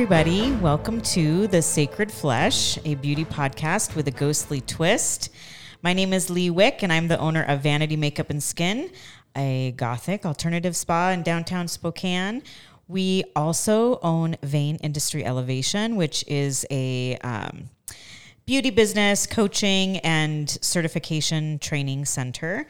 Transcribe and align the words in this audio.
Everybody. 0.00 0.52
Welcome 0.52 1.02
to 1.02 1.46
The 1.46 1.60
Sacred 1.60 2.10
Flesh, 2.10 2.78
a 2.86 2.94
beauty 2.94 3.26
podcast 3.26 3.94
with 3.94 4.08
a 4.08 4.10
ghostly 4.10 4.62
twist. 4.62 5.28
My 5.82 5.92
name 5.92 6.14
is 6.14 6.30
Leigh 6.30 6.48
Wick, 6.48 6.82
and 6.82 6.90
I'm 6.90 7.08
the 7.08 7.18
owner 7.18 7.42
of 7.42 7.60
Vanity 7.60 7.96
Makeup 7.96 8.30
and 8.30 8.42
Skin, 8.42 8.90
a 9.36 9.72
gothic 9.72 10.24
alternative 10.24 10.74
spa 10.74 11.10
in 11.10 11.22
downtown 11.22 11.68
Spokane. 11.68 12.42
We 12.88 13.24
also 13.36 13.98
own 14.02 14.36
Vein 14.42 14.76
Industry 14.76 15.22
Elevation, 15.22 15.96
which 15.96 16.24
is 16.26 16.64
a 16.70 17.18
um, 17.18 17.68
beauty 18.46 18.70
business 18.70 19.26
coaching 19.26 19.98
and 19.98 20.48
certification 20.62 21.58
training 21.58 22.06
center. 22.06 22.66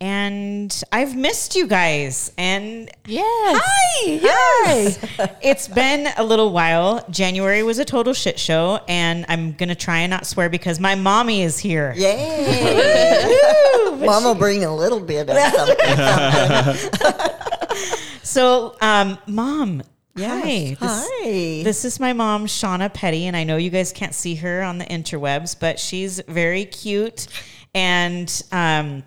And 0.00 0.82
I've 0.92 1.16
missed 1.16 1.56
you 1.56 1.66
guys. 1.66 2.32
And 2.36 2.90
Yes. 3.06 3.60
Hi. 3.64 4.10
Yes. 4.10 4.98
it's 5.42 5.68
been 5.68 6.08
a 6.16 6.24
little 6.24 6.52
while. 6.52 7.04
January 7.10 7.62
was 7.62 7.78
a 7.78 7.84
total 7.84 8.12
shit 8.12 8.38
show, 8.38 8.80
and 8.88 9.24
I'm 9.28 9.52
gonna 9.52 9.74
try 9.74 9.98
and 10.00 10.10
not 10.10 10.26
swear 10.26 10.48
because 10.48 10.80
my 10.80 10.94
mommy 10.94 11.42
is 11.42 11.58
here. 11.58 11.94
Yay! 11.96 13.38
Mom 14.00 14.24
will 14.24 14.34
bring 14.34 14.64
a 14.64 14.74
little 14.74 15.00
bit 15.00 15.28
of 15.30 15.36
something. 15.54 17.00
So, 18.24 18.74
um, 18.80 19.18
mom. 19.28 19.82
Yes. 20.16 20.42
Hi. 20.44 20.76
This, 20.80 21.08
Hi. 21.08 21.62
This 21.62 21.84
is 21.84 22.00
my 22.00 22.12
mom, 22.12 22.46
Shona 22.46 22.92
Petty, 22.92 23.26
and 23.26 23.36
I 23.36 23.44
know 23.44 23.56
you 23.58 23.70
guys 23.70 23.92
can't 23.92 24.14
see 24.14 24.34
her 24.36 24.62
on 24.62 24.78
the 24.78 24.84
interwebs, 24.86 25.58
but 25.58 25.78
she's 25.78 26.20
very 26.26 26.64
cute. 26.64 27.28
And 27.76 28.42
um, 28.50 29.04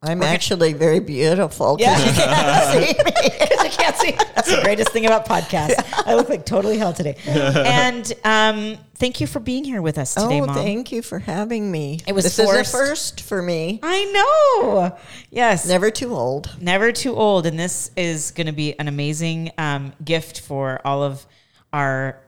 I'm 0.00 0.22
actually 0.22 0.74
very 0.74 1.00
beautiful. 1.00 1.76
'cause 1.76 1.80
Yeah. 1.80 1.98
you 1.98 2.12
can't 2.12 2.72
see 2.72 3.02
me. 3.04 3.30
because 3.38 3.58
I 3.64 3.68
can't 3.68 3.96
see. 3.96 4.12
That's 4.34 4.54
the 4.54 4.60
greatest 4.62 4.90
thing 4.92 5.06
about 5.06 5.26
podcasts. 5.26 5.74
I 6.06 6.14
look 6.14 6.28
like 6.28 6.46
totally 6.46 6.78
hell 6.78 6.92
today. 6.92 7.16
And 7.26 8.12
um, 8.24 8.78
thank 8.94 9.20
you 9.20 9.26
for 9.26 9.40
being 9.40 9.64
here 9.64 9.82
with 9.82 9.98
us 9.98 10.14
today, 10.14 10.40
oh, 10.40 10.46
mom. 10.46 10.54
thank 10.54 10.92
you 10.92 11.02
for 11.02 11.18
having 11.18 11.70
me. 11.72 11.98
It 12.06 12.12
was 12.14 12.24
this 12.24 12.36
forced. 12.36 12.60
is 12.68 12.74
a 12.74 12.76
first 12.76 13.20
for 13.22 13.42
me. 13.42 13.80
I 13.82 14.04
know. 14.12 14.96
Yes. 15.30 15.66
Never 15.66 15.90
too 15.90 16.14
old. 16.14 16.56
Never 16.60 16.92
too 16.92 17.16
old. 17.16 17.46
And 17.46 17.58
this 17.58 17.90
is 17.96 18.30
going 18.30 18.46
to 18.46 18.52
be 18.52 18.78
an 18.78 18.86
amazing 18.86 19.50
um, 19.58 19.92
gift 20.04 20.40
for 20.42 20.80
all 20.86 21.02
of 21.02 21.26
our 21.72 22.20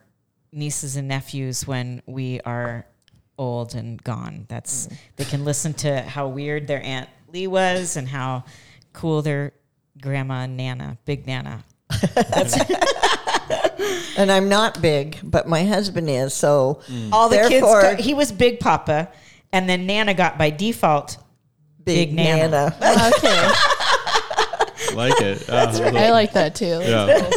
nieces 0.52 0.96
and 0.96 1.06
nephews 1.06 1.66
when 1.68 2.02
we 2.06 2.40
are 2.40 2.84
old 3.38 3.74
and 3.74 4.02
gone. 4.02 4.44
That's 4.48 4.88
they 5.16 5.24
can 5.24 5.44
listen 5.44 5.72
to 5.74 6.02
how 6.02 6.28
weird 6.28 6.66
their 6.66 6.82
aunt 6.82 7.08
Leigh 7.32 7.46
was 7.46 7.96
and 7.96 8.08
how 8.08 8.44
cool 8.92 9.22
their 9.22 9.52
grandma 10.00 10.46
Nana, 10.46 10.98
big 11.04 11.26
Nana. 11.26 11.64
And 14.16 14.30
I'm 14.30 14.48
not 14.50 14.82
big, 14.82 15.18
but 15.22 15.48
my 15.48 15.64
husband 15.64 16.10
is. 16.10 16.34
So 16.34 16.80
All 17.12 17.28
the 17.30 17.36
Therefore- 17.36 17.80
kids. 17.82 17.96
Got, 17.96 18.00
he 18.00 18.12
was 18.12 18.32
Big 18.32 18.60
Papa, 18.60 19.08
and 19.52 19.68
then 19.68 19.86
Nana 19.86 20.12
got 20.14 20.36
by 20.36 20.50
default. 20.50 21.16
big, 21.82 22.10
Big 22.10 22.14
Nana. 22.16 22.76
Nana. 22.80 23.10
Okay. 23.16 23.48
like 24.94 25.20
it. 25.22 25.44
Oh, 25.48 25.56
I 25.96 26.10
like 26.10 26.32
that 26.34 26.54
too. 26.54 26.80
yeah. 26.82 27.30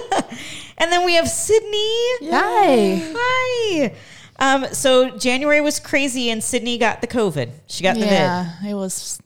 And 0.77 0.91
then 0.91 1.05
we 1.05 1.13
have 1.15 1.29
Sydney. 1.29 2.29
Hi. 2.31 3.01
Hi. 3.15 3.93
Um, 4.39 4.65
so 4.73 5.09
January 5.17 5.61
was 5.61 5.79
crazy, 5.79 6.29
and 6.31 6.43
Sydney 6.43 6.77
got 6.77 6.99
the 7.01 7.07
COVID. 7.07 7.49
She 7.67 7.83
got 7.83 7.93
the 7.95 8.01
vid. 8.01 8.09
Yeah, 8.11 8.51
it 8.67 8.73
was 8.73 9.19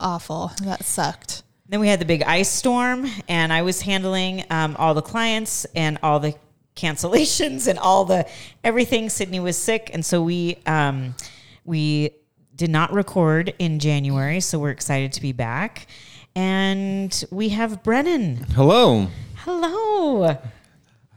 awful. 0.00 0.52
That 0.62 0.84
sucked. 0.84 1.42
Then 1.68 1.80
we 1.80 1.88
had 1.88 1.98
the 1.98 2.04
big 2.04 2.22
ice 2.22 2.50
storm, 2.50 3.06
and 3.28 3.52
I 3.52 3.62
was 3.62 3.80
handling 3.80 4.44
um, 4.50 4.76
all 4.78 4.94
the 4.94 5.02
clients 5.02 5.64
and 5.74 5.98
all 6.02 6.20
the 6.20 6.34
cancellations 6.76 7.66
and 7.68 7.78
all 7.78 8.04
the 8.04 8.28
everything. 8.62 9.08
Sydney 9.08 9.40
was 9.40 9.56
sick, 9.56 9.90
and 9.92 10.04
so 10.04 10.22
we 10.22 10.58
um, 10.66 11.14
we 11.64 12.10
did 12.54 12.70
not 12.70 12.92
record 12.92 13.54
in 13.58 13.78
January. 13.78 14.40
So 14.40 14.58
we're 14.58 14.70
excited 14.70 15.12
to 15.14 15.22
be 15.22 15.32
back, 15.32 15.86
and 16.36 17.24
we 17.30 17.48
have 17.50 17.82
Brennan. 17.82 18.36
Hello. 18.54 19.08
Hello, 19.36 20.38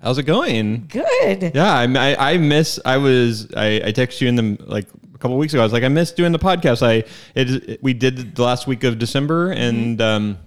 How's 0.02 0.18
it 0.18 0.24
going? 0.24 0.88
good. 0.88 1.56
Yeah, 1.56 1.74
I, 1.74 1.84
I, 1.86 2.32
I 2.34 2.38
miss. 2.38 2.80
I 2.86 2.98
was. 2.98 3.52
I, 3.54 3.76
I 3.76 3.92
texted 3.94 4.22
you 4.22 4.28
in 4.28 4.36
the 4.36 4.58
like 4.66 4.88
a 5.18 5.20
couple 5.20 5.38
weeks 5.38 5.54
ago. 5.54 5.62
I 5.62 5.66
was 5.66 5.74
like, 5.74 5.84
I 5.84 5.88
missed 5.90 6.16
doing 6.16 6.32
the 6.32 6.40
podcast. 6.40 6.86
I 6.86 7.04
it, 7.36 7.82
we 7.84 7.94
did 7.94 8.36
the 8.36 8.44
last 8.44 8.68
week 8.68 8.84
of 8.84 9.00
December, 9.00 9.52
and 9.52 10.00
um, 10.02 10.38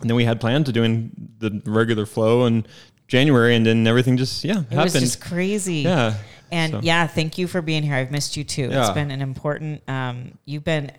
and 0.00 0.10
then 0.10 0.16
we 0.16 0.24
had 0.24 0.40
plans 0.40 0.66
to 0.66 0.72
doing 0.72 1.10
the 1.38 1.62
regular 1.66 2.06
flow 2.06 2.46
in 2.46 2.66
January, 3.06 3.54
and 3.54 3.64
then 3.66 3.86
everything 3.86 4.16
just 4.16 4.44
yeah 4.44 4.60
It 4.60 4.72
happened. 4.72 4.80
was 4.82 4.92
just 4.94 5.20
crazy. 5.20 5.76
Yeah, 5.82 6.14
And 6.50 6.72
so. 6.72 6.80
yeah, 6.82 7.06
thank 7.06 7.36
you 7.38 7.46
for 7.46 7.60
being 7.62 7.82
here. 7.82 7.94
I've 7.94 8.10
missed 8.10 8.36
you 8.36 8.44
too. 8.44 8.70
It's 8.72 8.90
been 8.90 9.10
an 9.10 9.20
important, 9.22 9.82
um, 9.88 10.38
you've 10.46 10.64
been 10.64 10.90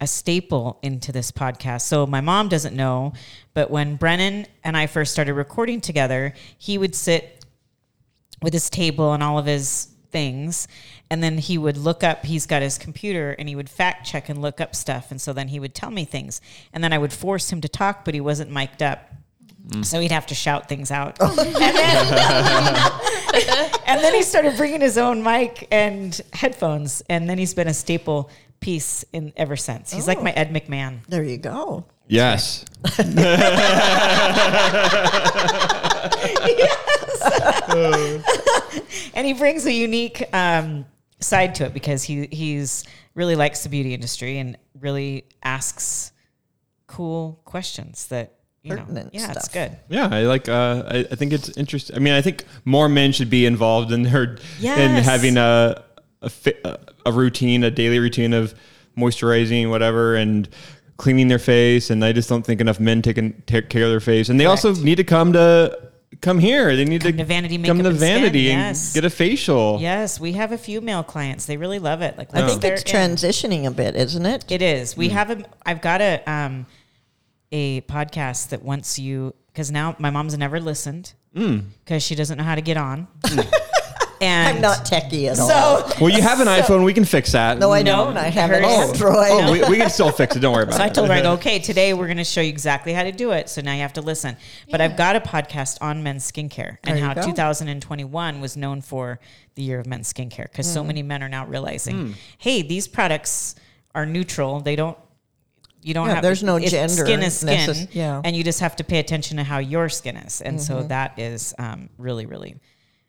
a 0.00 0.06
staple 0.06 0.78
into 0.82 1.10
this 1.10 1.32
podcast. 1.32 1.82
So 1.82 2.06
my 2.06 2.20
mom 2.20 2.48
doesn't 2.48 2.76
know, 2.76 3.12
but 3.54 3.68
when 3.70 3.96
Brennan 3.96 4.46
and 4.62 4.76
I 4.76 4.86
first 4.86 5.12
started 5.12 5.34
recording 5.34 5.80
together, 5.80 6.32
he 6.56 6.78
would 6.78 6.94
sit 6.94 7.44
with 8.40 8.52
his 8.52 8.70
table 8.70 9.12
and 9.12 9.22
all 9.22 9.36
of 9.38 9.46
his 9.46 9.88
things. 10.12 10.68
And 11.10 11.22
then 11.22 11.38
he 11.38 11.56
would 11.56 11.76
look 11.76 12.04
up, 12.04 12.26
he's 12.26 12.46
got 12.46 12.60
his 12.60 12.76
computer 12.76 13.34
and 13.38 13.48
he 13.48 13.56
would 13.56 13.70
fact 13.70 14.06
check 14.06 14.28
and 14.28 14.42
look 14.42 14.60
up 14.60 14.74
stuff. 14.74 15.10
And 15.10 15.20
so 15.20 15.32
then 15.32 15.48
he 15.48 15.58
would 15.58 15.74
tell 15.74 15.90
me 15.90 16.04
things. 16.04 16.40
And 16.72 16.84
then 16.84 16.92
I 16.92 16.98
would 16.98 17.12
force 17.12 17.50
him 17.50 17.60
to 17.62 17.68
talk, 17.68 18.04
but 18.04 18.14
he 18.14 18.20
wasn't 18.20 18.50
mic'd 18.50 18.82
up. 18.82 19.10
So 19.82 20.00
he'd 20.00 20.12
have 20.12 20.26
to 20.28 20.34
shout 20.34 20.68
things 20.68 20.90
out. 20.90 21.20
and, 21.20 21.36
then, 21.54 21.54
and 23.86 24.02
then 24.02 24.14
he 24.14 24.22
started 24.22 24.56
bringing 24.56 24.80
his 24.80 24.96
own 24.96 25.22
mic 25.22 25.68
and 25.70 26.18
headphones. 26.32 27.02
And 27.10 27.28
then 27.28 27.36
he's 27.36 27.52
been 27.52 27.68
a 27.68 27.74
staple 27.74 28.30
piece 28.60 29.04
in 29.12 29.34
ever 29.36 29.56
since. 29.56 29.92
He's 29.92 30.08
like 30.08 30.22
my 30.22 30.32
Ed 30.32 30.54
McMahon. 30.54 31.00
There 31.06 31.22
you 31.22 31.36
go. 31.36 31.84
Yes. 32.08 32.64
yes. 32.98 33.04
and 39.14 39.26
he 39.26 39.34
brings 39.34 39.66
a 39.66 39.72
unique 39.72 40.24
um, 40.32 40.86
side 41.20 41.54
to 41.56 41.64
it 41.66 41.74
because 41.74 42.02
he 42.04 42.26
he's 42.30 42.84
really 43.14 43.36
likes 43.36 43.62
the 43.62 43.68
beauty 43.68 43.94
industry 43.94 44.38
and 44.38 44.56
really 44.80 45.24
asks 45.42 46.12
cool 46.86 47.40
questions 47.44 48.06
that 48.06 48.34
you 48.62 48.70
know 48.70 48.82
Pertinent 48.82 49.10
yeah 49.12 49.32
it's 49.32 49.48
good 49.48 49.76
Yeah, 49.88 50.08
I 50.10 50.22
like. 50.22 50.48
Uh, 50.48 50.84
I, 50.88 50.98
I 51.10 51.14
think 51.14 51.32
it's 51.32 51.56
interesting. 51.56 51.96
I 51.96 51.98
mean, 51.98 52.14
I 52.14 52.22
think 52.22 52.44
more 52.64 52.88
men 52.88 53.12
should 53.12 53.30
be 53.30 53.46
involved 53.46 53.92
in 53.92 54.02
their 54.02 54.36
in 54.60 55.02
having 55.02 55.36
a 55.36 55.84
a, 56.22 56.28
fi- 56.30 56.76
a 57.06 57.12
routine, 57.12 57.64
a 57.64 57.70
daily 57.70 57.98
routine 57.98 58.32
of 58.32 58.54
moisturizing, 58.96 59.70
whatever, 59.70 60.16
and 60.16 60.48
cleaning 60.96 61.28
their 61.28 61.38
face. 61.38 61.90
And 61.90 62.04
I 62.04 62.12
just 62.12 62.28
don't 62.28 62.44
think 62.44 62.60
enough 62.60 62.80
men 62.80 63.02
taking 63.02 63.40
take 63.46 63.70
care 63.70 63.84
of 63.84 63.90
their 63.90 64.00
face. 64.00 64.28
And 64.28 64.38
they 64.40 64.46
also 64.46 64.74
need 64.74 64.96
to 64.96 65.04
come 65.04 65.32
to 65.34 65.90
come 66.20 66.38
here. 66.38 66.74
They 66.76 66.84
need 66.84 67.02
Come 67.02 67.12
to 67.12 67.18
to 67.18 67.24
Vanity 67.24 67.56
come 67.56 67.62
Makeup 67.62 67.82
to 67.82 67.88
and 67.88 67.98
Skin, 67.98 68.14
Vanity 68.14 68.40
yes. 68.40 68.86
and 68.88 68.94
get 68.94 69.04
a 69.04 69.14
facial. 69.14 69.78
yes 69.80 70.18
we 70.18 70.32
have 70.32 70.52
a 70.52 70.58
few 70.58 70.80
male 70.80 71.02
clients 71.02 71.46
they 71.46 71.56
really 71.56 71.78
love 71.78 72.02
it 72.02 72.16
like 72.18 72.34
I 72.34 72.46
think 72.46 72.60
they're 72.60 72.74
it's 72.74 72.82
in- 72.82 73.12
transitioning 73.12 73.66
a 73.66 73.70
bit, 73.70 73.94
isn't 73.96 74.26
it? 74.26 74.50
it 74.50 74.62
is 74.62 74.96
we 74.96 75.08
hmm. 75.08 75.14
have 75.14 75.30
a 75.30 75.44
i've 75.64 75.80
got 75.80 76.00
a 76.00 76.22
um 76.30 76.66
a 77.52 77.80
podcast 77.82 78.50
that 78.50 78.62
once 78.62 78.98
you 78.98 79.34
because 79.48 79.70
now 79.70 79.96
my 79.98 80.10
mom's 80.10 80.36
never 80.36 80.60
listened 80.60 81.14
hmm. 81.34 81.58
because 81.84 82.02
she 82.02 82.14
doesn't 82.14 82.38
know 82.38 82.44
how 82.44 82.54
to 82.54 82.60
get 82.60 82.76
on 82.76 83.08
hmm. 83.24 83.40
and 84.20 84.56
I'm 84.56 84.62
not 84.62 84.78
techie 84.78 85.26
at 85.30 85.38
all. 85.38 85.48
so 85.48 85.92
Well, 86.00 86.10
you 86.10 86.22
have 86.22 86.40
an 86.40 86.46
iPhone. 86.60 86.84
We 86.84 86.92
can 86.92 87.04
fix 87.04 87.32
that. 87.32 87.58
No, 87.58 87.72
I 87.72 87.82
No, 87.82 88.06
don't. 88.06 88.14
Mm. 88.14 88.18
I 88.18 88.28
have 88.28 88.50
an 88.50 88.62
hers- 88.62 88.90
Android. 88.90 89.28
Oh, 89.30 89.52
we, 89.52 89.64
we 89.68 89.76
can 89.76 89.90
still 89.90 90.10
fix 90.10 90.36
it. 90.36 90.40
Don't 90.40 90.52
worry 90.52 90.62
about 90.64 90.76
So 90.76 90.82
I 90.82 90.88
told 90.88 91.08
her, 91.08 91.14
I 91.14 91.22
go, 91.22 91.32
okay, 91.32 91.58
today 91.58 91.94
we're 91.94 92.06
going 92.06 92.18
to 92.18 92.24
show 92.24 92.40
you 92.40 92.48
exactly 92.48 92.92
how 92.92 93.02
to 93.02 93.12
do 93.12 93.32
it. 93.32 93.48
So 93.48 93.60
now 93.60 93.72
you 93.74 93.80
have 93.80 93.92
to 93.94 94.00
listen. 94.02 94.36
But 94.70 94.80
I've 94.80 94.96
got 94.96 95.16
a 95.16 95.20
podcast 95.20 95.78
on 95.80 96.02
men's 96.02 96.30
skincare 96.30 96.78
and 96.84 96.98
how 96.98 97.14
go. 97.14 97.22
2021 97.22 98.40
was 98.40 98.56
known 98.56 98.80
for 98.80 99.20
the 99.54 99.62
year 99.62 99.78
of 99.80 99.86
men's 99.86 100.12
skincare 100.12 100.44
because 100.44 100.72
so 100.72 100.82
mm. 100.82 100.88
many 100.88 101.02
men 101.02 101.22
are 101.22 101.28
now 101.28 101.46
realizing, 101.46 101.96
mm. 101.96 102.14
hey, 102.38 102.62
these 102.62 102.88
products 102.88 103.54
are 103.94 104.06
neutral. 104.06 104.60
They 104.60 104.76
don't. 104.76 104.96
You 105.80 105.94
don't 105.94 106.08
Yeah, 106.08 106.14
have. 106.14 106.22
there's 106.24 106.42
no 106.42 106.56
it's- 106.56 106.72
gender 106.72 107.06
Skin 107.06 107.22
is 107.22 107.38
skin, 107.38 107.68
necess- 107.68 107.88
yeah. 107.92 108.20
and 108.24 108.34
you 108.34 108.42
just 108.42 108.58
have 108.60 108.74
to 108.76 108.84
pay 108.84 108.98
attention 108.98 109.36
to 109.36 109.44
how 109.44 109.58
your 109.58 109.88
skin 109.88 110.16
is, 110.16 110.40
and 110.40 110.60
so 110.60 110.78
mm-hmm. 110.78 110.88
that 110.88 111.18
is 111.20 111.54
um, 111.56 111.88
really, 111.98 112.26
really. 112.26 112.56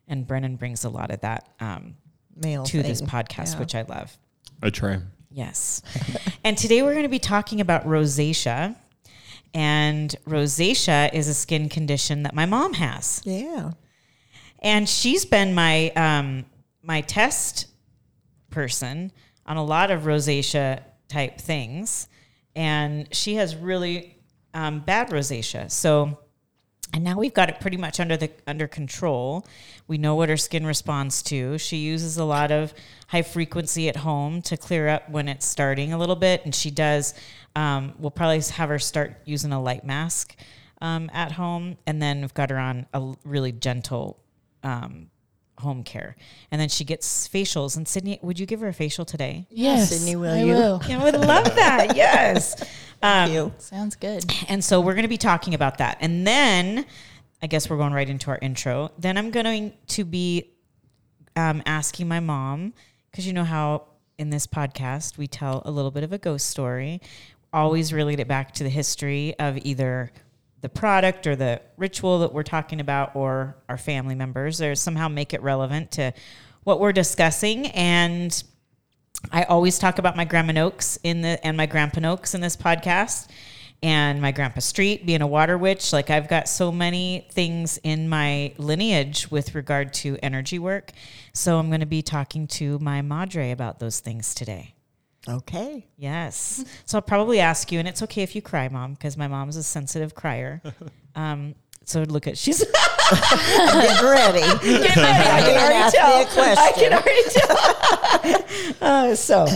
And 0.09 0.27
Brennan 0.27 0.55
brings 0.57 0.83
a 0.83 0.89
lot 0.89 1.11
of 1.11 1.21
that 1.21 1.47
um, 1.61 1.95
Male 2.35 2.63
to 2.65 2.83
this 2.83 2.99
thing. 2.99 3.07
podcast, 3.07 3.53
Yeah. 3.53 3.59
which 3.59 3.75
I 3.75 3.83
love. 3.83 4.17
I 4.61 4.69
try. 4.71 4.99
Yes. 5.31 5.81
and 6.43 6.57
today 6.57 6.81
we're 6.81 6.93
going 6.93 7.03
to 7.03 7.09
be 7.09 7.19
talking 7.19 7.61
about 7.61 7.85
rosacea. 7.85 8.75
And 9.53 10.13
rosacea 10.27 11.13
is 11.13 11.27
a 11.27 11.33
skin 11.33 11.69
condition 11.69 12.23
that 12.23 12.33
my 12.35 12.45
mom 12.45 12.73
has. 12.73 13.21
Yeah. 13.23 13.71
And 14.59 14.89
she's 14.89 15.25
been 15.25 15.53
my 15.53 15.89
um, 15.91 16.45
my 16.83 17.01
test 17.01 17.67
person 18.49 19.11
on 19.45 19.57
a 19.57 19.63
lot 19.63 19.89
of 19.91 20.01
rosacea 20.03 20.81
type 21.07 21.39
things. 21.39 22.07
And 22.55 23.07
she 23.13 23.35
has 23.35 23.55
really 23.55 24.17
um, 24.53 24.79
bad 24.81 25.09
rosacea. 25.09 25.71
So 25.71 26.19
and 26.93 27.03
now 27.03 27.17
we've 27.17 27.33
got 27.33 27.49
it 27.49 27.59
pretty 27.59 27.77
much 27.77 27.99
under 27.99 28.17
the 28.17 28.31
under 28.47 28.67
control. 28.67 29.45
We 29.87 29.97
know 29.97 30.15
what 30.15 30.29
her 30.29 30.37
skin 30.37 30.65
responds 30.65 31.21
to. 31.23 31.57
She 31.57 31.77
uses 31.77 32.17
a 32.17 32.23
lot 32.23 32.51
of 32.51 32.73
high 33.07 33.21
frequency 33.21 33.89
at 33.89 33.97
home 33.97 34.41
to 34.43 34.57
clear 34.57 34.87
up 34.87 35.09
when 35.09 35.27
it's 35.27 35.45
starting 35.45 35.93
a 35.93 35.97
little 35.97 36.15
bit, 36.15 36.43
and 36.45 36.53
she 36.53 36.71
does. 36.71 37.13
Um, 37.55 37.93
we'll 37.99 38.11
probably 38.11 38.41
have 38.41 38.69
her 38.69 38.79
start 38.79 39.17
using 39.25 39.51
a 39.51 39.61
light 39.61 39.83
mask 39.85 40.35
um, 40.81 41.09
at 41.13 41.31
home, 41.33 41.77
and 41.85 42.01
then 42.01 42.21
we've 42.21 42.33
got 42.33 42.49
her 42.49 42.57
on 42.57 42.85
a 42.93 43.13
really 43.23 43.51
gentle 43.51 44.19
um, 44.63 45.09
home 45.59 45.83
care, 45.83 46.15
and 46.51 46.59
then 46.59 46.69
she 46.69 46.83
gets 46.83 47.27
facials. 47.27 47.77
And 47.77 47.87
Sydney, 47.87 48.19
would 48.21 48.39
you 48.39 48.45
give 48.45 48.61
her 48.61 48.67
a 48.67 48.73
facial 48.73 49.05
today? 49.05 49.45
Yes, 49.49 49.89
Sydney, 49.89 50.15
will 50.15 50.31
I 50.33 50.41
you? 50.41 50.53
will. 50.53 50.81
I 50.89 51.03
would 51.03 51.19
love 51.19 51.55
that. 51.55 51.95
Yes. 51.95 52.63
Um, 53.01 53.31
you. 53.31 53.53
Sounds 53.57 53.95
good. 53.95 54.25
and 54.47 54.63
so 54.63 54.81
we're 54.81 54.93
going 54.93 55.03
to 55.03 55.09
be 55.09 55.17
talking 55.17 55.53
about 55.53 55.77
that. 55.77 55.97
And 56.01 56.25
then 56.27 56.85
I 57.41 57.47
guess 57.47 57.69
we're 57.69 57.77
going 57.77 57.93
right 57.93 58.09
into 58.09 58.29
our 58.31 58.39
intro. 58.41 58.91
Then 58.97 59.17
I'm 59.17 59.31
going 59.31 59.73
to 59.87 60.05
be 60.05 60.51
um, 61.35 61.63
asking 61.65 62.07
my 62.07 62.19
mom, 62.19 62.73
because 63.09 63.25
you 63.25 63.33
know 63.33 63.45
how 63.45 63.85
in 64.17 64.29
this 64.29 64.45
podcast 64.45 65.17
we 65.17 65.27
tell 65.27 65.61
a 65.65 65.71
little 65.71 65.91
bit 65.91 66.03
of 66.03 66.11
a 66.11 66.17
ghost 66.17 66.47
story, 66.47 67.01
always 67.53 67.93
relate 67.93 68.19
it 68.19 68.27
back 68.27 68.51
to 68.53 68.63
the 68.63 68.69
history 68.69 69.33
of 69.39 69.57
either 69.65 70.11
the 70.61 70.69
product 70.69 71.25
or 71.25 71.35
the 71.37 71.61
ritual 71.77 72.19
that 72.19 72.33
we're 72.33 72.43
talking 72.43 72.81
about 72.81 73.15
or 73.15 73.55
our 73.69 73.77
family 73.77 74.15
members 74.15 74.61
or 74.61 74.75
somehow 74.75 75.07
make 75.07 75.33
it 75.33 75.41
relevant 75.41 75.91
to 75.91 76.13
what 76.63 76.81
we're 76.81 76.91
discussing. 76.91 77.67
And 77.67 78.43
I 79.31 79.43
always 79.43 79.79
talk 79.79 79.99
about 79.99 80.15
my 80.15 80.25
grandma 80.25 80.53
Noakes 80.53 80.97
in 81.03 81.21
the 81.21 81.45
and 81.45 81.57
my 81.57 81.65
grandpa 81.65 81.99
Noakes 81.99 82.33
in 82.33 82.41
this 82.41 82.55
podcast 82.55 83.27
and 83.81 84.21
my 84.21 84.31
grandpa 84.31 84.59
Street 84.59 85.05
being 85.05 85.21
a 85.21 85.27
water 85.27 85.57
witch. 85.57 85.93
Like 85.93 86.09
I've 86.09 86.27
got 86.27 86.47
so 86.49 86.71
many 86.71 87.27
things 87.31 87.79
in 87.83 88.09
my 88.09 88.53
lineage 88.57 89.29
with 89.31 89.55
regard 89.55 89.93
to 89.95 90.17
energy 90.21 90.59
work. 90.59 90.91
So 91.33 91.57
I'm 91.57 91.69
going 91.69 91.79
to 91.79 91.85
be 91.85 92.01
talking 92.01 92.47
to 92.47 92.79
my 92.79 93.01
madre 93.01 93.51
about 93.51 93.79
those 93.79 93.99
things 93.99 94.33
today. 94.33 94.73
Okay. 95.27 95.85
Yes. 95.97 96.63
So 96.85 96.97
I'll 96.97 97.01
probably 97.01 97.39
ask 97.39 97.71
you, 97.71 97.79
and 97.79 97.87
it's 97.87 98.01
okay 98.03 98.23
if 98.23 98.35
you 98.35 98.41
cry, 98.41 98.67
mom, 98.69 98.93
because 98.93 99.17
my 99.17 99.27
mom's 99.27 99.57
a 99.57 99.63
sensitive 99.63 100.15
crier. 100.15 100.61
Um, 101.15 101.55
so 101.89 102.03
look 102.03 102.27
at 102.27 102.37
she's 102.37 102.59
Get 103.09 104.01
ready. 104.01 104.39
Get 104.39 104.95
ready. 104.95 105.01
I 105.01 105.41
can 105.41 105.57
already 105.57 105.75
Ask 105.75 105.93
me 105.93 105.99
tell. 105.99 106.21
a 106.21 106.25
question. 106.25 106.57
I 106.59 106.71
can 106.75 106.93
already 106.93 108.43
tell. 108.77 108.81
uh, 108.87 109.15
so, 109.15 109.47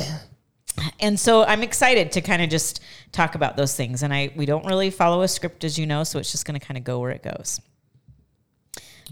and 1.00 1.20
so 1.20 1.44
I'm 1.44 1.62
excited 1.62 2.12
to 2.14 2.22
kind 2.22 2.42
of 2.42 2.50
just 2.50 2.82
talk 3.12 3.36
about 3.36 3.56
those 3.56 3.76
things. 3.76 4.02
And 4.02 4.12
I 4.12 4.32
we 4.36 4.48
don't 4.48 4.66
really 4.66 4.90
follow 4.90 5.22
a 5.22 5.28
script, 5.28 5.64
as 5.64 5.78
you 5.78 5.86
know, 5.86 6.04
so 6.04 6.18
it's 6.18 6.32
just 6.32 6.46
going 6.46 6.60
to 6.60 6.66
kind 6.66 6.78
of 6.78 6.84
go 6.84 7.00
where 7.00 7.12
it 7.12 7.22
goes. 7.22 7.62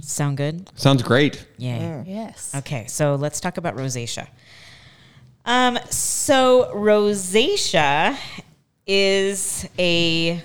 Sound 0.01 0.38
good? 0.38 0.71
Sounds 0.75 1.03
great. 1.03 1.45
Yay. 1.57 2.03
Yes. 2.07 2.56
Okay, 2.56 2.88
so 2.88 3.15
let's 3.15 3.39
talk 3.39 3.57
about 3.57 3.75
rosacea. 3.75 4.27
Um, 5.45 5.77
so 5.89 6.71
rosacea 6.73 8.18
is 8.88 9.68
a 9.77 10.41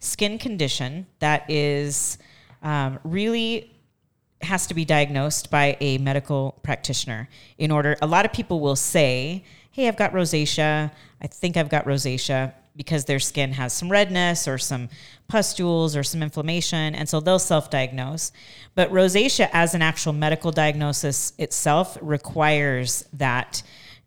skin 0.00 0.38
condition 0.38 1.06
that 1.20 1.48
is 1.50 2.18
um, 2.62 2.98
really 3.04 3.70
has 4.42 4.66
to 4.66 4.74
be 4.74 4.84
diagnosed 4.84 5.50
by 5.50 5.76
a 5.80 5.98
medical 5.98 6.58
practitioner 6.62 7.28
in 7.58 7.70
order. 7.70 7.96
A 8.00 8.06
lot 8.06 8.24
of 8.24 8.32
people 8.32 8.60
will 8.60 8.76
say, 8.76 9.44
"Hey, 9.70 9.86
I've 9.86 9.96
got 9.96 10.12
rosacea. 10.12 10.90
I 11.20 11.26
think 11.26 11.56
I've 11.56 11.68
got 11.68 11.84
rosacea." 11.84 12.54
Because 12.76 13.04
their 13.04 13.18
skin 13.18 13.52
has 13.52 13.72
some 13.72 13.90
redness 13.90 14.46
or 14.48 14.56
some 14.56 14.88
pustules 15.28 15.96
or 15.96 16.02
some 16.02 16.22
inflammation. 16.22 16.94
And 16.94 17.08
so 17.08 17.20
they'll 17.20 17.38
self 17.38 17.68
diagnose. 17.68 18.32
But 18.74 18.90
rosacea, 18.90 19.50
as 19.52 19.74
an 19.74 19.82
actual 19.82 20.12
medical 20.12 20.50
diagnosis 20.50 21.32
itself, 21.36 21.98
requires 22.00 23.04
that 23.12 23.62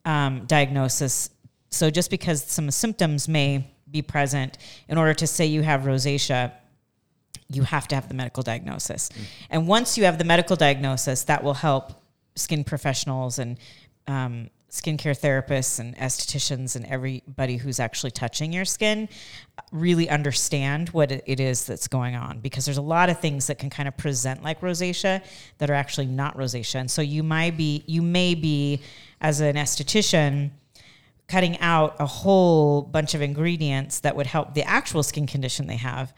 um, 0.06 0.46
diagnosis. 0.46 1.30
So 1.70 1.90
just 1.90 2.10
because 2.10 2.44
some 2.44 2.72
symptoms 2.72 3.28
may 3.28 3.73
be 3.94 4.02
present, 4.02 4.58
in 4.90 4.98
order 4.98 5.14
to 5.14 5.26
say 5.26 5.46
you 5.46 5.62
have 5.62 5.82
rosacea, 5.84 6.52
you 7.50 7.64
have 7.64 7.88
to 7.88 7.96
have 7.96 8.10
the 8.10 8.14
medical 8.14 8.44
diagnosis. 8.44 9.10
And 9.50 9.68
once 9.68 9.98
you 9.98 10.04
have 10.04 10.18
the 10.18 10.26
medical 10.26 10.58
diagnosis, 10.58 11.24
that 11.24 11.44
will 11.44 11.54
help 11.54 11.94
skin 12.36 12.64
professionals 12.64 13.40
and 13.40 13.58
um, 14.08 14.50
skincare 14.74 15.18
therapists 15.18 15.80
and 15.80 15.96
estheticians 15.98 16.76
and 16.76 16.84
everybody 16.88 17.58
who's 17.58 17.80
actually 17.80 18.10
touching 18.10 18.52
your 18.52 18.66
skin 18.66 19.08
really 19.72 20.10
understand 20.10 20.90
what 20.90 21.12
it 21.12 21.24
it 21.28 21.40
is 21.40 21.66
that's 21.68 21.88
going 21.88 22.16
on 22.16 22.40
because 22.40 22.66
there's 22.66 22.80
a 22.80 22.82
lot 22.82 23.08
of 23.08 23.20
things 23.20 23.46
that 23.46 23.60
can 23.60 23.70
kind 23.70 23.88
of 23.88 23.96
present 23.98 24.42
like 24.42 24.60
rosacea 24.62 25.24
that 25.60 25.70
are 25.70 25.76
actually 25.76 26.08
not 26.08 26.36
rosacea. 26.36 26.80
And 26.80 26.90
so 26.90 27.04
you 27.04 27.22
might 27.22 27.56
be 27.56 27.84
you 27.86 28.02
may 28.02 28.34
be 28.34 28.82
as 29.22 29.42
an 29.42 29.56
esthetician 29.56 30.50
cutting 31.28 31.60
out 31.60 31.96
a 32.00 32.06
whole 32.06 32.82
bunch 32.82 33.14
of 33.14 33.22
ingredients 33.22 34.02
that 34.02 34.16
would 34.16 34.28
help 34.28 34.54
the 34.54 34.64
actual 34.64 35.04
skin 35.04 35.26
condition 35.26 35.68
they 35.68 35.78
have 35.78 36.14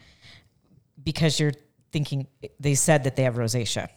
because 1.02 1.38
you're 1.38 1.52
thinking 1.92 2.26
they 2.58 2.74
said 2.74 3.04
that 3.04 3.16
they 3.16 3.22
have 3.22 3.36
rosacea. 3.36 3.88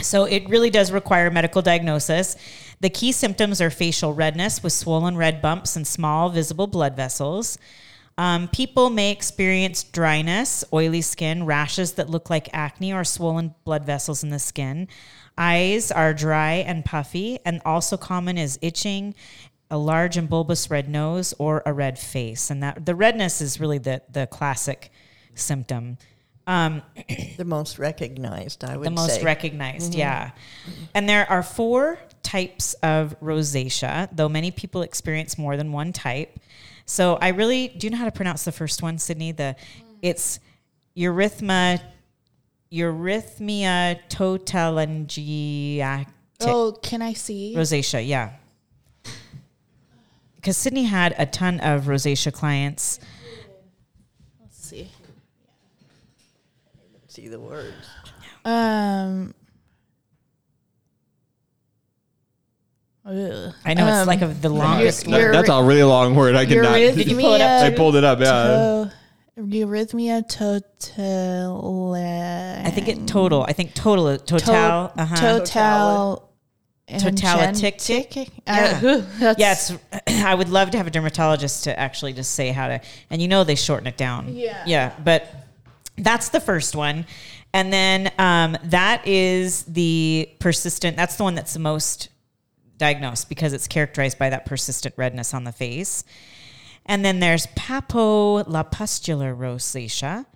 So 0.00 0.24
it 0.24 0.48
really 0.48 0.70
does 0.70 0.90
require 0.90 1.30
medical 1.30 1.62
diagnosis. 1.62 2.36
The 2.80 2.90
key 2.90 3.12
symptoms 3.12 3.60
are 3.60 3.70
facial 3.70 4.12
redness 4.12 4.62
with 4.62 4.72
swollen 4.72 5.16
red 5.16 5.40
bumps 5.40 5.76
and 5.76 5.86
small 5.86 6.28
visible 6.30 6.66
blood 6.66 6.96
vessels. 6.96 7.58
Um, 8.16 8.48
people 8.48 8.90
may 8.90 9.10
experience 9.10 9.82
dryness, 9.82 10.64
oily 10.72 11.00
skin, 11.00 11.46
rashes 11.46 11.92
that 11.92 12.10
look 12.10 12.30
like 12.30 12.48
acne 12.52 12.92
or 12.92 13.04
swollen 13.04 13.54
blood 13.64 13.84
vessels 13.84 14.22
in 14.22 14.30
the 14.30 14.38
skin. 14.38 14.88
Eyes 15.36 15.90
are 15.90 16.14
dry 16.14 16.52
and 16.52 16.84
puffy, 16.84 17.40
and 17.44 17.60
also 17.64 17.96
common 17.96 18.38
is 18.38 18.58
itching, 18.62 19.14
a 19.70 19.78
large 19.78 20.16
and 20.16 20.28
bulbous 20.28 20.70
red 20.70 20.88
nose, 20.88 21.34
or 21.38 21.62
a 21.66 21.72
red 21.72 21.98
face. 21.98 22.50
And 22.50 22.62
that 22.62 22.84
the 22.86 22.94
redness 22.94 23.40
is 23.40 23.58
really 23.60 23.78
the 23.78 24.02
the 24.10 24.26
classic 24.26 24.90
symptom. 25.34 25.98
Um, 26.46 26.82
The 27.38 27.44
most 27.44 27.78
recognized, 27.78 28.64
I 28.64 28.76
would 28.76 28.84
say. 28.84 28.90
the 28.90 28.94
most 28.94 29.14
say. 29.16 29.22
recognized, 29.24 29.94
yeah. 29.94 30.30
And 30.94 31.08
there 31.08 31.28
are 31.30 31.42
four 31.42 31.98
types 32.22 32.74
of 32.82 33.16
rosacea, 33.20 34.08
though 34.14 34.28
many 34.28 34.50
people 34.50 34.82
experience 34.82 35.38
more 35.38 35.56
than 35.56 35.72
one 35.72 35.92
type. 35.92 36.38
So 36.86 37.16
I 37.16 37.28
really 37.28 37.68
do 37.68 37.86
you 37.86 37.90
know 37.90 37.96
how 37.96 38.04
to 38.04 38.12
pronounce 38.12 38.44
the 38.44 38.52
first 38.52 38.82
one, 38.82 38.98
Sydney? 38.98 39.32
The 39.32 39.56
it's 40.02 40.38
erythema 40.96 41.80
erythmia 42.70 43.98
totalangiectatic 44.08 46.06
Oh, 46.40 46.72
can 46.82 47.00
I 47.00 47.14
see? 47.14 47.54
rosacea, 47.56 48.06
yeah. 48.06 48.32
Because 50.44 50.58
Sydney 50.58 50.84
had 50.84 51.14
a 51.16 51.24
ton 51.24 51.58
of 51.60 51.84
rosacea 51.84 52.30
clients. 52.30 53.00
Let's 54.42 54.58
see. 54.62 54.90
See 57.08 57.28
the 57.28 57.40
words. 57.40 57.72
Um. 58.44 59.32
ugh. 63.06 63.54
I 63.64 63.72
know 63.72 63.86
it's 63.88 63.96
Um, 64.02 64.06
like 64.06 64.20
a, 64.20 64.26
the 64.26 64.50
longest. 64.50 65.06
you're- 65.06 65.18
That- 65.32 65.32
that's 65.32 65.48
a 65.48 65.62
really 65.62 65.82
long 65.82 66.14
word. 66.14 66.34
I 66.36 66.44
cannot. 66.44 66.74
Eurythmia 66.76 66.94
Did 66.94 67.10
you 67.10 67.16
pull 67.16 67.32
it 67.36 67.40
up 67.40 67.62
I 67.62 67.70
pulled 67.70 67.96
it 67.96 68.04
up. 68.04 68.20
Yeah. 68.20 68.26
to- 68.26 68.92
Eurythmia 69.40 70.28
total. 70.28 71.94
I 71.94 72.70
think 72.70 72.88
it 72.88 73.06
total. 73.06 73.44
I 73.48 73.54
think 73.54 73.72
total. 73.72 74.18
Total. 74.18 74.92
uh-huh. 74.94 75.16
Total. 75.16 76.23
Totalitic? 76.88 78.30
Yeah. 78.46 78.80
Yeah, 79.38 79.52
it's. 79.52 79.72
I 80.06 80.34
would 80.34 80.48
love 80.48 80.70
to 80.72 80.76
have 80.78 80.86
a 80.86 80.90
dermatologist 80.90 81.64
to 81.64 81.78
actually 81.78 82.12
just 82.12 82.32
say 82.34 82.50
how 82.50 82.68
to, 82.68 82.80
and 83.10 83.22
you 83.22 83.28
know 83.28 83.44
they 83.44 83.54
shorten 83.54 83.86
it 83.86 83.96
down. 83.96 84.34
Yeah. 84.34 84.62
Yeah, 84.66 84.92
but 85.02 85.26
that's 85.96 86.28
the 86.28 86.40
first 86.40 86.74
one, 86.76 87.06
and 87.52 87.72
then 87.72 88.12
um, 88.18 88.58
that 88.64 89.06
is 89.06 89.62
the 89.64 90.28
persistent. 90.40 90.96
That's 90.96 91.16
the 91.16 91.22
one 91.22 91.34
that's 91.34 91.54
the 91.54 91.60
most 91.60 92.08
diagnosed 92.76 93.28
because 93.28 93.52
it's 93.52 93.68
characterized 93.68 94.18
by 94.18 94.30
that 94.30 94.44
persistent 94.46 94.94
redness 94.98 95.32
on 95.32 95.44
the 95.44 95.52
face. 95.52 96.04
And 96.86 97.04
then 97.04 97.20
there's 97.20 97.46
papulopustular 97.48 99.34
rosacea, 99.36 100.26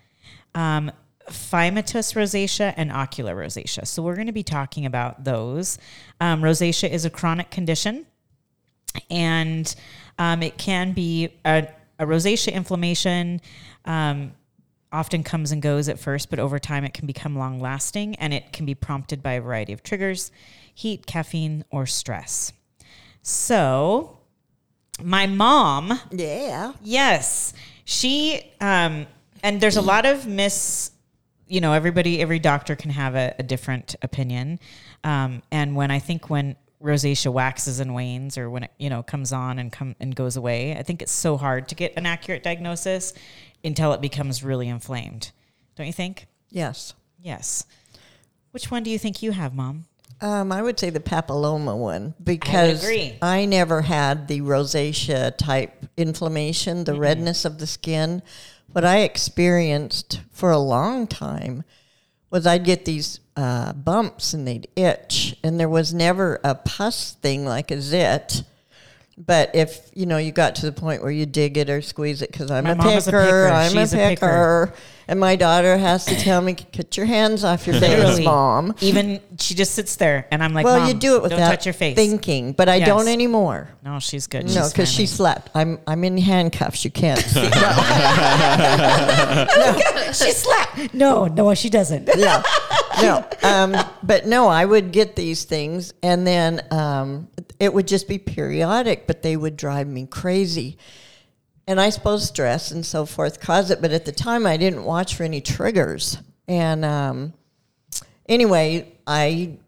um, 0.54 0.90
phymatous 1.30 2.14
rosacea, 2.14 2.74
and 2.76 2.92
ocular 2.92 3.34
rosacea. 3.34 3.86
So 3.86 4.02
we're 4.02 4.14
going 4.14 4.26
to 4.26 4.32
be 4.32 4.42
talking 4.42 4.86
about 4.86 5.24
those. 5.24 5.78
Um, 6.20 6.42
rosacea 6.42 6.90
is 6.90 7.04
a 7.04 7.10
chronic 7.10 7.50
condition, 7.50 8.06
and 9.10 9.74
um, 10.18 10.42
it 10.42 10.58
can 10.58 10.92
be 10.92 11.30
a, 11.44 11.68
a 11.98 12.06
rosacea 12.06 12.52
inflammation. 12.52 13.40
Um, 13.84 14.32
often 14.92 15.22
comes 15.22 15.52
and 15.52 15.60
goes 15.60 15.88
at 15.88 15.98
first, 15.98 16.30
but 16.30 16.38
over 16.38 16.58
time 16.58 16.84
it 16.84 16.94
can 16.94 17.06
become 17.06 17.36
long 17.36 17.60
lasting 17.60 18.14
and 18.16 18.32
it 18.32 18.52
can 18.52 18.64
be 18.64 18.74
prompted 18.74 19.22
by 19.22 19.32
a 19.32 19.40
variety 19.40 19.72
of 19.72 19.82
triggers 19.82 20.32
heat, 20.74 21.06
caffeine, 21.06 21.64
or 21.70 21.86
stress. 21.86 22.52
So, 23.22 24.18
my 25.02 25.26
mom 25.26 25.98
Yeah. 26.12 26.72
Yes, 26.82 27.52
she 27.84 28.40
um, 28.60 29.06
and 29.42 29.60
there's 29.60 29.76
a 29.76 29.82
lot 29.82 30.06
of 30.06 30.26
mis 30.26 30.92
you 31.48 31.60
know, 31.60 31.72
everybody, 31.72 32.20
every 32.20 32.38
doctor 32.38 32.76
can 32.76 32.90
have 32.90 33.14
a, 33.14 33.34
a 33.38 33.42
different 33.42 33.96
opinion. 34.02 34.60
Um, 35.04 35.42
and 35.50 35.74
when 35.74 35.90
I 35.90 35.98
think 35.98 36.30
when 36.30 36.56
rosacea 36.82 37.32
waxes 37.32 37.80
and 37.80 37.94
wanes, 37.94 38.38
or 38.38 38.48
when 38.50 38.64
it 38.64 38.70
you 38.78 38.90
know 38.90 39.02
comes 39.02 39.32
on 39.32 39.58
and 39.58 39.72
come 39.72 39.96
and 39.98 40.14
goes 40.14 40.36
away, 40.36 40.76
I 40.76 40.82
think 40.82 41.02
it's 41.02 41.12
so 41.12 41.36
hard 41.36 41.68
to 41.68 41.74
get 41.74 41.94
an 41.96 42.06
accurate 42.06 42.42
diagnosis 42.42 43.12
until 43.64 43.92
it 43.92 44.00
becomes 44.00 44.44
really 44.44 44.68
inflamed. 44.68 45.32
Don't 45.76 45.86
you 45.86 45.92
think? 45.92 46.26
Yes. 46.50 46.94
Yes. 47.20 47.64
Which 48.52 48.70
one 48.70 48.82
do 48.82 48.90
you 48.90 48.98
think 48.98 49.22
you 49.22 49.32
have, 49.32 49.54
Mom? 49.54 49.84
Um, 50.20 50.50
I 50.50 50.62
would 50.62 50.80
say 50.80 50.90
the 50.90 51.00
papilloma 51.00 51.76
one 51.76 52.14
because 52.22 52.82
agree. 52.82 53.16
I 53.22 53.44
never 53.44 53.82
had 53.82 54.26
the 54.26 54.40
rosacea 54.40 55.36
type 55.36 55.86
inflammation, 55.96 56.84
the 56.84 56.98
redness 56.98 57.44
of 57.44 57.58
the 57.58 57.66
skin. 57.66 58.22
What 58.72 58.84
I 58.84 58.98
experienced 58.98 60.20
for 60.30 60.50
a 60.50 60.58
long 60.58 61.06
time 61.06 61.64
was 62.30 62.46
I'd 62.46 62.64
get 62.64 62.84
these 62.84 63.20
uh, 63.36 63.72
bumps 63.72 64.34
and 64.34 64.46
they'd 64.46 64.68
itch, 64.76 65.36
and 65.42 65.58
there 65.58 65.68
was 65.68 65.94
never 65.94 66.38
a 66.44 66.54
pus 66.54 67.12
thing 67.14 67.44
like 67.44 67.70
a 67.70 67.80
zit. 67.80 68.42
But 69.16 69.54
if 69.54 69.90
you 69.94 70.06
know 70.06 70.18
you 70.18 70.30
got 70.30 70.54
to 70.56 70.66
the 70.66 70.72
point 70.72 71.02
where 71.02 71.10
you 71.10 71.26
dig 71.26 71.56
it 71.56 71.70
or 71.70 71.80
squeeze 71.82 72.22
it, 72.22 72.30
because 72.30 72.50
I'm 72.50 72.64
My 72.64 72.72
a 72.72 72.76
picker. 72.76 73.48
I'm 73.48 73.76
a 73.76 73.86
picker. 73.86 74.72
And 75.08 75.18
my 75.18 75.34
daughter 75.36 75.76
has 75.78 76.04
to 76.06 76.14
tell 76.16 76.40
me, 76.40 76.52
"Get 76.52 76.96
your 76.96 77.06
hands 77.06 77.42
off 77.42 77.66
your 77.66 77.80
face, 77.80 77.90
Literally. 77.98 78.24
mom." 78.24 78.74
Even 78.80 79.20
she 79.38 79.54
just 79.54 79.74
sits 79.74 79.96
there, 79.96 80.26
and 80.30 80.42
I'm 80.44 80.52
like, 80.54 80.64
Well, 80.64 80.78
Mom, 80.80 80.88
you 80.88 80.94
do 80.94 81.16
it 81.16 81.22
without 81.22 81.38
don't 81.38 81.50
touch 81.50 81.66
your 81.66 81.72
face. 81.72 81.96
thinking, 81.96 82.52
but 82.52 82.68
I 82.68 82.76
Yes. 82.76 82.88
don't 82.88 83.08
anymore. 83.08 83.70
no, 83.84 83.98
she's 84.00 84.26
good. 84.26 84.46
No, 84.46 84.52
She's 84.62 84.72
because 84.72 84.90
she 84.90 85.06
smiling. 85.06 85.42
slept. 85.42 85.50
I'm 85.54 85.78
I'm 85.86 86.04
in 86.04 86.18
handcuffs. 86.18 86.84
You 86.84 86.90
can't 86.90 87.18
see. 87.20 87.40
she 90.12 90.32
slapped. 90.32 90.94
No, 90.94 91.26
no, 91.26 91.54
she 91.54 91.70
doesn't. 91.70 92.08
yeah, 92.16 92.42
no. 93.00 93.24
Um, 93.42 93.76
but 94.02 94.26
no, 94.26 94.48
I 94.48 94.64
would 94.64 94.92
get 94.92 95.16
these 95.16 95.44
things, 95.44 95.94
and 96.02 96.26
then 96.26 96.62
um, 96.70 97.28
it 97.58 97.72
would 97.72 97.86
just 97.88 98.08
be 98.08 98.18
periodic, 98.18 99.06
but 99.06 99.22
they 99.22 99.36
would 99.36 99.56
drive 99.56 99.86
me 99.86 100.06
crazy. 100.06 100.78
And 101.68 101.78
I 101.78 101.90
suppose 101.90 102.26
stress 102.26 102.70
and 102.70 102.84
so 102.84 103.04
forth 103.04 103.40
caused 103.40 103.70
it, 103.70 103.82
but 103.82 103.92
at 103.92 104.06
the 104.06 104.10
time 104.10 104.46
I 104.46 104.56
didn't 104.56 104.84
watch 104.84 105.14
for 105.14 105.24
any 105.24 105.42
triggers. 105.42 106.16
And 106.48 106.82
um, 106.82 107.34
anyway, 108.26 108.90
I 109.06 109.58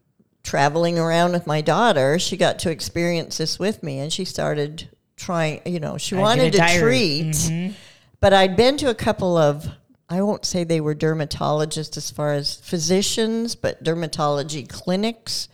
traveling 0.41 0.97
around 0.97 1.33
with 1.33 1.45
my 1.45 1.61
daughter, 1.61 2.17
she 2.17 2.37
got 2.37 2.57
to 2.59 2.71
experience 2.71 3.37
this 3.37 3.59
with 3.59 3.83
me, 3.83 3.99
and 3.99 4.11
she 4.11 4.25
started 4.25 4.89
trying. 5.15 5.61
You 5.63 5.79
know, 5.79 5.99
she 5.99 6.15
I 6.15 6.21
wanted 6.21 6.53
to 6.53 6.57
diary. 6.57 7.21
Mm-hmm. 7.25 7.47
treat, 7.47 7.75
but 8.19 8.33
I'd 8.33 8.57
been 8.57 8.77
to 8.77 8.89
a 8.89 8.95
couple 8.95 9.37
of. 9.37 9.67
I 10.09 10.23
won't 10.23 10.43
say 10.43 10.63
they 10.63 10.81
were 10.81 10.95
dermatologists 10.95 11.97
as 11.97 12.09
far 12.09 12.33
as 12.33 12.55
physicians, 12.55 13.53
but 13.53 13.83
dermatology 13.83 14.67
clinics. 14.67 15.49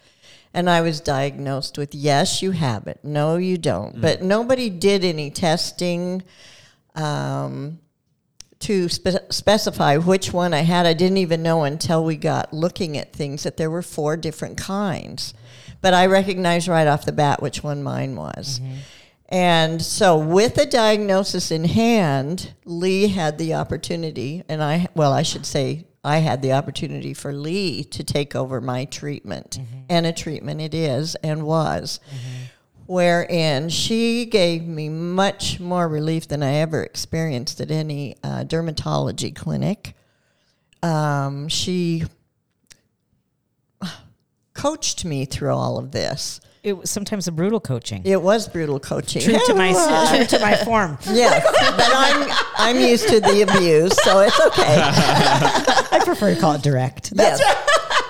And 0.53 0.69
I 0.69 0.81
was 0.81 1.01
diagnosed 1.01 1.77
with 1.77 1.93
yes, 1.93 2.41
you 2.41 2.51
have 2.51 2.87
it. 2.87 2.99
No, 3.03 3.35
you 3.37 3.57
don't. 3.57 4.01
But 4.01 4.21
nobody 4.21 4.69
did 4.69 5.03
any 5.03 5.29
testing 5.29 6.23
um, 6.95 7.79
to 8.59 8.89
spe- 8.89 9.29
specify 9.31 9.97
which 9.97 10.33
one 10.33 10.53
I 10.53 10.61
had. 10.61 10.85
I 10.85 10.93
didn't 10.93 11.17
even 11.17 11.43
know 11.43 11.63
until 11.63 12.03
we 12.03 12.15
got 12.15 12.53
looking 12.53 12.97
at 12.97 13.13
things 13.13 13.43
that 13.43 13.57
there 13.57 13.69
were 13.69 13.83
four 13.83 14.17
different 14.17 14.57
kinds. 14.57 15.33
But 15.81 15.93
I 15.93 16.07
recognized 16.07 16.67
right 16.67 16.87
off 16.87 17.05
the 17.05 17.11
bat 17.11 17.41
which 17.41 17.63
one 17.63 17.83
mine 17.83 18.15
was. 18.15 18.59
And 19.29 19.81
so, 19.81 20.17
with 20.17 20.57
a 20.57 20.65
diagnosis 20.65 21.51
in 21.51 21.65
hand, 21.65 22.53
Leigh 22.63 23.07
had 23.07 23.37
the 23.37 23.53
opportunity, 23.55 24.43
and 24.47 24.63
I, 24.63 24.87
well, 24.95 25.11
I 25.11 25.21
should 25.23 25.45
say, 25.45 25.85
I 26.07 26.19
had 26.19 26.41
the 26.41 26.53
opportunity 26.53 27.13
for 27.13 27.33
Leigh 27.33 27.83
to 27.83 28.03
take 28.03 28.35
over 28.35 28.61
my 28.61 28.85
treatment. 28.85 29.59
And 29.89 30.05
a 30.05 30.13
treatment 30.13 30.61
it 30.61 30.73
is 30.73 31.15
and 31.15 31.43
was 31.43 31.99
wherein 32.87 33.67
she 33.67 34.25
gave 34.25 34.65
me 34.65 34.87
much 34.87 35.59
more 35.59 35.87
relief 35.87 36.27
than 36.27 36.41
I 36.41 36.53
ever 36.55 36.81
experienced 36.81 37.59
at 37.59 37.69
any 37.69 38.15
uh, 38.23 38.45
dermatology 38.45 39.35
clinic. 39.35 39.93
Um, 40.81 41.49
she 41.49 42.05
coached 44.53 45.03
me 45.03 45.25
through 45.25 45.53
all 45.53 45.77
of 45.77 45.91
this. 45.91 46.39
It 46.67 46.77
was 46.77 46.91
sometimes 46.91 47.29
a 47.29 47.31
brutal 47.31 47.61
coaching. 47.61 48.01
It 48.03 48.21
was 48.21 48.49
brutal 48.49 48.77
coaching. 48.77 49.21
True 49.21 49.39
to 49.45 49.53
my 49.53 49.71
true 50.13 50.25
to 50.25 50.39
my 50.39 50.57
form. 50.57 50.97
yes, 51.09 51.41
but 51.77 51.89
I'm 51.95 52.29
I'm 52.57 52.79
used 52.81 53.07
to 53.07 53.21
the 53.21 53.43
abuse, 53.43 53.95
so 54.03 54.19
it's 54.19 54.37
okay. 54.47 54.65
I 54.67 56.01
prefer 56.03 56.35
to 56.35 56.41
call 56.41 56.51
it 56.55 56.61
direct. 56.61 57.13
yes. 57.15 57.41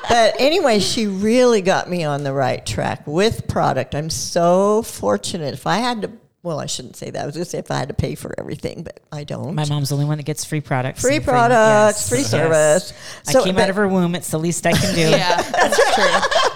But 0.09 0.35
anyway, 0.39 0.79
she 0.79 1.05
really 1.05 1.61
got 1.61 1.87
me 1.87 2.03
on 2.03 2.23
the 2.23 2.33
right 2.33 2.65
track 2.65 3.05
with 3.05 3.47
product. 3.47 3.93
I'm 3.93 4.09
so 4.09 4.81
fortunate. 4.81 5.53
If 5.53 5.67
I 5.67 5.77
had 5.77 6.01
to, 6.01 6.11
well, 6.41 6.59
I 6.59 6.65
shouldn't 6.65 6.95
say 6.95 7.11
that. 7.11 7.21
I 7.21 7.25
was 7.27 7.35
going 7.35 7.43
to 7.43 7.49
say 7.51 7.59
if 7.59 7.69
I 7.69 7.77
had 7.77 7.89
to 7.89 7.93
pay 7.93 8.15
for 8.15 8.33
everything, 8.39 8.83
but 8.83 9.01
I 9.11 9.23
don't. 9.25 9.53
My 9.53 9.65
mom's 9.65 9.89
the 9.89 9.95
only 9.95 10.07
one 10.07 10.17
that 10.17 10.23
gets 10.23 10.45
free 10.45 10.61
products. 10.61 11.01
free 11.01 11.17
and 11.17 11.25
products, 11.25 11.99
yes, 11.99 12.09
free 12.09 12.19
yes. 12.19 12.29
service. 12.31 12.93
I 13.27 13.43
came 13.43 13.55
but- 13.55 13.65
out 13.65 13.69
of 13.69 13.75
her 13.75 13.87
womb. 13.87 14.15
It's 14.15 14.31
the 14.31 14.39
least 14.39 14.65
I 14.65 14.71
can 14.71 14.95
do. 14.95 15.01
Yeah, 15.09 15.41
that's 15.41 15.95
true. 15.95 16.53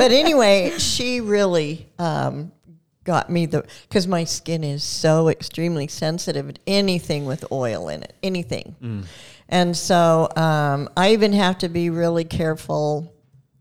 But 0.00 0.12
anyway, 0.12 0.78
she 0.78 1.20
really 1.20 1.86
um, 1.98 2.52
got 3.04 3.28
me 3.28 3.44
the 3.44 3.66
because 3.86 4.06
my 4.06 4.24
skin 4.24 4.64
is 4.64 4.82
so 4.82 5.28
extremely 5.28 5.88
sensitive 5.88 6.54
to 6.54 6.60
anything 6.66 7.26
with 7.26 7.44
oil 7.52 7.90
in 7.90 8.02
it, 8.02 8.14
anything. 8.22 9.04
And 9.50 9.76
so 9.76 10.28
um, 10.36 10.88
I 10.96 11.12
even 11.12 11.34
have 11.34 11.58
to 11.58 11.68
be 11.68 11.90
really 11.90 12.24
careful. 12.24 13.12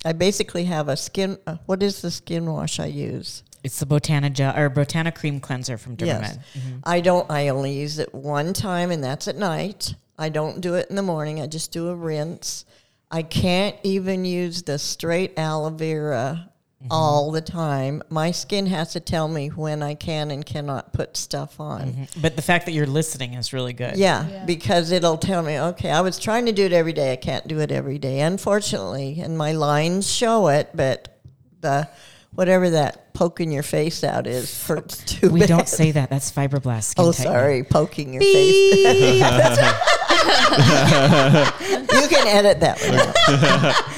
I 0.06 0.14
basically 0.14 0.64
have 0.64 0.88
a 0.88 0.96
skin. 0.96 1.38
Uh, 1.46 1.58
what 1.66 1.84
is 1.84 2.02
the 2.02 2.10
skin 2.10 2.46
wash 2.46 2.80
I 2.80 2.86
use? 2.86 3.44
It's 3.66 3.78
the 3.82 3.86
Botana 3.86 4.32
gel 4.32 4.58
or 4.58 4.70
Botana 4.70 5.14
cream 5.14 5.42
cleanser 5.42 5.78
from 5.78 5.98
Dermamed. 5.98 6.40
Yes. 6.56 6.64
I 6.86 7.02
don't. 7.02 7.30
I 7.30 7.50
only 7.50 7.74
use 7.74 8.00
it 8.00 8.16
one 8.16 8.54
time, 8.54 8.92
and 8.92 9.04
that's 9.04 9.28
at 9.28 9.36
night. 9.36 9.94
I 10.18 10.30
don't 10.30 10.62
do 10.62 10.76
it 10.76 10.90
in 10.90 10.96
the 10.96 11.02
morning. 11.02 11.42
I 11.42 11.48
just 11.48 11.74
do 11.74 11.90
a 11.90 11.96
rinse. 11.96 12.64
I 13.12 13.24
can't 13.24 13.76
even 13.84 14.24
use 14.26 14.62
the 14.64 14.78
straight 14.78 15.38
aloe 15.38 15.72
vera 15.72 16.50
mm-hmm. 16.80 16.88
all 16.92 17.32
the 17.32 17.42
time. 17.42 18.04
My 18.10 18.30
skin 18.32 18.68
has 18.68 18.92
to 18.94 19.00
tell 19.00 19.28
me 19.28 19.48
when 19.48 19.82
I 19.82 19.96
can 19.96 20.30
and 20.30 20.46
cannot 20.46 20.94
put 20.94 21.18
stuff 21.18 21.60
on. 21.60 21.82
Mm-hmm. 21.94 22.22
But 22.22 22.36
the 22.36 22.42
fact 22.44 22.66
that 22.68 22.74
you're 22.74 22.86
listening 22.86 23.34
is 23.34 23.52
really 23.52 23.74
good. 23.74 23.98
Yeah, 23.98 24.28
Yeah. 24.28 24.46
because 24.46 24.92
it'll 24.92 25.18
tell 25.18 25.42
me, 25.42 25.60
okay, 25.60 25.90
I 25.90 26.02
was 26.02 26.20
trying 26.20 26.46
to 26.46 26.52
do 26.52 26.66
it 26.66 26.74
every 26.74 26.94
day. 26.94 27.12
I 27.12 27.16
can't 27.16 27.48
do 27.48 27.60
it 27.60 27.72
every 27.72 27.98
day, 27.98 28.20
unfortunately. 28.20 29.20
And 29.22 29.38
my 29.38 29.54
lines 29.54 30.12
show 30.12 30.48
it, 30.50 30.70
but 30.76 31.20
the 31.62 31.90
whatever 32.32 32.70
that 32.70 33.12
poking 33.16 33.52
your 33.52 33.64
face 33.64 34.04
out 34.04 34.28
is 34.28 34.64
hurts 34.68 35.04
too 35.04 35.30
We 35.32 35.40
bad. 35.42 35.50
don't 35.50 35.68
say 35.68 35.92
that. 35.94 36.12
That's 36.12 36.32
fibroblast 36.32 36.84
skin 36.84 37.06
Oh, 37.06 37.12
tightening. 37.12 37.34
sorry, 37.34 37.64
poking 37.64 38.14
your 38.14 38.22
face. 38.22 39.66
you 42.00 42.08
can 42.08 42.28
edit 42.28 42.60
that 42.62 42.80
one 42.82 43.00
out. 43.00 43.16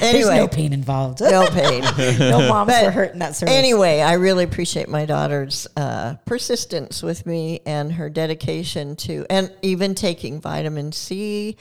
There's 0.00 0.14
Anyway, 0.14 0.36
no 0.36 0.48
pain 0.48 0.72
involved. 0.72 1.20
no 1.20 1.46
pain. 1.48 1.82
no 2.18 2.48
moms 2.48 2.72
But 2.72 2.84
were 2.86 2.90
hurt 2.90 3.12
in 3.12 3.18
that 3.20 3.36
service. 3.36 3.54
Anyway, 3.54 4.00
I 4.00 4.14
really 4.14 4.44
appreciate 4.44 4.88
my 4.88 5.04
daughter's 5.04 5.66
uh, 5.76 6.14
persistence 6.24 7.02
with 7.02 7.26
me 7.26 7.60
and 7.66 7.92
her 7.92 8.08
dedication 8.10 8.96
to, 8.96 9.26
and 9.30 9.52
even 9.62 9.94
taking 9.94 10.40
vitamin 10.40 10.92
C 10.92 11.56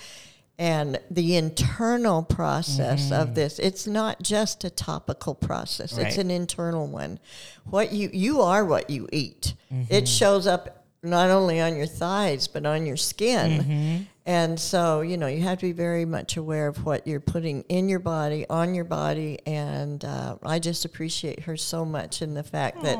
and 0.57 0.99
the 1.09 1.37
internal 1.37 2.21
process 2.23 3.11
of 3.11 3.33
this. 3.33 3.57
It's 3.57 3.87
not 3.87 4.21
just 4.21 4.63
a 4.63 4.69
topical 4.69 5.33
process; 5.33 5.97
it's 5.97 6.17
an 6.17 6.29
internal 6.29 6.87
one. 6.87 7.19
What 7.65 7.91
you 7.91 8.09
you 8.13 8.41
are 8.41 8.63
what 8.63 8.89
you 8.89 9.07
eat. 9.11 9.55
It 9.89 10.07
shows 10.07 10.45
up 10.47 10.80
not 11.03 11.29
only 11.29 11.59
on 11.59 11.75
your 11.75 11.85
thighs 11.87 12.47
but 12.47 12.65
on 12.65 12.85
your 12.85 12.97
skin. 12.97 14.07
And 14.23 14.59
so, 14.59 15.01
you 15.01 15.17
know, 15.17 15.25
you 15.25 15.41
have 15.41 15.57
to 15.59 15.65
be 15.65 15.71
very 15.71 16.05
much 16.05 16.37
aware 16.37 16.67
of 16.67 16.85
what 16.85 17.07
you're 17.07 17.19
putting 17.19 17.63
in 17.63 17.89
your 17.89 17.97
body, 17.99 18.45
on 18.51 18.75
your 18.75 18.83
body. 18.85 19.39
And 19.47 20.05
uh, 20.05 20.35
I 20.43 20.59
just 20.59 20.85
appreciate 20.85 21.39
her 21.41 21.57
so 21.57 21.83
much 21.85 22.21
in 22.21 22.35
the 22.35 22.43
fact 22.43 22.83
that 22.83 22.99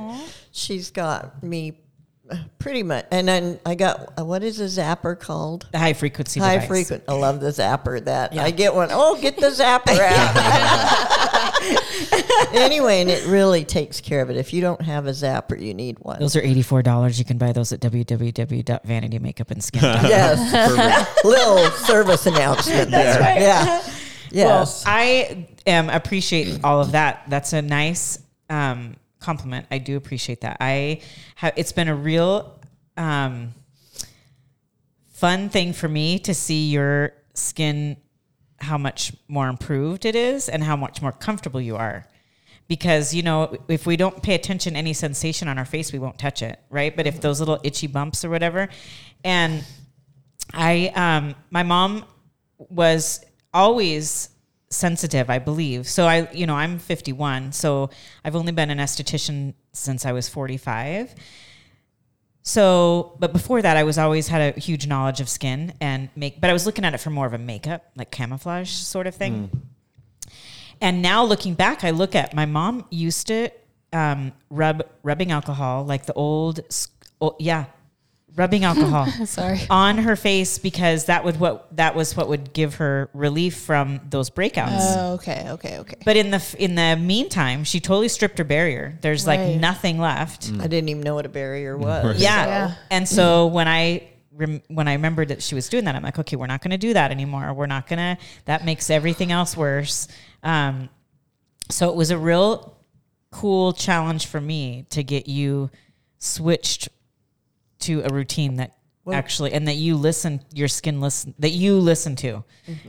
she's 0.52 0.90
got 0.90 1.44
me 1.44 1.78
uh, 2.32 2.38
pretty 2.58 2.82
much. 2.82 3.06
And 3.12 3.28
then 3.28 3.60
I 3.68 3.76
got, 3.76 4.14
uh, 4.20 4.26
what 4.26 4.42
is 4.42 4.60
a 4.62 4.66
zapper 4.66 5.18
called? 5.20 5.68
the 5.72 5.78
high 5.78 5.94
frequency 5.94 6.40
High 6.40 6.56
device. 6.56 6.68
frequent. 6.68 7.04
I 7.08 7.14
love 7.14 7.40
the 7.40 7.50
zapper. 7.50 8.04
That 8.04 8.34
Yeah. 8.34 8.44
I 8.44 8.50
get 8.50 8.74
one. 8.74 8.90
Oh, 8.92 9.16
get 9.22 9.36
the 9.38 9.52
zapper 9.52 10.00
out. 10.02 11.52
anyway, 12.54 13.02
and 13.02 13.10
it 13.10 13.26
really 13.26 13.66
takes 13.66 14.00
care 14.02 14.22
of 14.22 14.30
it. 14.30 14.38
If 14.38 14.54
you 14.54 14.62
don't 14.62 14.82
have 14.82 15.08
a 15.08 15.12
zapper, 15.12 15.60
you 15.60 15.74
need 15.74 15.98
one. 16.00 16.20
Those 16.20 16.36
are 16.36 16.42
eighty-four 16.42 16.84
dollars. 16.84 17.18
You 17.20 17.26
can 17.26 17.38
buy 17.38 17.52
those 17.52 17.72
at 17.72 17.80
www.vanitymakeupandskin.com. 17.80 20.06
yes, 20.10 21.18
little 21.24 21.70
service 21.72 22.26
announcement. 22.26 22.92
That's 22.92 23.20
right. 23.20 23.42
Yeah. 24.32 24.46
Well, 24.46 24.74
I 24.86 25.48
um, 25.68 25.90
appreciate 25.90 26.60
all 26.64 26.82
of 26.82 26.94
that. 26.94 27.24
That's 27.28 27.54
a 27.54 27.62
nice 27.62 28.20
um, 28.50 28.96
compliment. 29.20 29.68
I 29.72 29.78
do 29.78 29.98
appreciate 29.98 30.42
that. 30.42 30.58
I 30.60 31.02
have. 31.36 31.54
It's 31.58 31.72
been 31.72 31.88
a 31.88 31.96
real 31.96 32.60
um, 32.98 33.54
fun 35.14 35.50
thing 35.50 35.74
for 35.74 35.88
me 35.88 36.18
to 36.20 36.34
see 36.34 36.70
your 36.70 37.14
skin 37.34 37.98
how 38.62 38.78
much 38.78 39.14
more 39.28 39.48
improved 39.48 40.06
it 40.06 40.16
is 40.16 40.48
and 40.48 40.64
how 40.64 40.76
much 40.76 41.02
more 41.02 41.12
comfortable 41.12 41.60
you 41.60 41.76
are. 41.76 42.06
Because 42.72 43.14
you 43.14 43.22
know, 43.22 43.58
if 43.68 43.86
we 43.86 43.98
don't 43.98 44.24
pay 44.24 44.34
attention 44.34 44.76
to 44.76 44.80
any 44.80 44.94
sensation 44.94 45.50
on 45.50 45.58
our 45.58 45.66
face, 45.66 45.92
we 45.92 46.00
won't 46.00 46.18
touch 46.18 46.42
it, 46.42 46.58
right? 46.70 46.96
But 46.96 47.06
if 47.06 47.20
those 47.20 47.42
little 47.42 47.60
itchy 47.64 47.86
bumps 47.86 48.24
or 48.24 48.30
whatever, 48.30 48.70
and 49.26 49.66
I, 50.54 50.94
um, 50.96 51.36
my 51.50 51.64
mom 51.64 52.06
was 52.58 53.26
always 53.54 54.30
sensitive, 54.70 55.30
I 55.30 55.38
believe. 55.40 55.86
So 55.86 56.08
I, 56.08 56.32
you 56.32 56.48
know, 56.48 56.56
I'm 56.56 56.80
51, 56.80 57.52
so 57.52 57.90
I've 58.24 58.38
only 58.38 58.54
been 58.54 58.70
an 58.70 58.78
esthetician 58.78 59.54
since 59.74 60.06
I 60.06 60.14
was 60.14 60.30
45. 60.30 61.14
So, 62.44 63.18
but 63.20 63.34
before 63.34 63.62
that, 63.62 63.76
I 63.76 63.84
was 63.84 63.98
always 63.98 64.30
had 64.30 64.56
a 64.56 64.58
huge 64.58 64.88
knowledge 64.88 65.20
of 65.20 65.28
skin 65.28 65.74
and 65.82 66.08
make, 66.16 66.40
but 66.40 66.50
I 66.50 66.54
was 66.54 66.66
looking 66.66 66.86
at 66.86 66.94
it 66.94 67.00
for 67.00 67.10
more 67.10 67.26
of 67.26 67.34
a 67.34 67.38
makeup, 67.38 67.92
like 67.98 68.12
camouflage 68.12 68.70
sort 68.72 69.08
of 69.08 69.16
thing. 69.16 69.50
And 70.82 71.02
now 71.02 71.24
looking 71.24 71.54
back, 71.54 71.84
I 71.84 71.92
look 71.92 72.16
at 72.16 72.34
my 72.34 72.46
mom 72.46 72.86
used 72.90 73.28
to 73.28 73.52
um, 73.94 74.32
rub 74.50 74.84
rubbing 75.04 75.32
alcohol, 75.32 75.86
like 75.86 76.06
the 76.06 76.14
old, 76.14 76.62
oh, 77.22 77.36
yeah, 77.40 77.66
rubbing 78.36 78.64
alcohol 78.64 79.06
Sorry. 79.26 79.60
on 79.70 79.98
her 80.00 80.16
face 80.16 80.58
because 80.58 81.06
that 81.06 81.24
would 81.24 81.40
what 81.40 81.76
that 81.76 81.96
was 81.96 82.16
what 82.16 82.30
would 82.30 82.54
give 82.54 82.76
her 82.76 83.10
relief 83.14 83.58
from 83.58 84.00
those 84.10 84.30
breakouts. 84.30 84.96
Oh, 84.98 85.14
okay, 85.14 85.46
okay, 85.50 85.80
okay. 85.80 85.98
but 86.06 86.18
in 86.18 86.32
the 86.32 86.56
in 86.58 86.76
the 86.76 86.98
meantime, 86.98 87.64
she 87.64 87.80
totally 87.80 88.08
stripped 88.08 88.38
her 88.38 88.44
barrier. 88.44 88.98
There's 89.02 89.28
like 89.28 89.60
nothing 89.60 90.00
left. 90.00 90.52
I 90.60 90.68
didn't 90.68 90.90
even 90.90 91.04
know 91.04 91.16
what 91.16 91.26
a 91.26 91.30
barrier 91.30 91.78
was. 91.78 92.22
Yeah. 92.22 92.46
Yeah. 92.46 92.76
And 92.90 93.08
so 93.08 93.48
when 93.48 93.68
I 93.68 94.11
rem- 94.34 94.62
when 94.68 94.88
I 94.88 94.94
remembered 94.94 95.30
that 95.30 95.42
she 95.42 95.56
was 95.56 95.70
doing 95.70 95.86
that, 95.86 95.96
I'm 95.96 96.04
like, 96.04 96.20
okay, 96.20 96.36
we're 96.36 96.48
not 96.48 96.62
going 96.62 96.72
to 96.72 96.78
do 96.78 96.94
that 96.94 97.12
anymore. 97.12 97.54
We're 97.54 97.66
not 97.68 97.88
going 97.88 98.00
to. 98.00 98.18
That 98.46 98.66
makes 98.66 98.90
everything 98.90 99.32
else 99.32 99.56
worse. 99.56 100.08
Um, 100.44 100.90
so 101.70 101.90
it 101.90 101.96
was 101.96 102.12
a 102.12 102.18
real 102.18 102.78
cool 103.32 103.74
challenge 103.74 104.28
for 104.28 104.42
me 104.42 104.86
to 104.90 105.04
get 105.04 105.28
you 105.28 105.70
switched 106.20 106.90
to 107.80 108.02
a 108.04 108.14
routine 108.14 108.58
that 108.58 108.78
actually 109.12 109.52
and 109.54 109.68
that 109.68 109.76
you 109.78 109.96
listen 109.96 110.40
your 110.54 110.68
skin 110.68 111.02
listen 111.02 111.34
that 111.40 111.50
you 111.50 111.76
listen 111.80 112.16
to 112.16 112.44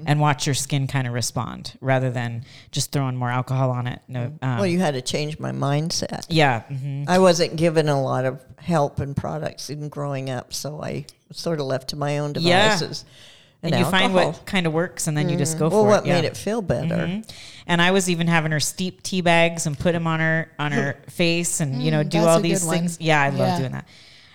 and 0.05 0.21
watch 0.21 0.47
your 0.47 0.55
skin 0.55 0.87
kind 0.87 1.07
of 1.07 1.15
respond 1.15 1.73
rather 1.81 2.11
than 2.11 2.45
just 2.71 2.93
throwing 2.93 3.17
more 3.17 3.31
alcohol 3.31 3.71
on 3.71 3.87
it 3.87 4.01
no 4.09 4.25
um, 4.43 4.59
Well, 4.59 4.67
you 4.67 4.79
had 4.79 4.93
to 4.95 5.01
change 5.03 5.39
my 5.39 5.53
mindset. 5.53 6.27
yeah 6.29 6.63
mhm. 6.71 7.09
I 7.09 7.19
wasn't 7.19 7.57
given 7.57 7.89
a 7.89 8.01
lot 8.01 8.25
of 8.27 8.45
help 8.59 9.01
and 9.01 9.17
products 9.17 9.71
in 9.71 9.89
growing 9.89 10.29
up, 10.31 10.53
so 10.53 10.83
I 10.83 11.07
sort 11.33 11.59
of 11.61 11.67
left 11.67 11.89
to 11.89 11.97
my 11.97 12.19
own 12.19 12.35
devices. 12.35 12.49
Yeah. 12.51 12.75
devices. 12.75 13.05
and 13.63 13.75
you 13.77 13.85
find 13.87 14.13
what 14.13 14.45
kind 14.45 14.67
of 14.67 14.73
works 14.75 15.07
and 15.07 15.17
then 15.17 15.29
you 15.31 15.37
just 15.39 15.59
go 15.59 15.69
well, 15.71 15.83
for 15.85 15.89
what 15.89 16.05
it 16.05 16.09
yeah. 16.09 16.17
made 16.21 16.25
it 16.27 16.37
feel 16.37 16.61
better? 16.63 16.95
Mhm. 17.07 17.31
And 17.67 17.81
I 17.81 17.91
was 17.93 18.11
even 18.11 18.27
having 18.27 18.53
her 18.53 18.61
steep 18.61 19.03
tea 19.03 19.21
bags 19.23 19.67
and 19.67 19.79
put 19.79 19.93
them 19.93 20.07
on 20.07 20.21
her 20.21 20.51
on 20.59 20.73
her 20.73 20.97
face 21.09 21.61
and 21.61 21.83
you 21.83 21.91
know 21.91 22.03
Mm, 22.05 22.11
do 22.11 22.19
all 22.19 22.39
these 22.41 22.61
good 22.61 22.67
one. 22.67 22.77
things. 22.81 22.99
Yeah, 23.01 23.23
I 23.23 23.31
love 23.31 23.39
Yeah. 23.39 23.59
doing 23.61 23.73
that. 23.73 23.87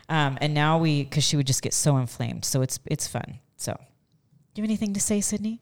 Um, 0.10 0.38
and 0.42 0.54
now 0.54 0.78
we 0.78 1.04
because 1.04 1.24
she 1.24 1.36
would 1.36 1.48
just 1.48 1.62
get 1.62 1.74
so 1.74 1.98
inflamed, 1.98 2.46
so 2.46 2.62
it's 2.62 2.80
it's 2.86 3.08
fun. 3.08 3.40
So, 3.58 3.74
do 3.74 4.62
you 4.62 4.64
have 4.64 4.70
anything 4.70 4.94
to 4.94 5.00
say, 5.02 5.20
Sydney, 5.20 5.60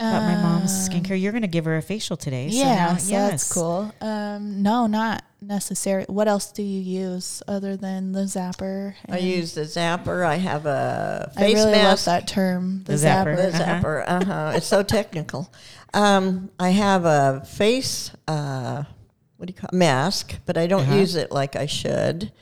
about 0.00 0.22
my 0.22 0.42
mom's 0.42 0.72
skincare? 0.88 1.20
You're 1.20 1.32
going 1.32 1.42
to 1.42 1.48
give 1.48 1.66
her 1.66 1.76
a 1.76 1.82
facial 1.82 2.16
today. 2.16 2.50
so 2.50 2.56
Yeah, 2.56 2.74
now- 2.92 2.96
so 2.96 3.10
that's 3.12 3.52
cool. 3.52 3.94
Um, 4.00 4.62
no, 4.62 4.86
not 4.88 5.22
necessary. 5.40 6.04
What 6.08 6.26
else 6.26 6.50
do 6.50 6.62
you 6.62 6.80
use 6.80 7.42
other 7.46 7.76
than 7.76 8.10
the 8.12 8.22
zapper? 8.22 8.94
I 9.08 9.18
use 9.18 9.54
the 9.54 9.62
zapper. 9.62 10.24
I 10.26 10.36
have 10.36 10.66
a 10.66 11.30
face 11.36 11.56
I 11.58 11.60
really 11.60 11.72
mask. 11.72 12.06
love 12.06 12.14
that 12.22 12.26
term. 12.28 12.82
The, 12.84 12.92
The 12.96 13.06
zapper. 13.06 13.36
zapper. 13.36 13.52
The 13.52 13.62
Uh-huh. 13.62 13.80
zapper. 13.82 14.04
Uh 14.08 14.24
huh. 14.24 14.52
It's 14.56 14.66
so 14.66 14.82
technical. 14.98 15.52
Um, 15.94 16.50
I 16.58 16.70
have 16.70 17.04
a 17.04 17.44
face. 17.46 18.10
Uh, 18.26 18.82
what 19.36 19.46
do 19.46 19.52
you 19.54 19.60
call 19.60 19.68
it? 19.72 19.76
mask? 19.76 20.36
But 20.44 20.56
I 20.58 20.66
don't 20.66 20.82
Uh-huh. 20.82 20.96
use 20.96 21.14
it 21.14 21.30
like 21.30 21.54
I 21.56 21.66
should. 21.66 22.32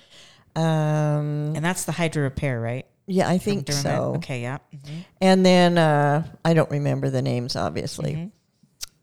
Um, 0.58 1.54
And 1.56 1.64
that's 1.64 1.84
the 1.84 1.92
Hydro 1.92 2.24
Repair, 2.24 2.60
right? 2.60 2.86
yeah, 3.06 3.28
I 3.28 3.38
think 3.38 3.70
so. 3.72 4.14
Okay, 4.16 4.42
yeah. 4.42 4.58
Mhm. 4.74 5.04
And 5.20 5.46
then 5.46 5.78
uh, 5.78 6.24
I 6.44 6.52
don't 6.54 6.70
remember 6.70 7.08
the 7.10 7.22
names, 7.22 7.56
obviously. 7.56 8.12
Mm-hmm. 8.14 8.28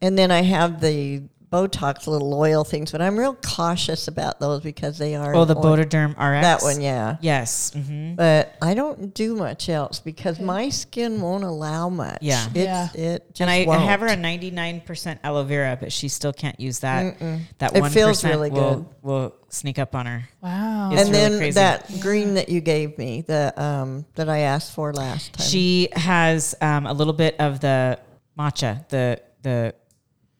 And 0.02 0.18
then 0.18 0.30
I 0.30 0.42
have 0.42 0.80
the 0.80 1.22
Botox 1.52 2.08
little 2.08 2.34
oil 2.34 2.64
things, 2.64 2.90
but 2.90 3.00
I'm 3.00 3.16
real 3.16 3.34
cautious 3.34 4.08
about 4.08 4.40
those 4.40 4.62
because 4.62 4.98
they 4.98 5.14
are. 5.14 5.34
Oh, 5.34 5.44
the 5.44 5.56
oil- 5.56 5.62
Botoderm 5.76 6.10
RX. 6.10 6.42
That 6.42 6.62
one, 6.62 6.80
yeah. 6.80 7.16
Yes. 7.20 7.72
hmm 7.72 8.14
But 8.14 8.56
I 8.60 8.74
don't 8.74 9.14
do 9.14 9.36
much 9.36 9.68
else 9.68 10.00
because 10.00 10.40
my 10.40 10.68
skin 10.70 11.20
won't 11.20 11.44
allow 11.44 11.88
much. 11.88 12.18
Yeah. 12.20 12.46
It's, 12.46 12.56
Yeah. 12.56 12.88
It 12.94 13.26
just 13.28 13.40
And 13.42 13.50
I, 13.50 13.64
I 13.72 13.78
have 13.78 14.00
her 14.00 14.08
a 14.08 14.16
99% 14.16 15.18
aloe 15.22 15.44
vera, 15.44 15.76
but 15.80 15.92
she 15.92 16.08
still 16.08 16.32
can't 16.32 16.58
use 16.58 16.80
that. 16.80 17.18
That 17.58 17.72
1% 17.74 17.92
feels 17.92 18.24
really 18.24 18.50
will, 18.50 18.74
good. 18.74 18.86
will 19.02 19.34
sneak 19.48 19.78
up 19.78 19.94
on 19.94 20.06
her. 20.06 20.28
Wow. 20.40 20.90
It's 20.92 21.02
and 21.02 21.10
really 21.10 21.28
then 21.28 21.38
crazy. 21.38 21.54
that 21.54 22.00
green 22.00 22.34
that 22.34 22.48
you 22.48 22.60
gave 22.60 22.98
me, 22.98 23.22
the 23.22 23.52
um, 23.62 24.04
that 24.16 24.28
I 24.28 24.38
asked 24.40 24.72
for 24.74 24.92
last 24.92 25.34
time. 25.34 25.46
She 25.46 25.88
has 25.92 26.56
um, 26.60 26.86
a 26.86 26.92
little 26.92 27.12
bit 27.12 27.36
of 27.38 27.60
the 27.60 28.00
matcha, 28.38 28.86
the 28.88 29.20
the 29.42 29.74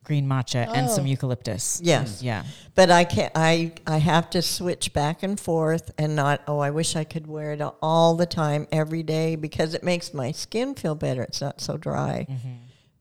green 0.07 0.27
matcha, 0.27 0.66
and 0.75 0.88
some 0.88 1.05
Oh. 1.05 1.09
eucalyptus. 1.09 1.81
Yes. 1.85 2.23
Yeah. 2.23 2.45
But 2.75 2.90
I 2.90 3.05
can't. 3.05 3.33
I 3.35 3.73
I 3.87 3.99
have 3.99 4.31
to 4.31 4.40
switch 4.40 4.92
back 4.92 5.23
and 5.23 5.38
forth, 5.38 5.90
and 5.99 6.14
not. 6.16 6.40
Oh, 6.47 6.61
I 6.61 6.71
wish 6.71 6.97
I 6.97 7.05
could 7.05 7.27
wear 7.27 7.53
it 7.53 7.61
all 7.83 8.14
the 8.16 8.27
time, 8.27 8.66
every 8.73 9.03
day, 9.03 9.37
because 9.37 9.75
it 9.75 9.83
makes 9.83 10.14
my 10.14 10.33
skin 10.33 10.75
feel 10.75 10.95
better. 10.95 11.23
It's 11.23 11.40
not 11.40 11.61
so 11.61 11.77
dry. 11.77 12.27
Mm-hmm. 12.31 12.49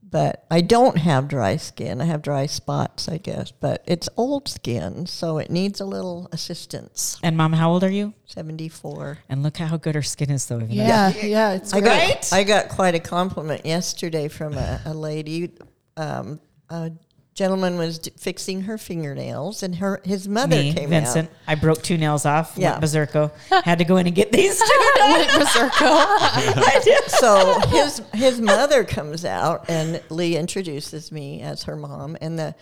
But 0.08 0.46
I 0.50 0.62
don't 0.62 0.98
have 0.98 1.28
dry 1.28 1.58
skin. 1.58 2.00
I 2.00 2.06
have 2.06 2.22
dry 2.22 2.46
spots, 2.46 3.10
I 3.10 3.18
guess. 3.18 3.52
But 3.52 3.84
it's 3.86 4.08
old 4.15 4.48
skin, 4.48 5.08
so 5.08 5.39
it 5.39 5.50
needs 5.50 5.82
a 5.82 5.86
little 5.86 6.30
assistance. 6.32 7.18
And 7.22 7.36
mom, 7.36 7.52
how 7.54 7.72
old 7.72 7.84
are 7.84 7.89
you? 7.91 8.13
Seventy 8.26 8.70
four. 8.70 9.18
And 9.28 9.44
look 9.44 9.58
how 9.58 9.76
good 9.78 9.96
her 9.96 10.02
skin 10.04 10.30
is, 10.32 10.46
though. 10.46 10.58
Even 10.58 10.70
yeah, 10.72 11.12
yeah, 11.22 11.52
it's 11.54 11.74
I 11.74 11.82
great. 11.82 12.22
got 12.22 12.34
I 12.34 12.44
got 12.44 12.70
quite 12.70 12.96
a 12.96 13.00
compliment 13.00 13.65
yesterday 13.65 14.28
from 14.30 14.54
a, 14.54 14.80
a 14.86 14.94
lady. 14.94 15.52
Um, 15.98 16.39
a 16.69 16.91
gentleman 17.34 17.78
was 17.78 17.99
d- 17.99 18.12
fixing 18.17 18.62
her 18.62 18.78
fingernails, 18.78 19.62
and 19.63 19.75
her 19.75 19.99
his 20.06 20.28
mother 20.28 20.56
Me, 20.56 20.73
came 20.73 20.89
Vincent. 20.89 21.30
out. 21.30 21.36
I 21.47 21.56
broke 21.56 21.82
two 21.84 21.97
nails 21.97 22.25
off. 22.25 22.54
Yeah. 22.56 22.71
Went 22.80 22.84
berserko. 22.84 23.32
Had 23.65 23.80
to 23.80 23.86
go 23.86 23.97
in 23.97 24.08
and 24.08 24.15
get 24.15 24.32
these 24.32 24.58
two. 24.58 24.82
Went 24.99 25.30
berserko. 25.32 25.71
I 25.82 26.80
did. 26.84 27.04
So 27.12 27.60
his 27.69 28.01
his 28.13 28.39
mother 28.41 28.84
comes 28.84 29.25
out, 29.25 29.69
and 29.69 30.01
Lee 30.10 30.38
introduces 30.38 31.12
me 31.12 31.41
as 31.41 31.63
her 31.63 31.75
mom, 31.75 32.17
and 32.21 32.39
the 32.39 32.56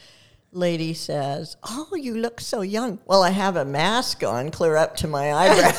lady 0.52 0.94
says, 0.94 1.56
"Oh, 1.64 1.90
you 1.96 2.18
look 2.18 2.42
so 2.42 2.62
young." 2.62 3.00
Well, 3.06 3.24
I 3.24 3.30
have 3.30 3.56
a 3.58 3.66
mask 3.66 4.24
on, 4.24 4.50
clear 4.52 4.76
up 4.76 4.96
to 4.98 5.08
my 5.08 5.34
eyebrows. 5.34 5.76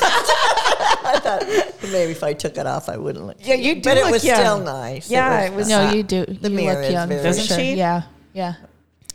I 1.07 1.19
thought 1.19 1.91
maybe 1.91 2.11
if 2.11 2.23
I 2.23 2.33
took 2.33 2.57
it 2.57 2.65
off, 2.65 2.89
I 2.89 2.97
wouldn't 2.97 3.25
look. 3.27 3.37
Yeah, 3.41 3.55
you 3.55 3.75
do 3.75 3.81
But 3.81 3.97
it 3.97 4.03
look 4.05 4.11
was 4.13 4.25
young. 4.25 4.37
still 4.39 4.59
nice. 4.63 5.09
Yeah, 5.11 5.41
it 5.45 5.53
was- 5.53 5.69
no, 5.69 5.91
you 5.91 6.01
do. 6.01 6.25
the 6.25 6.49
you 6.49 6.55
mirror 6.55 6.75
look 6.81 6.85
is 6.85 6.91
young. 6.93 7.09
very- 7.09 7.23
Doesn't 7.23 7.45
sure. 7.45 7.57
she? 7.57 7.75
Yeah, 7.75 8.03
yeah. 8.35 8.53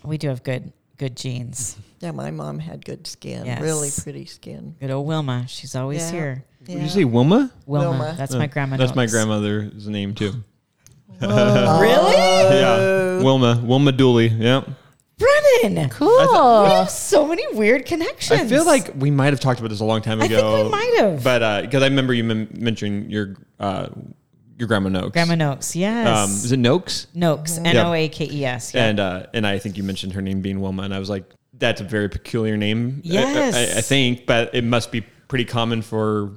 we 0.03 0.19
do 0.19 0.29
have 0.29 0.43
good 0.43 0.73
good 0.99 1.17
genes. 1.17 1.77
Yeah, 2.01 2.13
my 2.13 2.31
mom 2.31 2.59
had 2.59 2.83
good 2.83 3.07
skin, 3.07 3.45
Yes. 3.45 3.61
really 3.61 3.91
pretty 4.03 4.25
skin. 4.25 4.75
Good 4.81 4.91
old 4.91 5.07
Wilma. 5.07 5.45
She's 5.49 5.77
always 5.77 6.01
Yeah. 6.01 6.11
here. 6.13 6.45
Did 6.65 6.81
you 6.81 6.89
say 6.89 7.05
Wilma? 7.05 7.53
Wilma. 7.67 7.91
Wilma. 7.91 8.15
That's 8.17 8.35
Oh, 8.35 8.39
my 8.39 8.47
grandma. 8.47 8.79
That's 8.79 8.95
my 8.97 9.03
notes. 9.03 9.13
grandmother's 9.13 9.87
name 9.87 10.15
too. 10.15 10.33
Really? 11.21 12.17
yeah, 12.59 13.23
Wilma. 13.23 13.61
Wilma 13.63 13.93
Dooley. 13.93 14.29
Yeah. 14.29 14.63
Brennan. 15.19 15.91
Cool. 15.91 16.09
We 16.09 16.71
have 16.71 16.89
so 16.89 17.27
many 17.27 17.45
weird 17.55 17.85
connections. 17.85 18.41
I 18.41 18.47
feel 18.47 18.65
like 18.65 18.93
we 18.97 19.11
might 19.11 19.35
have 19.35 19.41
talked 19.41 19.61
about 19.61 19.69
this 19.69 19.81
a 19.81 19.85
long 19.85 20.01
time 20.01 20.23
I 20.23 20.25
ago. 20.25 20.57
think 20.57 20.65
we 20.65 20.71
might 20.71 20.95
have. 21.01 21.23
But 21.23 21.63
because 21.63 21.83
I 21.83 21.87
remember 21.89 22.15
you 22.15 22.25
mem- 22.25 22.49
mentioning 22.55 23.11
your 23.11 23.37
uh, 23.59 23.89
your 24.61 24.69
grandma 24.69 24.89
Noakes. 24.91 25.13
Grandma 25.13 25.35
Noakes. 25.35 25.75
Yes. 25.75 26.07
Um, 26.07 26.31
is 26.31 26.53
it 26.53 26.59
Noakes? 26.59 27.07
Noakes. 27.15 27.59
N 27.59 27.77
O 27.79 27.93
A 27.93 28.09
K 28.09 28.29
E 28.31 28.45
S. 28.45 28.75
Yeah. 28.75 28.85
And 28.87 29.01
uh, 29.01 29.27
and 29.35 29.47
I 29.47 29.59
think 29.59 29.77
you 29.77 29.83
mentioned 29.83 30.13
her 30.13 30.23
name 30.23 30.41
being 30.43 30.61
Wilma, 30.61 30.83
and 30.85 30.95
I 30.95 30.99
was 30.99 31.11
like, 31.11 31.25
that's 31.55 31.81
a 31.81 31.85
very 31.85 32.09
peculiar 32.09 32.57
name. 32.57 33.03
I- 33.05 33.09
I- 33.09 33.13
Yes. 33.13 33.55
I, 33.75 33.79
I 33.79 33.81
think, 33.81 34.27
but 34.27 34.55
it 34.55 34.63
must 34.65 34.93
be 34.93 35.01
pretty 35.01 35.45
common 35.47 35.83
for 35.83 36.33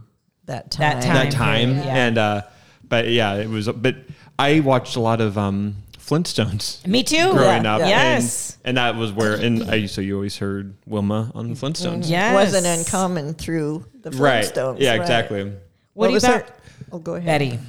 That 0.45 0.71
time. 0.71 0.99
That 0.99 1.03
time. 1.03 1.15
that 1.15 1.31
time. 1.31 1.69
period, 1.73 1.85
yeah. 1.85 2.05
And 2.07 2.17
uh, 2.17 2.41
but 2.87 3.09
yeah, 3.09 3.35
it 3.35 3.47
was. 3.49 3.67
But 3.69 3.95
I 4.39 4.59
watched 4.61 4.95
a 4.95 4.99
lot 4.99 5.21
of 5.21 5.37
um, 5.37 5.75
Flintstones 5.97 6.85
Me 6.87 7.03
too. 7.03 7.31
growing 7.31 7.63
Yeah, 7.63 7.75
up. 7.75 7.79
Yes. 7.81 8.57
And, 8.63 8.69
and 8.69 8.77
that 8.77 8.95
was 8.99 9.11
where, 9.11 9.33
and 9.35 9.63
I 9.69 9.85
so 9.85 10.01
you 10.01 10.15
always 10.15 10.37
heard 10.37 10.75
Wilma 10.85 11.31
on 11.35 11.49
the 11.49 11.55
Flintstones. 11.55 12.09
Yes. 12.09 12.33
Wasn't 12.33 12.65
uncommon 12.65 13.33
through 13.35 13.85
the 14.01 14.09
Flintstones. 14.11 14.19
Right. 14.19 14.45
Flintstones. 14.45 14.79
Yeah, 14.79 14.91
right. 14.91 15.01
exactly. 15.01 15.43
What, 15.43 15.53
What, 15.93 16.05
do 16.07 16.09
you 16.11 16.13
was 16.15 16.23
about 16.23 16.47
her? 16.49 16.55
Oh, 16.91 16.99
go 16.99 17.15
ahead. 17.15 17.25
Betty? 17.39 17.59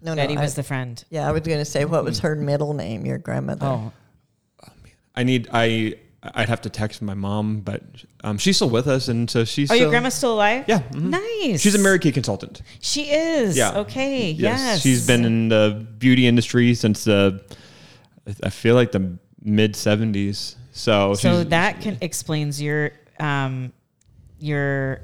No, 0.00 0.12
no. 0.14 0.16
Betty 0.22 0.36
I- 0.36 0.40
was 0.42 0.54
the 0.54 0.62
friend. 0.62 1.02
yeah, 1.10 1.28
I 1.28 1.32
was 1.32 1.42
going 1.42 1.58
to 1.58 1.64
say, 1.64 1.84
what 1.84 2.04
was 2.04 2.20
her 2.20 2.34
middle 2.36 2.74
name? 2.74 3.04
Your 3.06 3.18
grandmother. 3.18 3.66
Oh, 3.66 3.92
I 5.14 5.24
need 5.24 5.48
I 5.52 5.94
I'd 6.22 6.48
have 6.48 6.60
to 6.62 6.70
text 6.70 7.00
my 7.02 7.14
mom, 7.14 7.60
but 7.60 7.82
um, 8.24 8.38
she's 8.38 8.56
still 8.56 8.70
with 8.70 8.86
us, 8.88 9.08
and 9.08 9.30
so 9.30 9.44
she's. 9.44 9.70
oh, 9.70 9.74
your 9.74 9.82
still- 9.84 9.90
grandma's 9.90 10.14
still 10.14 10.34
alive? 10.34 10.64
Yeah. 10.68 10.80
mhm. 10.90 11.10
Nice. 11.10 11.60
She's 11.60 11.74
a 11.74 11.78
Mary 11.78 11.98
Kay 11.98 12.12
consultant. 12.12 12.62
She 12.80 13.10
is. 13.10 13.56
Yeah. 13.56 13.78
Okay. 13.78 14.30
Yes. 14.32 14.80
She's 14.82 15.06
been 15.06 15.24
in 15.24 15.48
the 15.48 15.86
beauty 15.98 16.26
industry 16.26 16.74
since 16.74 17.04
the 17.04 17.42
I- 18.26 18.34
I 18.46 18.50
feel 18.50 18.74
like 18.74 18.92
the 18.92 19.18
mid 19.42 19.74
seventies. 19.76 20.56
So 20.72 21.14
So 21.14 21.42
that 21.44 21.80
can 21.80 21.98
explains 22.00 22.60
your 22.62 22.92
um, 23.18 23.72
your 24.38 25.00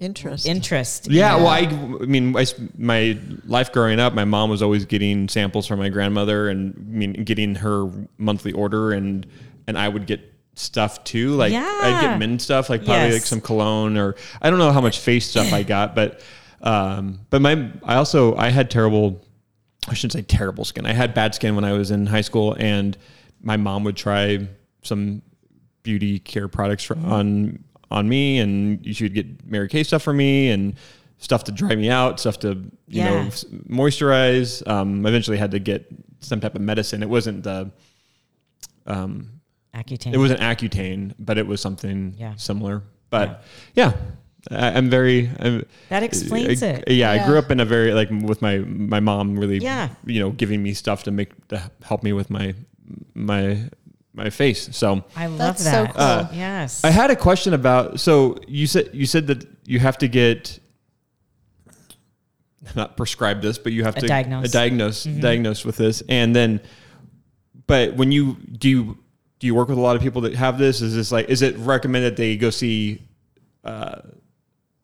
Interest. 0.00 0.46
interest. 0.46 1.08
Yeah, 1.10 1.36
in- 1.36 1.42
well, 1.42 1.52
I, 1.52 1.60
I 2.02 2.06
mean, 2.06 2.36
I 2.36 2.42
s 2.42 2.54
my 2.76 3.18
life 3.44 3.72
growing 3.72 4.00
up, 4.00 4.12
my 4.12 4.24
mom 4.24 4.50
was 4.50 4.60
always 4.60 4.84
getting 4.84 5.28
samples 5.28 5.66
from 5.66 5.78
my 5.78 5.88
grandmother, 5.88 6.48
and 6.48 6.74
I 6.76 6.96
mean, 6.98 7.12
getting 7.24 7.54
her 7.56 7.90
monthly 8.18 8.52
order, 8.52 8.92
and 8.92 9.26
and 9.66 9.78
I 9.78 9.88
would 9.88 10.06
get 10.06 10.20
stuff 10.54 11.04
too. 11.04 11.34
Like 11.34 11.52
yeah. 11.52 11.78
I'd 11.82 12.00
get 12.00 12.18
men 12.18 12.38
stuff, 12.38 12.68
like 12.70 12.84
probably 12.84 13.12
like 13.12 13.22
some 13.22 13.40
cologne, 13.40 13.96
or 13.96 14.16
I 14.42 14.50
don't 14.50 14.58
know 14.58 14.72
how 14.72 14.80
much 14.80 14.98
face 14.98 15.28
stuff 15.30 15.52
I 15.52 15.62
got, 15.62 15.94
but 15.94 16.20
um, 16.60 17.20
but 17.30 17.40
my 17.40 17.70
I 17.82 17.94
also 17.96 18.34
I 18.36 18.48
had 18.50 18.70
terrible. 18.70 19.24
I 19.86 19.94
shouldn't 19.94 20.14
say 20.14 20.22
terrible 20.22 20.64
skin. 20.64 20.86
I 20.86 20.92
had 20.94 21.12
bad 21.12 21.34
skin 21.34 21.54
when 21.54 21.64
I 21.64 21.72
was 21.72 21.90
in 21.90 22.06
high 22.06 22.22
school, 22.22 22.56
and 22.58 22.96
my 23.42 23.56
mom 23.56 23.84
would 23.84 23.96
try 23.96 24.48
some 24.82 25.22
beauty 25.82 26.18
care 26.18 26.48
products 26.48 26.84
for, 26.84 26.96
on 26.96 27.62
on 27.90 28.08
me, 28.08 28.38
and 28.38 28.84
she 28.96 29.04
would 29.04 29.14
get 29.14 29.46
Mary 29.46 29.68
Kay 29.68 29.82
stuff 29.82 30.02
for 30.02 30.12
me, 30.12 30.50
and 30.50 30.74
stuff 31.18 31.44
to 31.44 31.52
dry 31.52 31.74
me 31.74 31.88
out, 31.90 32.20
stuff 32.20 32.38
to 32.40 32.48
you 32.88 33.02
know 33.02 33.14
Yeah. 33.20 33.26
s- 33.26 33.44
moisturize. 33.68 34.66
Um, 34.68 35.06
eventually 35.06 35.36
had 35.38 35.50
to 35.52 35.58
get 35.58 35.86
some 36.20 36.40
type 36.40 36.54
of 36.54 36.60
medicine. 36.62 37.02
It 37.02 37.08
wasn't 37.08 37.42
the 37.44 37.70
um, 38.86 39.40
Accutane. 39.74 40.12
it 40.14 40.18
wasn't 40.18 40.40
Accutane, 40.40 41.14
but 41.18 41.38
it 41.38 41.46
was 41.46 41.60
something 41.60 42.14
Yeah. 42.18 42.34
similar. 42.36 42.82
But 43.10 43.44
yeah, 43.74 43.92
I, 44.50 44.68
I'm 44.72 44.90
very. 44.90 45.30
I'm, 45.38 45.64
That 45.88 46.02
explains 46.02 46.62
I- 46.62 46.66
it. 46.66 46.90
Yeah, 46.90 47.10
I 47.10 47.26
grew 47.26 47.38
up 47.38 47.50
in 47.50 47.60
a 47.60 47.64
very 47.64 47.92
like 47.92 48.10
with 48.10 48.42
my 48.42 48.58
my 48.58 49.00
mom 49.00 49.38
really. 49.38 49.58
Yeah. 49.58 49.88
You 50.06 50.20
know, 50.20 50.30
giving 50.30 50.62
me 50.62 50.74
stuff 50.74 51.02
to 51.04 51.10
make 51.10 51.30
to 51.48 51.70
help 51.82 52.02
me 52.02 52.12
with 52.12 52.30
my 52.30 52.54
my 53.14 53.68
my 54.14 54.30
face. 54.30 54.68
So 54.76 55.04
I 55.16 55.26
love 55.26 55.38
That's 55.38 55.64
so 55.64 55.70
that. 55.70 55.92
cool. 55.92 56.00
Uh, 56.02 56.28
yes. 56.32 56.82
I 56.84 56.90
had 56.90 57.10
a 57.10 57.16
question 57.16 57.52
about. 57.52 58.00
So 58.00 58.38
you 58.48 58.66
said 58.66 58.90
you 58.92 59.06
said 59.06 59.26
that 59.26 59.46
you 59.66 59.78
have 59.80 59.98
to 59.98 60.08
get 60.08 60.58
not 62.74 62.96
prescribed 62.96 63.42
this, 63.42 63.58
but 63.58 63.72
you 63.72 63.84
have 63.84 63.96
A 63.96 64.00
to 64.00 64.06
diagnose. 64.06 64.48
a 64.48 64.52
diagnose 64.52 65.06
Mhm. 65.06 65.20
diagnosed 65.20 65.64
with 65.64 65.76
this, 65.76 66.02
and 66.08 66.34
then. 66.34 66.60
But 67.66 67.94
when 67.96 68.12
you 68.12 68.36
do 68.58 68.68
you 68.68 68.98
do 69.38 69.46
you 69.46 69.54
work 69.54 69.68
with 69.68 69.78
a 69.78 69.80
lot 69.80 69.96
of 69.96 70.02
people 70.02 70.22
that 70.22 70.34
have 70.34 70.58
this? 70.58 70.80
Is 70.82 70.94
this 70.94 71.10
like 71.10 71.28
is 71.30 71.40
it 71.42 71.56
recommended 71.58 72.16
they 72.16 72.36
go 72.36 72.50
see 72.50 73.00
uh, 73.64 74.00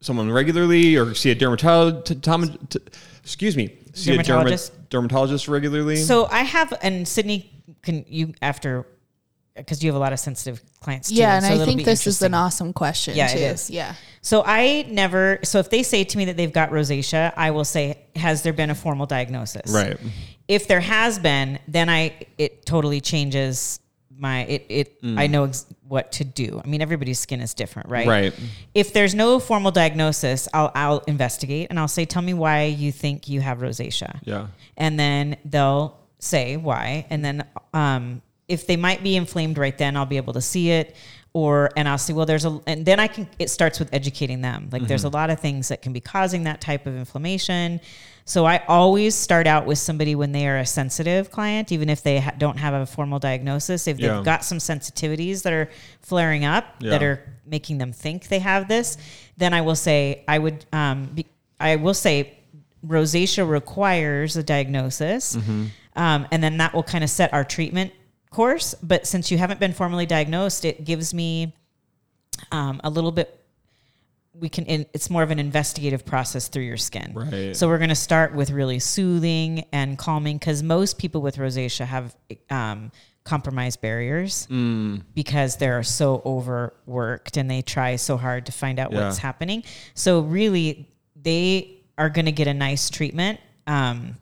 someone 0.01 0.31
regularly 0.31 0.97
or 0.97 1.15
see 1.15 1.31
a 1.31 1.35
dermatologist? 1.35 2.77
excuse 3.23 3.55
me, 3.57 3.77
see 3.93 4.13
a 4.13 4.19
derma- 4.19 4.25
Dermatologist? 4.25 4.91
dermatologist 4.91 5.47
regularly. 5.49 5.97
So 5.97 6.27
I 6.31 6.43
have, 6.43 6.73
and 6.83 7.07
Sydney, 7.07 7.51
can 7.83 8.05
you 8.09 8.33
after 8.41 8.87
because 9.65 9.83
you 9.83 9.89
have 9.91 9.97
a 9.97 9.99
lot 9.99 10.13
of 10.13 10.19
sensitive 10.21 10.63
clients. 10.81 11.09
Too, 11.09 11.15
Yeah, 11.17 11.37
and 11.37 11.45
so 11.45 11.63
I 11.63 11.65
think 11.65 11.85
this 11.85 12.07
is 12.07 12.23
an 12.23 12.35
awesome 12.35 12.73
question 12.73 13.17
Yeah, 13.17 13.29
too. 13.29 13.39
it 13.39 13.43
is. 13.43 13.71
Yeah. 13.71 13.95
So 14.23 14.43
I 14.45 14.87
never. 14.89 15.39
So 15.45 15.59
if 15.59 15.71
they 15.71 15.83
say 15.83 16.05
to 16.05 16.19
me 16.19 16.27
that 16.27 16.37
they've 16.37 16.53
got 16.53 16.71
rosacea, 16.71 17.33
I 17.37 17.51
will 17.53 17.65
say, 17.65 17.99
"Has 18.17 18.43
there 18.43 18.53
been 18.53 18.71
a 18.71 18.75
formal 18.75 19.07
diagnosis?" 19.07 19.71
right. 19.73 19.97
If 20.49 20.67
there 20.67 20.81
has 20.81 21.19
been, 21.19 21.59
then 21.69 21.89
I 21.89 22.13
it 22.37 22.67
totally 22.67 23.01
changes 23.01 23.81
my 24.17 24.43
it. 24.43 24.67
it 24.69 24.99
I 25.17 25.27
know 25.29 25.45
ex- 25.45 25.65
what 25.89 26.13
to 26.13 26.25
do. 26.25 26.61
I 26.63 26.67
mean, 26.69 26.83
everybody's 26.83 27.19
skin 27.19 27.41
is 27.41 27.55
different, 27.55 27.89
right? 27.89 28.07
Right. 28.07 28.35
If 28.75 28.93
there's 28.93 29.15
no 29.15 29.39
formal 29.39 29.71
diagnosis, 29.71 30.49
I'll 30.53 30.71
I'll 30.75 30.99
investigate 31.07 31.69
and 31.71 31.79
I'll 31.79 31.89
say, 31.89 32.05
"Tell 32.05 32.21
me 32.23 32.35
why 32.35 32.65
you 32.65 32.93
think 32.93 33.29
you 33.29 33.41
have 33.41 33.59
rosacea." 33.59 34.21
Yeah. 34.25 34.49
and 34.77 34.99
then 35.01 35.37
they'll 35.45 35.97
say 36.19 36.59
why 36.59 37.07
and 37.09 37.25
then 37.25 37.47
um, 37.73 38.21
if 38.51 38.67
they 38.67 38.77
might 38.77 39.03
be 39.03 39.15
inflamed 39.17 39.57
right 39.59 39.77
then 39.79 39.97
i'll 39.97 40.07
be 40.07 40.17
able 40.19 40.33
to 40.35 40.41
see 40.43 40.71
it. 40.71 40.97
Or 41.33 41.71
and 41.77 41.89
i'll 41.89 41.97
say 42.07 42.13
well 42.13 42.27
there's 42.27 42.45
a 42.45 42.61
and 42.67 42.85
then 42.85 42.99
i 42.99 43.07
can 43.07 43.29
it 43.39 43.51
starts 43.51 43.79
with 43.79 43.95
educating 43.95 44.41
them. 44.41 44.69
Like 44.73 44.89
there's 44.89 45.05
a 45.05 45.09
lot 45.21 45.31
of 45.31 45.39
things 45.39 45.69
that 45.69 45.81
can 45.81 45.93
be 45.93 46.01
causing 46.01 46.43
that 46.45 46.61
type 46.61 46.87
of 46.87 46.95
inflammation. 46.97 47.81
So 48.25 48.45
i 48.47 48.57
always 48.67 49.15
start 49.15 49.47
out 49.47 49.65
with 49.65 49.79
somebody 49.79 50.15
when 50.17 50.33
they 50.33 50.47
are 50.49 50.59
a 50.59 50.67
sensitive 50.67 51.31
client 51.31 51.71
even 51.71 51.89
if 51.89 52.03
they 52.03 52.19
ha- 52.21 52.35
don't 52.37 52.59
have 52.59 52.75
a 52.75 52.85
formal 52.85 53.19
diagnosis 53.21 53.87
if 53.87 53.97
they've 53.97 54.07
Yeah. 54.07 54.23
got 54.33 54.45
some 54.45 54.59
sensitivities 54.59 55.43
that 55.45 55.53
are 55.53 55.69
flaring 56.01 56.45
up 56.45 56.65
that 56.81 57.03
are 57.09 57.19
making 57.47 57.79
them 57.79 57.93
think 57.93 58.27
they 58.29 58.41
have 58.41 58.67
this 58.69 58.97
then 59.37 59.53
i 59.55 59.61
will 59.61 59.77
say 59.89 60.25
i 60.29 60.37
would 60.39 60.65
um, 60.73 60.99
be, 61.15 61.27
i 61.61 61.77
will 61.77 61.95
say 61.95 62.15
rosacea 62.87 63.49
requires 63.49 64.37
a 64.37 64.43
diagnosis, 64.43 65.37
um, 65.97 66.27
and 66.33 66.43
then 66.43 66.57
that 66.59 66.73
will 66.75 66.83
kind 66.83 67.05
of 67.05 67.11
set 67.11 67.33
our 67.33 67.45
treatment 67.45 67.93
course. 68.31 68.75
But 68.83 69.07
since 69.07 69.31
you 69.31 69.39
haven't 69.39 69.61
been 69.61 69.73
formally 69.73 70.07
diagnosed, 70.07 70.65
it 70.65 70.85
gives 70.85 71.13
me 71.13 71.55
um, 72.53 72.81
a 72.85 72.91
little 72.91 73.13
bit. 73.13 73.37
We 74.33 74.49
can. 74.49 74.65
In, 74.67 74.87
it's 74.95 75.11
more 75.11 75.23
of 75.23 75.31
an 75.31 75.39
investigative 75.39 76.07
process 76.07 76.49
through 76.49 76.63
your 76.63 76.77
skin. 76.77 77.13
Right. 77.15 77.55
So 77.57 77.69
we're 77.69 77.79
going 77.79 77.91
to 77.91 77.95
start 77.97 78.35
with 78.35 78.51
really 78.51 78.79
soothing 78.79 79.65
and 79.73 79.99
calming 79.99 80.39
because 80.39 80.63
most 80.63 80.99
people 80.99 81.21
with 81.21 81.37
rosacea 81.37 81.85
have 81.85 82.17
um, 82.49 82.93
compromised 83.25 83.81
barriers 83.83 84.47
because 85.15 85.57
they're 85.57 85.83
so 85.83 86.23
overworked 86.25 87.37
and 87.37 87.51
they 87.51 87.61
try 87.61 87.97
so 87.97 88.17
hard 88.17 88.47
to 88.47 88.53
find 88.53 88.79
out 88.79 88.93
Yeah. 88.93 89.05
what's 89.05 89.19
happening. 89.19 89.63
So 89.95 90.21
really, 90.21 90.89
they 91.21 91.77
are 91.99 92.09
going 92.09 92.25
to 92.27 92.33
get 92.33 92.47
a 92.47 92.55
nice 92.55 92.89
treatment. 92.89 93.41
Um, 93.67 94.17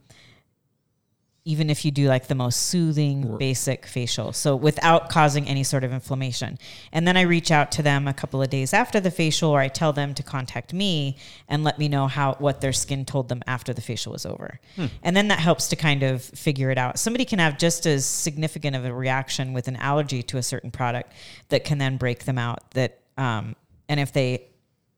even 1.49 1.71
if 1.71 1.83
you 1.83 1.91
do 1.91 2.09
like 2.09 2.27
the 2.27 2.35
most 2.35 2.65
soothing 2.65 3.39
basic 3.39 3.87
facial. 3.87 4.35
So 4.35 4.55
without 4.55 5.09
causing 5.09 5.49
any 5.49 5.65
sort 5.65 5.83
of 5.83 5.95
inflammation. 5.95 6.59
And 6.93 7.09
then 7.09 7.17
i 7.17 7.23
reach 7.23 7.51
out 7.51 7.73
to 7.73 7.83
them 7.83 8.07
a 8.07 8.13
couple 8.13 8.43
of 8.43 8.51
days 8.51 8.75
after 8.75 9.01
the 9.01 9.11
facial 9.11 9.49
or 9.51 9.61
i 9.61 9.69
tell 9.69 9.95
them 9.95 10.13
to 10.13 10.23
contact 10.23 10.75
me 10.75 11.17
and 11.49 11.65
let 11.65 11.79
me 11.79 11.89
know 11.89 12.07
how 12.07 12.35
what 12.35 12.61
their 12.61 12.75
skin 12.75 13.07
told 13.07 13.31
them 13.31 13.43
after 13.47 13.73
the 13.73 13.81
facial 13.81 14.13
was 14.13 14.27
over. 14.27 14.61
And 15.03 15.17
then 15.17 15.29
that 15.29 15.39
helps 15.39 15.69
to 15.69 15.77
kind 15.77 16.03
of 16.03 16.23
figure 16.23 16.71
it 16.71 16.77
out. 16.77 16.99
Somebody 16.99 17.25
can 17.25 17.39
have 17.39 17.57
just 17.57 17.87
as 17.87 18.05
significant 18.05 18.77
of 18.77 18.85
a 18.85 18.93
reaction 18.93 19.55
with 19.55 19.69
an 19.69 19.77
allergy 19.77 20.23
to 20.25 20.37
a 20.37 20.43
certain 20.43 20.71
product 20.71 21.13
that 21.49 21.65
can 21.65 21.79
then 21.79 21.97
break 21.97 22.27
them 22.27 22.37
out 22.37 22.71
that 22.73 23.01
um, 23.17 23.57
and 23.89 23.99
if 23.99 24.13
they 24.13 24.49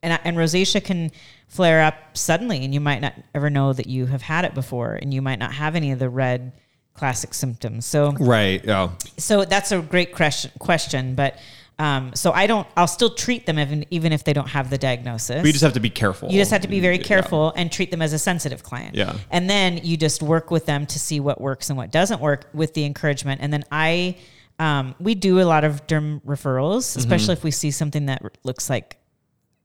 and, 0.03 0.19
and 0.25 0.37
rosacea 0.37 0.83
can 0.83 1.11
flare 1.51 1.83
up 1.83 2.17
suddenly 2.17 2.65
and 2.65 2.73
you 2.73 2.81
might 2.81 3.01
not 3.03 3.13
ever 3.35 3.51
know 3.51 3.73
that 3.75 3.87
you 3.87 4.07
have 4.07 4.23
had 4.23 4.45
it 4.47 4.55
before 4.55 4.95
and 4.95 5.13
you 5.13 5.21
might 5.21 5.39
not 5.39 5.53
have 5.53 5.75
any 5.77 5.91
of 5.93 5.99
the 5.99 6.09
red 6.09 6.53
classic 6.95 7.35
symptoms 7.35 7.85
so 7.85 8.13
Right. 8.13 8.67
Oh. 8.69 8.93
so 9.19 9.45
that's 9.45 9.71
a 9.73 9.81
great 9.81 10.13
question 10.15 10.51
question 10.59 11.15
but 11.15 11.37
um, 11.79 12.13
so 12.15 12.31
i 12.33 12.47
don't 12.47 12.67
i'll 12.77 12.87
still 12.87 13.11
treat 13.15 13.47
them 13.47 13.59
even, 13.59 13.85
even 13.91 14.13
if 14.13 14.23
they 14.23 14.33
don't 14.33 14.49
have 14.51 14.71
the 14.71 14.79
diagnosis 14.79 15.39
But 15.41 15.47
you 15.47 15.53
just 15.53 15.65
have 15.65 15.73
to 15.73 15.81
be 15.81 15.91
careful. 15.91 16.31
you 16.31 16.39
just 16.39 16.51
have 16.53 16.61
to 16.63 16.69
be 16.69 16.79
very 16.81 16.99
Yeah. 16.99 17.03
careful 17.05 17.53
and 17.57 17.71
treat 17.73 17.91
them 17.91 18.03
as 18.03 18.13
a 18.13 18.19
sensitive 18.19 18.63
client. 18.63 18.95
Yeah. 18.95 19.17
And 19.31 19.49
then 19.51 19.79
you 19.83 19.97
just 19.97 20.23
work 20.23 20.51
with 20.51 20.67
them 20.67 20.87
to 20.87 20.99
see 20.99 21.19
what 21.21 21.41
works 21.41 21.69
and 21.71 21.77
what 21.77 21.91
doesn't 21.91 22.21
work 22.21 22.49
with 22.53 22.75
the 22.75 22.85
encouragement. 22.85 23.41
And 23.43 23.51
then 23.53 23.65
I, 23.73 24.17
um, 24.59 24.95
we 25.01 25.15
do 25.15 25.41
a 25.41 25.47
lot 25.55 25.65
of 25.65 25.87
derm 25.87 26.21
referrals, 26.23 26.85
Mm-hmm. 26.91 26.99
especially 27.01 27.33
if 27.33 27.43
we 27.45 27.51
see 27.51 27.71
something 27.71 28.07
that 28.07 28.21
looks 28.45 28.69
like, 28.69 28.99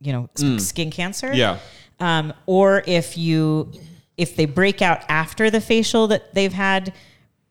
you 0.05 0.13
know, 0.13 0.29
s- 0.37 0.63
skin 0.67 0.91
cancer. 0.91 1.29
Mm. 1.29 1.35
Yeah. 1.35 1.59
Um, 1.99 2.33
or 2.45 2.83
if 2.85 3.17
you, 3.17 3.71
if 4.17 4.35
they 4.35 4.45
break 4.45 4.81
out 4.81 5.03
after 5.09 5.49
the 5.49 5.61
facial 5.61 6.07
that 6.07 6.33
they've 6.33 6.53
had 6.53 6.93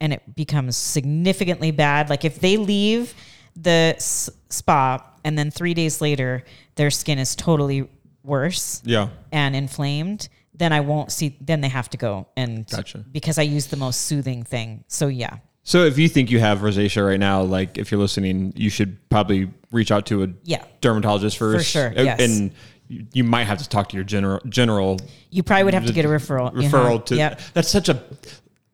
and 0.00 0.12
it 0.12 0.22
becomes 0.36 0.76
significantly 0.76 1.70
bad, 1.70 2.10
like 2.10 2.24
if 2.24 2.40
they 2.40 2.56
leave 2.56 3.14
the 3.56 3.94
s- 3.96 4.30
spa 4.50 5.02
and 5.24 5.38
then 5.38 5.50
three 5.50 5.74
days 5.74 6.00
later 6.00 6.44
their 6.74 6.90
skin 6.90 7.18
is 7.18 7.34
totally 7.34 7.88
worse 8.22 8.82
Yeah. 8.84 9.08
and 9.32 9.54
inflamed, 9.56 10.28
then 10.54 10.72
I 10.72 10.80
won't 10.80 11.10
see. 11.10 11.36
Then 11.40 11.60
they 11.60 11.68
have 11.68 11.88
to 11.90 11.96
go 11.96 12.26
and 12.36 12.66
Gotcha. 12.68 12.98
because 12.98 13.38
I 13.38 13.42
use 13.42 13.66
the 13.68 13.76
most 13.76 14.02
soothing 14.02 14.44
thing. 14.44 14.84
So 14.88 15.08
yeah, 15.08 15.38
So 15.66 15.84
if 15.84 15.98
you 15.98 16.08
think 16.08 16.30
you 16.30 16.40
have 16.40 16.58
rosacea 16.58 17.06
right 17.06 17.18
now, 17.18 17.42
like 17.42 17.78
if 17.78 17.90
you're 17.90 18.00
listening, 18.00 18.52
you 18.54 18.68
should 18.70 18.96
probably 19.08 19.50
reach 19.72 19.90
out 19.90 20.04
to 20.06 20.22
a 20.24 20.28
Yeah. 20.44 20.62
dermatologist 20.82 21.38
first. 21.38 21.64
For 21.66 21.70
sure, 21.70 21.92
yes. 21.96 22.20
And 22.20 22.52
you, 22.88 23.06
you 23.14 23.24
might 23.24 23.44
have 23.44 23.58
to 23.58 23.68
talk 23.68 23.88
to 23.88 23.96
your 23.96 24.04
general 24.04 24.40
general 24.48 24.98
you 25.30 25.42
probably 25.42 25.64
would 25.64 25.74
have 25.74 25.86
to 25.86 25.92
get 25.94 26.04
a 26.04 26.08
referral. 26.08 26.52
referral 26.54 26.96
Uh-huh. 26.96 26.98
to. 27.06 27.16
Yep. 27.16 27.40
That's 27.54 27.68
such 27.70 27.88
a. 27.88 28.02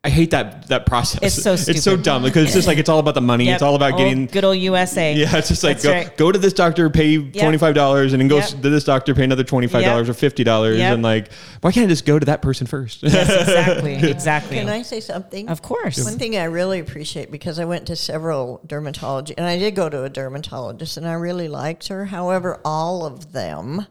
I 0.03 0.09
hate 0.09 0.31
that 0.31 0.67
that 0.69 0.87
process. 0.87 1.19
It's 1.21 1.43
so 1.43 1.53
It's 1.53 1.83
so 1.83 1.95
dumb 1.95 2.23
because 2.23 2.45
it's 2.45 2.55
just 2.55 2.67
like 2.67 2.79
it's 2.79 2.89
all 2.89 2.97
about 2.97 3.13
the 3.13 3.21
money. 3.21 3.45
Yep. 3.45 3.53
It's 3.53 3.61
all 3.61 3.75
about 3.75 3.91
Old 3.91 3.99
getting. 3.99 4.25
good 4.25 4.43
old 4.43 4.57
USA. 4.57 5.13
Yeah, 5.13 5.37
it's 5.37 5.49
just 5.49 5.63
like 5.63 5.75
That's 5.79 5.85
go, 5.85 5.91
right. 5.91 6.17
go 6.17 6.31
to 6.31 6.39
this 6.39 6.53
doctor, 6.53 6.89
pay 6.89 7.17
twenty 7.29 7.59
five 7.59 7.75
dollars, 7.75 8.11
and 8.13 8.19
then 8.19 8.27
go 8.27 8.37
Yep. 8.37 8.47
to 8.49 8.69
this 8.71 8.83
doctor, 8.83 9.13
pay 9.13 9.25
another 9.25 9.43
twenty 9.43 9.67
five 9.67 9.83
dollars 9.83 10.07
Yep. 10.07 10.15
or 10.15 10.19
fifty 10.19 10.43
dollars, 10.43 10.79
Yep. 10.79 10.93
and 10.95 11.03
like, 11.03 11.31
why 11.61 11.71
can't 11.71 11.85
I 11.85 11.87
just 11.87 12.07
go 12.07 12.17
to 12.17 12.25
that 12.25 12.41
person 12.41 12.65
first? 12.65 13.03
Yes, 13.03 13.29
exactly, 13.29 13.93
exactly. 14.09 14.57
Can 14.57 14.69
I 14.69 14.81
say 14.81 15.01
something? 15.01 15.47
Of 15.49 15.61
course. 15.61 16.03
One 16.03 16.17
thing 16.17 16.35
I 16.35 16.45
really 16.45 16.79
appreciate 16.79 17.29
because 17.29 17.59
I 17.59 17.65
went 17.65 17.85
to 17.85 17.95
several 17.95 18.59
dermatology 18.65 19.35
and 19.37 19.45
I 19.45 19.59
did 19.59 19.75
go 19.75 19.87
to 19.87 20.03
a 20.03 20.09
dermatologist 20.09 20.97
and 20.97 21.07
I 21.07 21.13
really 21.13 21.47
liked 21.47 21.89
her. 21.89 22.05
However, 22.05 22.59
all 22.65 23.05
of 23.05 23.33
them, 23.33 23.85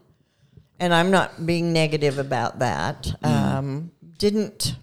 and 0.77 0.93
I'm 0.93 1.09
not 1.09 1.45
being 1.45 1.71
negative 1.71 2.19
about 2.19 2.59
that, 2.59 3.13
um, 3.23 3.91
didn't 4.17 4.75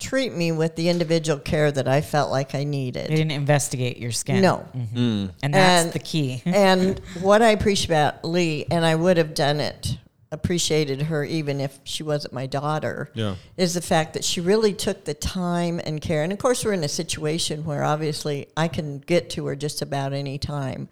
treat 0.00 0.32
me 0.34 0.50
with 0.50 0.74
the 0.76 0.88
individual 0.88 1.38
care 1.38 1.70
that 1.70 1.86
I 1.86 2.00
felt 2.00 2.30
like 2.30 2.54
I 2.54 2.64
needed. 2.64 3.10
They 3.10 3.16
didn't 3.16 3.30
investigate 3.32 3.98
your 3.98 4.12
skin. 4.12 4.40
No. 4.40 4.66
Mm-hmm. 4.76 4.96
Hmm. 4.96 5.26
and 5.42 5.54
that's 5.54 5.84
And- 5.84 5.92
the 5.92 5.98
key. 5.98 6.42
and 6.46 6.98
what 7.20 7.42
I 7.42 7.50
appreciate 7.50 7.90
about 7.90 8.24
Leigh, 8.24 8.66
and 8.70 8.84
I 8.84 8.94
would 8.94 9.16
have 9.18 9.34
done 9.34 9.60
it, 9.60 9.98
appreciated 10.32 11.02
her 11.02 11.24
even 11.24 11.60
if 11.60 11.78
she 11.84 12.02
wasn't 12.02 12.32
my 12.32 12.46
daughter, 12.46 13.10
Yeah. 13.14 13.34
is 13.56 13.74
the 13.74 13.80
fact 13.82 14.14
that 14.14 14.24
she 14.24 14.40
really 14.40 14.72
took 14.72 15.04
the 15.04 15.14
time 15.14 15.80
and 15.84 16.00
care. 16.00 16.22
And 16.22 16.32
of 16.32 16.38
course, 16.38 16.64
we're 16.64 16.72
in 16.72 16.84
a 16.84 16.88
situation 16.88 17.64
where 17.64 17.82
obviously 17.84 18.46
I 18.56 18.68
can 18.68 18.98
get 18.98 19.28
to 19.30 19.46
her 19.46 19.56
just 19.56 19.82
about 19.82 20.12
any 20.12 20.38
time, 20.38 20.88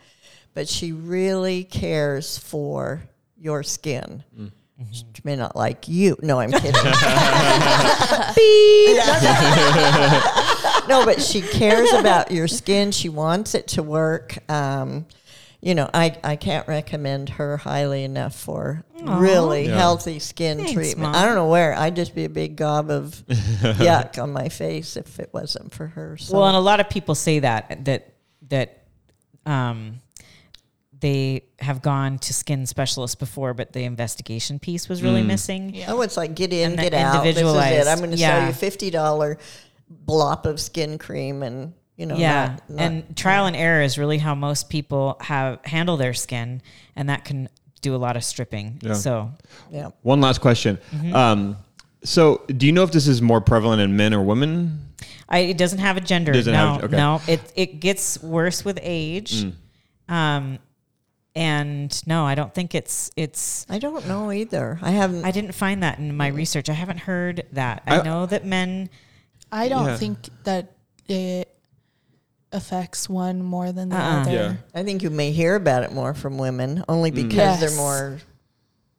but 0.54 0.68
she 0.68 0.92
really 0.92 1.64
cares 1.64 2.36
for 2.36 3.02
your 3.40 3.62
skin. 3.62 4.24
Mm. 4.36 4.50
She 4.92 5.04
may 5.24 5.34
not 5.34 5.56
like 5.56 5.88
you. 5.88 6.16
No, 6.22 6.38
I'm 6.38 6.52
kidding. 6.52 6.72
no, 10.88 11.04
but 11.04 11.20
she 11.20 11.42
cares 11.42 11.92
about 11.92 12.30
your 12.30 12.48
skin. 12.48 12.92
She 12.92 13.08
wants 13.08 13.54
it 13.54 13.68
to 13.68 13.82
work. 13.82 14.38
Um, 14.50 15.06
you 15.60 15.74
know, 15.74 15.90
I, 15.92 16.16
I 16.22 16.36
can't 16.36 16.68
recommend 16.68 17.30
her 17.30 17.56
highly 17.56 18.04
enough 18.04 18.36
for 18.36 18.84
really 19.02 19.66
Yeah. 19.66 19.76
healthy 19.76 20.20
skin 20.20 20.58
Thanks, 20.58 20.72
treatment. 20.72 21.12
Mom. 21.12 21.14
I 21.16 21.26
don't 21.26 21.34
know 21.34 21.48
where. 21.48 21.74
I'd 21.74 21.96
just 21.96 22.14
be 22.14 22.24
a 22.24 22.28
big 22.30 22.54
gob 22.54 22.90
of 22.90 23.10
yuck 23.28 24.22
on 24.22 24.32
my 24.32 24.48
face 24.48 24.96
if 24.96 25.18
it 25.18 25.30
wasn't 25.32 25.74
for 25.74 25.88
her. 25.88 26.16
So. 26.16 26.36
Well, 26.38 26.46
and 26.46 26.56
a 26.56 26.60
lot 26.60 26.78
of 26.78 26.88
people 26.88 27.16
say 27.16 27.40
that 27.40 27.84
that 27.86 28.14
that 28.48 28.84
um, 29.44 29.96
they 31.00 31.44
have 31.61 31.80
gone 31.82 32.18
to 32.18 32.34
skin 32.34 32.66
specialists 32.66 33.14
before, 33.14 33.54
but 33.54 33.72
the 33.72 33.84
investigation 33.84 34.58
piece 34.58 34.88
was 34.88 35.02
really 35.02 35.22
missing. 35.22 35.74
Yeah. 35.74 35.92
oh, 35.92 36.00
it's 36.02 36.16
like 36.16 36.34
get 36.34 36.52
in, 36.52 36.72
And 36.72 36.80
get 36.80 36.94
out. 36.94 37.22
This 37.22 37.37
is 37.37 37.42
it. 37.42 37.44
individualized- 37.44 37.88
I'm 37.88 37.98
going 37.98 38.11
to 38.11 38.16
yeah. 38.16 38.38
sell 38.40 38.46
you 38.48 38.52
fifty 38.54 38.90
dollar 38.90 39.38
blop 40.06 40.44
of 40.46 40.61
skin 40.61 40.98
cream, 40.98 41.42
and 41.42 41.72
you 41.96 42.06
know, 42.06 42.16
yeah, 42.16 42.56
not- 42.68 42.70
not- 42.70 42.80
and 42.82 43.16
trial 43.16 43.46
and 43.46 43.56
error 43.56 43.82
is 43.82 43.98
really 43.98 44.18
how 44.18 44.34
most 44.34 44.68
people 44.70 45.16
have 45.20 45.61
handle 45.64 45.96
their 45.96 46.14
skin, 46.14 46.62
and 46.96 47.08
that 47.08 47.24
can 47.24 47.48
do 47.80 47.94
a 47.94 47.98
lot 47.98 48.16
of 48.16 48.24
stripping. 48.24 48.80
Yeah. 48.82 48.94
So 48.94 49.30
yeah. 49.70 49.90
One 50.02 50.20
last 50.20 50.40
question. 50.40 50.78
Um, 51.12 51.56
so, 52.04 52.42
do 52.48 52.66
you 52.66 52.72
know 52.72 52.82
if 52.84 52.92
this 52.92 53.06
is 53.08 53.20
more 53.20 53.40
prevalent 53.40 53.80
in 53.82 53.96
men 53.96 54.14
or 54.14 54.22
women? 54.22 54.84
I, 55.28 55.38
it 55.40 55.58
doesn't 55.58 55.78
have 55.80 55.96
a 55.96 56.00
gender. 56.00 56.32
Doesn't 56.32 56.52
no, 56.52 56.72
have- 56.74 56.84
okay. 56.84 56.96
no. 56.96 57.20
It 57.28 57.52
it 57.54 57.80
gets 57.80 58.22
worse 58.22 58.64
with 58.64 58.78
age. 58.82 59.46
Um, 60.08 60.58
and 61.38 62.05
no, 62.05 62.24
I 62.24 62.35
don't 62.35 62.53
think 62.53 62.74
it's 62.74 63.12
it's. 63.14 63.64
I 63.70 63.79
don't 63.79 64.09
know 64.09 64.33
either. 64.33 64.77
I 64.83 64.90
haven't. 64.90 65.24
I 65.24 65.31
didn't 65.31 65.53
find 65.53 65.85
that 65.85 66.01
in 66.01 66.16
my 66.16 66.33
mm. 66.33 66.37
research. 66.37 66.68
I 66.68 66.72
haven't 66.72 66.98
heard 66.98 67.46
that. 67.53 67.85
I, 67.87 68.01
I- 68.01 68.03
know 68.03 68.27
that 68.27 68.44
men. 68.44 68.90
I 69.53 69.68
don't 69.68 69.87
Yeah. 69.87 69.96
think 69.96 70.18
that 70.44 70.72
it 71.07 71.48
affects 72.51 73.09
one 73.09 73.40
more 73.40 73.70
than 73.70 73.88
the 73.88 73.96
Uh-uh. 73.96 74.20
other. 74.20 74.31
Yeah. 74.33 74.55
I 74.74 74.83
think 74.83 75.03
you 75.03 75.11
may 75.11 75.31
hear 75.31 75.55
about 75.55 75.85
it 75.85 75.92
more 75.92 76.12
from 76.12 76.38
women, 76.38 76.85
only 76.88 77.12
mm. 77.12 77.14
because 77.14 77.37
Yes. 77.37 77.61
they're 77.61 77.77
more, 77.77 78.18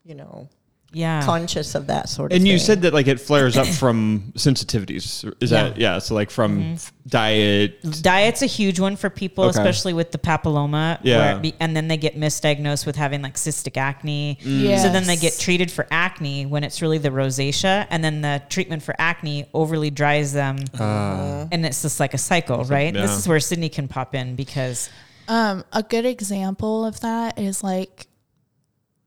you 0.06 0.16
know, 0.16 0.48
Yeah. 0.92 1.24
conscious 1.24 1.76
of 1.76 1.88
that 1.88 2.10
sort 2.10 2.32
of 2.32 2.36
thing. 2.36 2.42
And 2.42 2.44
thing. 2.46 2.52
you 2.54 2.60
said 2.60 2.82
that 2.82 2.94
like 2.94 3.08
it 3.08 3.20
flares 3.20 3.58
up 3.58 3.68
from 3.84 4.34
sensitivities. 4.36 5.32
Is 5.42 5.50
that 5.52 5.78
yeah? 5.78 6.00
So 6.00 6.16
like 6.16 6.30
from 6.32 6.60
mm-hmm. 6.60 6.74
f- 6.74 6.94
diet. 7.08 8.02
Diet's 8.02 8.42
a 8.42 8.46
huge 8.48 8.80
one 8.80 8.96
for 8.96 9.10
people, 9.10 9.46
Okay. 9.46 9.52
especially 9.60 9.94
with 9.94 10.12
the 10.12 10.18
papilloma. 10.18 11.00
Yeah. 11.04 11.34
where 11.34 11.40
be- 11.42 11.56
and 11.60 11.76
then 11.76 11.88
they 11.88 11.98
get 11.98 12.16
misdiagnosed 12.18 12.86
with 12.86 12.96
having 12.96 13.22
like 13.22 13.36
cystic 13.36 13.78
acne. 13.78 14.38
Yes. 14.42 14.84
So 14.84 14.90
then 14.92 15.06
they 15.06 15.16
get 15.16 15.38
treated 15.38 15.72
for 15.72 15.86
acne 15.92 16.46
when 16.46 16.64
it's 16.64 16.82
really 16.82 16.98
the 16.98 17.10
rosacea. 17.10 17.86
And 17.90 18.04
then 18.04 18.22
the 18.22 18.42
treatment 18.50 18.84
for 18.84 18.96
acne 18.98 19.48
overly 19.54 19.90
dries 19.92 20.34
them. 20.34 20.58
Ah. 20.80 21.10
Uh-huh. 21.10 21.48
and 21.52 21.66
it's 21.66 21.82
just 21.82 22.00
like 22.00 22.14
a 22.14 22.18
cycle, 22.18 22.64
right? 22.66 22.94
yeah. 22.94 23.02
This 23.02 23.12
is 23.18 23.28
where 23.28 23.40
Sydney 23.40 23.70
can 23.70 23.88
pop 23.88 24.16
in 24.16 24.36
because 24.36 24.90
Um, 25.28 25.64
a 25.72 25.84
good 25.84 26.06
example 26.06 26.86
of 26.86 27.00
that 27.02 27.38
is 27.38 27.64
like 27.64 28.08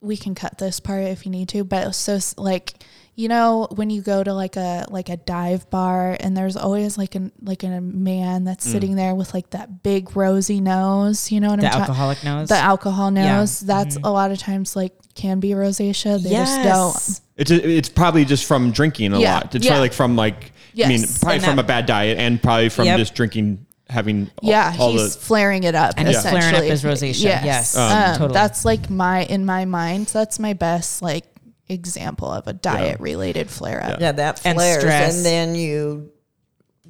we 0.03 0.17
can 0.17 0.35
cut 0.35 0.59
this 0.59 0.81
part 0.81 1.05
if 1.05 1.25
you 1.25 1.31
need 1.33 1.49
to, 1.51 1.65
but 1.65 1.95
so 1.95 2.19
like 2.37 2.75
you 3.15 3.29
know 3.29 3.69
when 3.75 3.91
you 3.91 4.01
go 4.01 4.25
to 4.25 4.33
like 4.33 4.57
a 4.57 4.87
like 4.91 5.09
a 5.11 5.17
dive 5.19 5.69
bar 5.71 6.17
and 6.19 6.35
there's 6.37 6.57
always 6.57 6.97
like 6.99 7.15
a 7.15 7.31
like 7.43 7.63
a 7.63 7.81
man 7.81 8.45
that's 8.45 8.67
Mm. 8.67 8.73
sitting 8.73 8.97
there 8.97 9.15
with 9.15 9.33
like 9.35 9.51
that 9.51 9.83
big 9.83 10.17
rosy 10.17 10.61
nose, 10.61 11.31
you 11.31 11.39
know 11.41 11.51
what 11.51 11.61
the 11.61 11.67
I'm 11.67 11.73
talking 11.73 11.83
alcoholic 11.83 12.25
nose. 12.25 12.49
the 12.49 12.57
alcohol 12.57 13.13
Yeah. 13.15 13.37
nose. 13.39 13.61
That's 13.61 13.97
a 14.03 14.11
lot 14.11 14.31
of 14.31 14.39
times 14.39 14.75
like 14.75 14.93
can 15.15 15.41
be 15.41 15.51
rosacea. 15.51 16.23
They 16.23 16.31
just 16.31 16.57
don't. 16.57 16.65
yes. 16.95 17.21
It's 17.37 17.51
it's 17.51 17.89
probably 17.89 18.25
just 18.25 18.45
from 18.47 18.71
drinking 18.73 19.13
a 19.13 19.21
Yeah, 19.21 19.35
lot. 19.35 19.55
It's 19.55 19.65
yeah. 19.65 19.71
probably 19.73 19.85
like 19.89 19.93
from 19.93 20.17
like 20.17 20.53
I 20.83 20.89
mean 20.89 21.03
probably 21.21 21.35
And 21.37 21.45
from 21.45 21.57
that- 21.57 21.65
a 21.65 21.69
bad 21.69 21.87
diet 21.87 22.19
and 22.19 22.43
probably 22.43 22.71
from 22.71 22.87
Yep. 22.87 22.99
just 22.99 23.15
drinking 23.15 23.67
having 23.93 24.31
Yeah, 24.43 24.75
all 24.79 24.93
he's 24.93 25.15
the 25.15 25.21
flaring 25.21 25.63
it 25.65 25.75
up. 25.75 25.95
And 25.97 26.09
he's 26.09 26.21
flaring 26.23 26.55
up 26.55 26.63
essentially. 26.65 26.69
his 26.71 26.83
rosacea. 26.85 27.45
Yes, 27.45 27.77
Um, 27.77 27.93
um, 27.93 28.13
totally. 28.17 28.35
That's 28.35 28.65
like 28.65 28.91
my 28.91 29.25
in 29.25 29.45
my 29.47 29.65
mind. 29.65 30.07
That's 30.09 30.39
my 30.39 30.53
best 30.55 31.03
like 31.03 31.25
example 31.69 32.29
of 32.31 32.47
a 32.49 32.53
diet 32.53 33.01
related 33.01 33.49
flare 33.51 33.83
up. 33.83 34.01
yeah, 34.01 34.13
that 34.13 34.41
And 34.45 34.57
flares, 34.57 34.81
stress. 34.83 35.17
and 35.17 35.25
then 35.25 35.55
you 35.55 36.11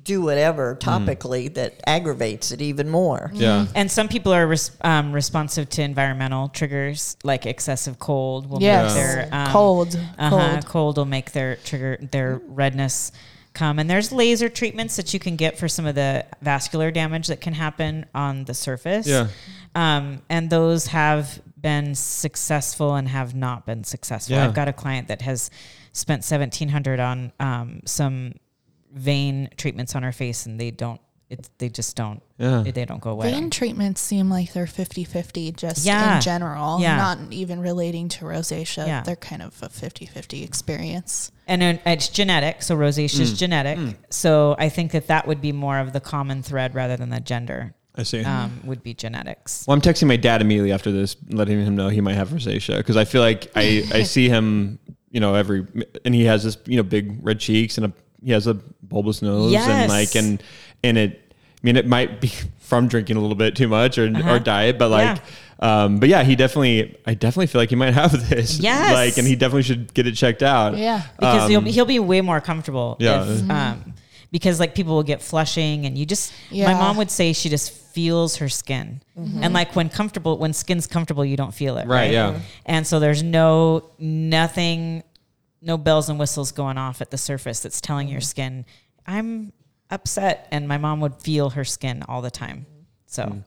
do 0.02 0.20
whatever 0.20 0.74
topically 0.80 1.54
that 1.54 1.74
aggravates 1.86 2.50
it 2.50 2.60
even 2.60 2.88
more. 2.88 3.30
yeah. 3.34 3.66
And 3.76 3.88
some 3.88 4.08
people 4.08 4.32
are 4.32 4.44
res- 4.48 4.72
um, 4.80 5.12
responsive 5.12 5.68
to 5.70 5.82
environmental 5.82 6.48
triggers, 6.48 7.16
like 7.22 7.46
excessive 7.46 8.00
cold 8.00 8.50
will 8.50 8.60
Yes, 8.60 8.92
make 8.92 9.04
their 9.04 9.28
um, 9.30 9.52
cold, 9.52 9.94
uh-huh, 10.18 10.30
cold. 10.54 10.66
cold 10.66 10.96
will 10.96 11.04
make 11.04 11.30
their 11.30 11.54
trigger 11.56 11.98
their 12.10 12.40
redness 12.48 13.12
come. 13.54 13.78
And 13.78 13.88
there's 13.88 14.12
laser 14.12 14.48
treatments 14.48 14.96
that 14.96 15.12
you 15.12 15.20
can 15.20 15.36
get 15.36 15.58
for 15.58 15.68
some 15.68 15.86
of 15.86 15.94
the 15.94 16.24
vascular 16.40 16.90
damage 16.90 17.28
that 17.28 17.40
can 17.40 17.54
happen 17.54 18.06
on 18.14 18.44
the 18.44 18.54
surface. 18.54 19.06
Yeah. 19.06 19.28
Um, 19.74 20.22
and 20.28 20.50
those 20.50 20.88
have 20.88 21.40
been 21.60 21.94
successful 21.94 22.94
and 22.94 23.08
have 23.08 23.34
not 23.34 23.66
been 23.66 23.84
successful. 23.84 24.36
Yeah. 24.36 24.44
I've 24.44 24.54
got 24.54 24.68
a 24.68 24.72
client 24.72 25.08
that 25.08 25.22
has 25.22 25.50
spent 25.92 26.24
seventeen 26.24 26.68
hundred 26.68 27.00
on 27.00 27.32
um, 27.38 27.80
some 27.84 28.34
vein 28.92 29.48
treatments 29.56 29.94
on 29.94 30.02
her 30.02 30.12
face, 30.12 30.46
and 30.46 30.58
they 30.58 30.70
don't. 30.70 31.00
It's 31.32 31.50
they 31.58 31.68
just 31.68 31.96
don't. 31.96 32.22
Yeah. 32.38 32.62
They 32.66 32.84
don't 32.84 33.00
go 33.00 33.10
away. 33.10 33.30
Vein 33.30 33.48
treatments 33.50 34.00
seem 34.00 34.28
like 34.28 34.52
they're 34.52 34.66
50-50 34.66 35.56
just 35.56 35.84
Yeah. 35.86 36.16
in 36.16 36.20
general, 36.22 36.80
Yeah. 36.80 36.96
not 36.96 37.18
even 37.30 37.60
relating 37.60 38.08
to 38.10 38.24
rosacea. 38.26 38.86
Yeah. 38.86 39.02
They're 39.02 39.16
kind 39.16 39.40
of 39.42 39.54
a 39.62 39.68
50-50 39.68 40.42
experience. 40.44 41.32
and 41.48 41.62
it's 41.84 42.08
genetic, 42.08 42.62
so 42.62 42.76
rosacea 42.76 43.16
Mm. 43.18 43.20
is 43.20 43.38
genetic. 43.38 43.78
So 44.10 44.54
I 44.58 44.68
think 44.68 44.92
that 44.92 45.08
that 45.08 45.26
would 45.26 45.40
be 45.40 45.52
more 45.52 45.78
of 45.78 45.92
the 45.92 46.00
common 46.00 46.42
thread 46.42 46.74
rather 46.74 46.96
than 46.96 47.10
the 47.10 47.20
gender. 47.20 47.74
I 47.94 48.04
see. 48.04 48.22
Um, 48.24 48.60
would 48.64 48.82
be 48.82 48.94
genetics. 48.94 49.64
Well, 49.66 49.74
I'm 49.74 49.82
texting 49.82 50.06
my 50.08 50.16
dad 50.16 50.40
immediately 50.40 50.72
after 50.72 50.90
this, 50.92 51.14
letting 51.28 51.62
him 51.64 51.74
know 51.76 51.88
he 51.88 52.00
might 52.00 52.14
have 52.14 52.30
rosacea 52.30 52.78
because 52.78 52.96
I 52.96 53.04
feel 53.04 53.20
like 53.22 53.50
I, 53.54 53.84
I 53.92 54.02
see 54.14 54.28
him, 54.30 54.78
you 55.10 55.20
know, 55.20 55.34
every 55.34 55.66
and 56.04 56.14
he 56.14 56.24
has 56.24 56.42
this, 56.44 56.56
you 56.66 56.76
know, 56.76 56.82
big 56.82 57.18
red 57.22 57.38
cheeks 57.40 57.76
and 57.76 57.86
a 57.86 57.92
he 58.24 58.30
has 58.30 58.46
a 58.46 58.54
bulbous 58.82 59.20
nose 59.20 59.50
Yes. 59.52 59.68
and 59.68 59.90
like 59.90 60.14
and 60.14 60.42
and 60.84 60.96
it. 60.96 61.21
I 61.62 61.66
mean, 61.66 61.76
it 61.76 61.86
might 61.86 62.20
be 62.20 62.28
from 62.58 62.88
drinking 62.88 63.16
a 63.16 63.20
little 63.20 63.36
bit 63.36 63.54
too 63.56 63.68
much 63.68 63.98
or 63.98 64.06
or 64.28 64.38
diet, 64.38 64.78
but 64.78 64.88
like. 64.90 65.18
Um, 65.60 65.98
but 66.00 66.08
yeah, 66.08 66.24
he 66.24 66.34
definitely. 66.34 66.96
I 67.06 67.14
definitely 67.14 67.46
feel 67.46 67.60
like 67.60 67.70
he 67.70 67.76
might 67.76 67.94
have 68.02 68.28
this. 68.28 68.58
Yes. 68.58 68.92
Like, 68.92 69.16
and 69.16 69.24
he 69.24 69.36
definitely 69.36 69.62
should 69.62 69.94
get 69.94 70.08
it 70.08 70.12
checked 70.16 70.42
out. 70.42 70.76
Yeah. 70.76 71.02
because 71.20 71.48
he'll 71.48 71.58
Um, 71.58 71.64
be, 71.64 71.70
he'll 71.70 71.84
be 71.84 72.00
way 72.00 72.20
more 72.20 72.40
comfortable. 72.40 72.96
Yeah. 72.98 73.24
If, 73.24 73.48
um, 73.48 73.94
because 74.32 74.58
like 74.58 74.74
people 74.74 74.94
will 74.96 75.04
get 75.04 75.22
flushing, 75.22 75.86
and 75.86 75.96
you 75.96 76.04
just. 76.04 76.32
My 76.50 76.74
mom 76.74 76.96
would 76.96 77.12
say 77.12 77.32
she 77.32 77.48
just 77.48 77.70
feels 77.70 78.36
her 78.36 78.48
skin, 78.48 79.02
and 79.14 79.54
like 79.54 79.76
when 79.76 79.88
comfortable, 79.88 80.36
when 80.38 80.52
skin's 80.52 80.88
comfortable, 80.88 81.24
you 81.24 81.36
don't 81.36 81.54
feel 81.54 81.76
it. 81.76 81.86
Right, 81.86 82.06
Right. 82.06 82.10
yeah. 82.12 82.40
And 82.66 82.84
so 82.84 82.98
there's 82.98 83.22
no 83.22 83.90
nothing, 84.00 85.04
no 85.60 85.76
bells 85.78 86.08
and 86.08 86.18
whistles 86.18 86.50
going 86.50 86.76
off 86.78 87.00
at 87.00 87.10
the 87.12 87.18
surface 87.18 87.60
that's 87.60 87.80
telling 87.80 88.08
your 88.08 88.20
skin, 88.22 88.64
I'm 89.06 89.52
upset, 89.92 90.48
and 90.50 90.66
my 90.66 90.78
mom 90.78 91.00
would 91.00 91.14
feel 91.16 91.50
her 91.50 91.64
skin 91.64 92.02
all 92.08 92.22
the 92.22 92.30
time. 92.30 92.66
So. 93.06 93.42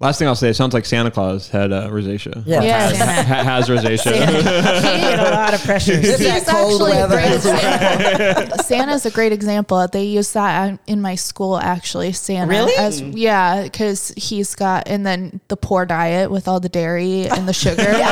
Last 0.00 0.18
thing 0.18 0.26
I'll 0.26 0.34
say, 0.34 0.48
it 0.48 0.54
sounds 0.54 0.74
like 0.74 0.84
Santa 0.84 1.12
Claus 1.12 1.48
had 1.48 1.70
uh, 1.70 1.88
rosacea. 1.88 2.42
Yeah. 2.44 2.60
Yes. 2.64 2.98
Ha- 2.98 3.44
has 3.44 3.68
rosacea. 3.68 4.12
he 4.26 4.42
get 4.42 5.18
a 5.20 5.30
lot 5.30 5.54
of 5.54 5.62
pressure. 5.62 5.92
It's 5.94 6.18
He's 6.18 6.44
cold 6.48 6.82
actually 6.82 6.92
a 6.98 7.06
weather. 7.06 7.16
great 7.18 7.32
example. 7.36 8.58
Santa's 8.64 9.06
a 9.06 9.12
great 9.12 9.30
example. 9.32 9.86
They 9.86 10.02
use 10.02 10.32
that 10.32 10.80
in 10.88 11.00
my 11.00 11.14
school 11.14 11.56
actually. 11.56 12.10
Santa, 12.10 12.50
Really? 12.50 12.74
As 12.74 13.00
yeah, 13.00 13.62
because 13.62 14.08
he's 14.16 14.56
got 14.56 14.88
and 14.88 15.06
then 15.06 15.40
the 15.46 15.56
poor 15.56 15.86
diet 15.86 16.32
with 16.32 16.48
all 16.48 16.58
the 16.58 16.68
dairy 16.68 17.28
and 17.28 17.46
the 17.48 17.52
sugar. 17.52 17.84
Uh, 17.86 18.08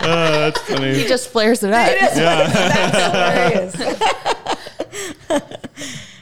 that's 0.02 0.60
funny. 0.60 0.94
he 0.94 1.08
just 1.08 1.28
flares 1.28 1.64
it 1.64 1.72
up. 1.72 1.90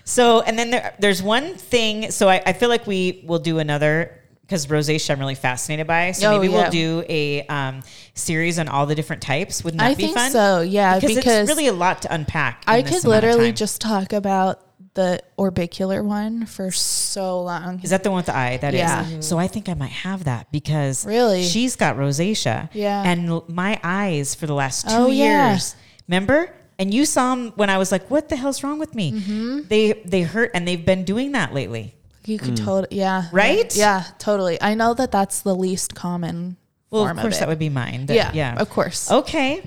So, 0.04 0.40
and 0.40 0.58
then 0.58 0.70
there, 0.70 0.94
there's 0.98 1.22
one 1.22 1.54
thing. 1.56 2.10
So 2.12 2.30
I, 2.30 2.40
I 2.46 2.52
feel 2.54 2.70
like 2.70 2.86
we 2.86 3.22
will 3.26 3.38
do 3.40 3.58
another 3.58 4.18
because 4.40 4.66
rosacea 4.66 5.10
I'm 5.10 5.18
really 5.20 5.34
fascinated 5.34 5.86
by. 5.86 6.12
So 6.12 6.30
Oh, 6.30 6.38
maybe 6.40 6.50
yeah. 6.50 6.62
we'll 6.62 6.70
do 6.70 7.04
a 7.10 7.42
um, 7.48 7.82
series 8.14 8.58
on 8.58 8.68
all 8.68 8.86
the 8.86 8.94
different 8.94 9.20
types. 9.20 9.62
Wouldn't 9.62 9.80
that 9.80 9.90
I 9.90 9.94
be 9.94 10.04
think 10.04 10.16
fun? 10.16 10.30
so. 10.30 10.62
Yeah, 10.62 10.98
because, 10.98 11.14
because, 11.14 11.40
it's 11.40 11.50
really 11.50 11.66
a 11.68 11.74
lot 11.74 12.00
to 12.02 12.12
unpack. 12.14 12.64
I 12.66 12.80
could 12.82 13.04
literally 13.04 13.52
just 13.52 13.82
talk 13.82 14.14
about 14.14 14.64
the 14.94 15.20
orbicular 15.38 16.02
one 16.02 16.46
for 16.46 16.70
so 16.70 17.42
long. 17.42 17.80
Is 17.82 17.90
that 17.90 18.02
the 18.02 18.10
one 18.10 18.16
with 18.20 18.26
the 18.26 18.36
eye? 18.36 18.56
That 18.56 18.72
is. 18.72 18.80
Yeah. 18.80 19.20
So 19.20 19.38
I 19.38 19.46
think 19.46 19.68
I 19.68 19.74
might 19.74 19.90
have 19.92 20.24
that 20.24 20.50
because 20.50 21.04
Really? 21.04 21.42
she's 21.44 21.76
got 21.76 21.96
rosacea. 21.96 22.70
Yeah. 22.72 23.02
And 23.04 23.46
my 23.46 23.78
eyes 23.84 24.34
for 24.34 24.46
the 24.46 24.54
last 24.54 24.88
two 24.88 24.94
Oh, 24.96 25.06
yeah. 25.08 25.50
years. 25.50 25.76
Remember? 26.08 26.50
And 26.78 26.94
you 26.94 27.04
saw 27.06 27.34
them 27.34 27.52
when 27.56 27.70
I 27.70 27.78
was 27.78 27.90
like, 27.90 28.08
"What 28.10 28.28
the 28.28 28.36
hell's 28.36 28.62
wrong 28.62 28.78
with 28.78 28.94
me?" 28.94 29.12
Mm-hmm. 29.12 29.60
They 29.68 29.92
they 30.04 30.22
hurt, 30.22 30.52
and 30.54 30.66
they've 30.66 30.84
been 30.84 31.04
doing 31.04 31.32
that 31.32 31.52
lately. 31.52 31.94
You 32.24 32.38
could 32.38 32.56
totally, 32.58 32.98
yeah, 32.98 33.28
Right? 33.32 33.74
Yeah, 33.74 34.04
totally. 34.18 34.60
I 34.60 34.74
know 34.74 34.92
that 34.92 35.10
that's 35.10 35.40
the 35.40 35.54
least 35.56 35.94
common 35.94 36.56
Well, 36.90 37.04
form 37.06 37.16
of 37.18 37.22
course 37.22 37.36
it. 37.36 37.40
that 37.40 37.48
would 37.48 37.58
be 37.58 37.70
mine. 37.70 38.04
but 38.04 38.16
yeah, 38.16 38.30
yeah. 38.34 38.54
of 38.60 38.68
course. 38.68 39.10
Okay. 39.10 39.62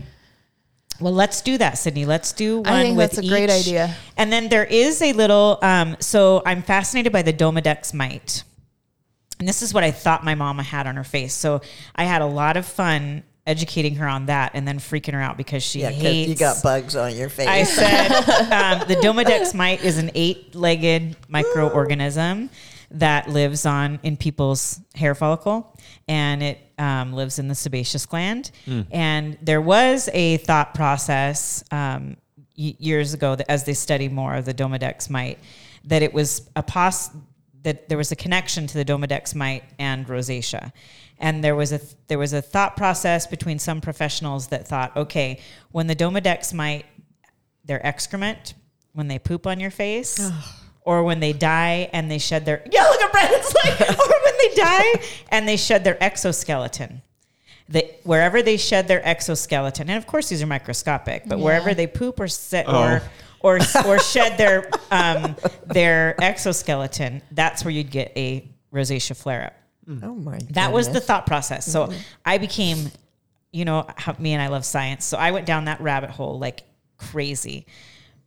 Well, 1.00 1.12
let's 1.14 1.42
do 1.42 1.58
that, 1.58 1.80
Sydney. 1.80 2.06
Let's 2.06 2.32
do 2.32 2.58
one 2.60 2.68
I 2.68 2.84
think 2.84 2.98
with 2.98 3.14
that's 3.14 3.26
a 3.26 3.28
great 3.28 3.50
idea. 3.50 3.96
And 4.16 4.32
then 4.32 4.50
there 4.50 4.64
is 4.66 5.02
a 5.02 5.12
little. 5.14 5.58
Um, 5.64 5.98
so 6.00 6.44
I'm 6.46 6.62
fascinated 6.62 7.12
by 7.12 7.24
the 7.24 7.34
Demodex 7.34 7.94
mite, 7.96 8.44
and 9.40 9.48
this 9.48 9.64
is 9.64 9.74
what 9.74 9.84
I 9.84 9.90
thought 9.90 10.24
my 10.24 10.36
mama 10.36 10.62
had 10.62 10.86
on 10.86 10.96
her 10.98 11.04
face. 11.04 11.34
So 11.34 11.62
I 11.96 12.04
had 12.04 12.22
a 12.22 12.28
lot 12.28 12.56
of 12.58 12.68
fun 12.68 13.24
educating 13.48 13.96
her 13.96 14.08
on 14.08 14.28
that, 14.28 14.52
and 14.54 14.68
then 14.68 14.78
freaking 14.80 15.14
her 15.14 15.22
out 15.22 15.36
because 15.38 15.64
she 15.64 15.82
Yeah, 15.82 15.92
'cause 15.92 16.02
hates. 16.02 16.30
you 16.30 16.36
got 16.36 16.62
bugs 16.62 16.96
on 16.96 17.16
your 17.16 17.30
face. 17.30 17.48
I 17.48 17.64
said 17.64 18.08
um, 18.52 18.88
the 18.88 18.96
Demodex 18.96 19.54
mite 19.56 19.84
is 19.84 19.98
an 19.98 20.12
eight-legged 20.14 21.16
microorganism 21.28 22.50
that 22.92 23.30
lives 23.30 23.66
on 23.66 24.00
in 24.04 24.18
people's 24.18 24.80
hair 24.96 25.16
follicle, 25.16 25.76
and 26.08 26.44
it 26.44 26.60
um, 26.78 27.14
lives 27.14 27.40
in 27.40 27.48
the 27.48 27.56
sebaceous 27.56 28.06
gland. 28.06 28.52
And 28.92 29.38
there 29.42 29.62
was 29.62 30.10
a 30.14 30.38
thought 30.38 30.74
process 30.74 31.64
um, 31.72 32.18
y- 32.58 32.76
years 32.80 33.14
ago 33.14 33.36
that 33.36 33.50
as 33.50 33.64
they 33.64 33.74
study 33.74 34.10
more 34.10 34.36
of 34.36 34.46
the 34.46 34.54
Demodex 34.54 35.10
mite, 35.10 35.40
that 35.86 36.02
it 36.02 36.14
was 36.14 36.50
a 36.56 36.64
pos 36.64 37.10
that 37.64 37.88
there 37.90 37.98
was 37.98 38.12
a 38.12 38.16
connection 38.16 38.66
to 38.66 38.74
the 38.74 38.84
Demodex 38.86 39.36
mite 39.36 39.64
and 39.78 40.08
rosacea. 40.08 40.72
And 41.22 41.42
there 41.44 41.56
was 41.56 41.72
a 41.72 41.80
there 42.08 42.18
was 42.18 42.34
a 42.34 42.42
thought 42.42 42.76
process 42.76 43.28
between 43.28 43.60
some 43.60 43.80
professionals 43.80 44.48
that 44.48 44.68
thought, 44.68 44.98
okay, 44.98 45.40
when 45.72 45.88
the 45.88 45.96
Demodex 45.96 46.54
mite 46.54 46.86
their 47.64 47.86
excrement 47.86 48.54
when 48.94 49.08
they 49.08 49.20
poop 49.20 49.48
on 49.48 49.60
your 49.60 49.72
face 49.72 50.32
or 50.82 51.04
when 51.04 51.20
they 51.20 51.34
die 51.34 51.90
and 51.94 52.10
they 52.10 52.18
shed 52.18 52.46
their 52.46 52.62
yeah 52.72 52.84
look 52.84 53.02
at 53.02 53.12
Brandon's 53.12 53.54
like 53.64 53.82
or 54.00 54.24
when 54.24 54.34
they 54.40 54.56
die 54.56 55.02
and 55.30 55.48
they 55.48 55.58
shed 55.58 55.84
their 55.84 56.02
exoskeleton. 56.04 57.02
They, 57.70 57.96
wherever 58.04 58.42
they 58.42 58.58
shed 58.58 58.90
their 58.90 59.06
exoskeleton 59.08 59.90
and 59.90 59.98
of 59.98 60.06
course 60.06 60.28
these 60.30 60.42
are 60.42 60.48
microscopic 60.48 61.24
but 61.26 61.40
wherever 61.40 61.74
they 61.74 61.88
poop 61.88 62.20
or 62.20 62.28
sit 62.28 62.68
or 62.68 63.02
or 63.40 63.60
or 63.86 64.00
shed 64.00 64.38
their 64.38 64.70
um, 64.92 65.38
their 65.68 66.22
exoskeleton 66.22 67.22
that's 67.32 67.64
where 67.64 67.72
you'd 67.72 67.92
get 67.92 68.12
a 68.18 68.46
rosacea 68.74 69.16
flare 69.16 69.46
up 69.46 69.54
oh 69.88 70.16
my 70.16 70.40
that 70.52 70.72
was 70.72 70.88
the 70.88 70.94
goodness. 70.94 71.06
thought 71.08 71.26
process. 71.26 71.66
So 71.66 71.92
I 72.26 72.38
became, 72.38 72.92
you 73.52 73.66
know, 73.66 73.86
how 73.98 74.16
me 74.20 74.34
and 74.34 74.42
I 74.42 74.48
love 74.48 74.64
science. 74.66 75.06
So 75.06 75.18
I 75.18 75.32
went 75.32 75.46
down 75.46 75.66
that 75.66 75.82
rabbit 75.82 76.10
hole 76.12 76.40
like 76.40 76.64
crazy. 76.98 77.66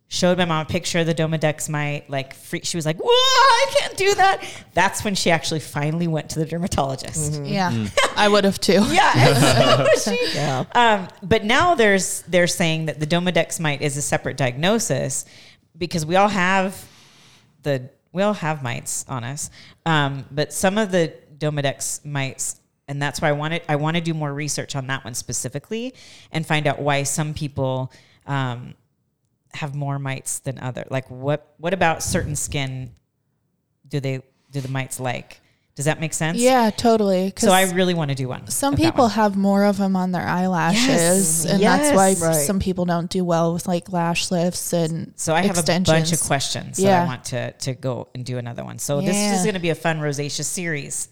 Showed 0.08 0.36
my 0.38 0.44
mom 0.44 0.66
a 0.66 0.68
picture 0.68 0.98
of 1.00 1.06
the 1.06 1.14
Demodex 1.14 1.68
mite. 1.68 2.08
Like, 2.10 2.34
free, 2.34 2.60
she 2.62 2.76
was 2.76 2.84
like, 2.86 2.98
"Whoa, 2.98 3.08
I 3.08 3.74
can't 3.78 3.96
do 3.96 4.14
that." 4.14 4.44
That's 4.74 5.02
when 5.02 5.14
she 5.16 5.30
actually 5.30 5.58
finally 5.60 6.06
went 6.06 6.28
to 6.30 6.38
the 6.38 6.44
dermatologist. 6.46 7.42
Yeah, 7.44 7.86
I 8.14 8.28
would 8.28 8.44
have 8.44 8.60
too. 8.60 8.84
Yeah, 8.92 9.86
she, 9.96 10.18
Yeah. 10.34 10.64
um, 10.74 11.08
but 11.22 11.44
now 11.44 11.74
there's 11.74 12.20
they're 12.28 12.46
saying 12.46 12.86
that 12.86 13.00
the 13.00 13.06
Demodex 13.06 13.58
mite 13.58 13.80
is 13.82 13.96
a 13.96 14.02
separate 14.02 14.36
diagnosis 14.36 15.24
because 15.76 16.04
we 16.06 16.14
all 16.16 16.28
have 16.28 16.86
the 17.62 17.88
we 18.12 18.22
all 18.22 18.34
have 18.34 18.62
mites 18.62 19.04
on 19.08 19.24
us, 19.24 19.50
um, 19.86 20.26
but 20.30 20.52
some 20.52 20.78
of 20.78 20.92
the 20.92 21.12
Demodex 21.36 22.04
mites, 22.04 22.56
and 22.88 23.00
that's 23.00 23.20
why 23.20 23.28
I 23.28 23.32
wanted 23.32 23.62
I 23.68 23.76
want 23.76 23.96
to 23.96 24.00
do 24.02 24.14
more 24.14 24.32
research 24.32 24.76
on 24.76 24.86
that 24.88 25.04
one 25.04 25.14
specifically 25.14 25.94
and 26.32 26.46
find 26.46 26.66
out 26.66 26.78
why 26.80 27.02
some 27.04 27.34
people 27.34 27.92
um, 28.26 28.74
have 29.52 29.74
more 29.74 29.98
mites 29.98 30.38
than 30.40 30.58
other. 30.58 30.84
Like 30.90 31.10
what 31.10 31.54
what 31.58 31.72
about 31.74 32.02
certain 32.02 32.36
skin 32.36 32.90
do 33.88 34.00
they 34.00 34.22
do 34.50 34.60
the 34.60 34.68
mites 34.68 35.00
like? 35.00 35.40
Does 35.76 35.86
that 35.86 35.98
make 35.98 36.14
sense? 36.14 36.38
Yeah, 36.38 36.70
totally. 36.70 37.32
So 37.36 37.50
I 37.50 37.62
really 37.72 37.94
want 37.94 38.10
to 38.10 38.14
do 38.14 38.28
one. 38.28 38.46
some 38.46 38.76
people 38.76 39.06
one. 39.06 39.10
have 39.10 39.36
more 39.36 39.64
of 39.64 39.76
them 39.76 39.96
on 39.96 40.12
their 40.12 40.22
eyelashes, 40.24 40.86
Yes, 40.86 41.44
and 41.46 41.60
that's 41.60 41.96
why. 41.96 42.14
Right. 42.28 42.36
some 42.46 42.60
people 42.60 42.84
don't 42.84 43.10
do 43.10 43.24
well 43.24 43.52
with 43.52 43.66
like 43.66 43.90
lash 43.90 44.30
lifts 44.30 44.72
and 44.72 45.12
So 45.16 45.34
I 45.34 45.40
have 45.42 45.56
extensions. 45.58 45.88
a 45.88 45.92
bunch 45.92 46.12
of 46.12 46.20
questions 46.20 46.76
that 46.76 47.02
I 47.02 47.04
want 47.06 47.24
to 47.26 47.50
to 47.52 47.74
go 47.74 48.06
and 48.14 48.24
do 48.24 48.38
another 48.38 48.62
one. 48.62 48.78
So 48.78 49.00
this 49.00 49.16
is 49.16 49.42
going 49.42 49.54
to 49.54 49.60
be 49.60 49.70
a 49.70 49.74
fun 49.74 49.98
rosacea 49.98 50.44
series. 50.44 51.08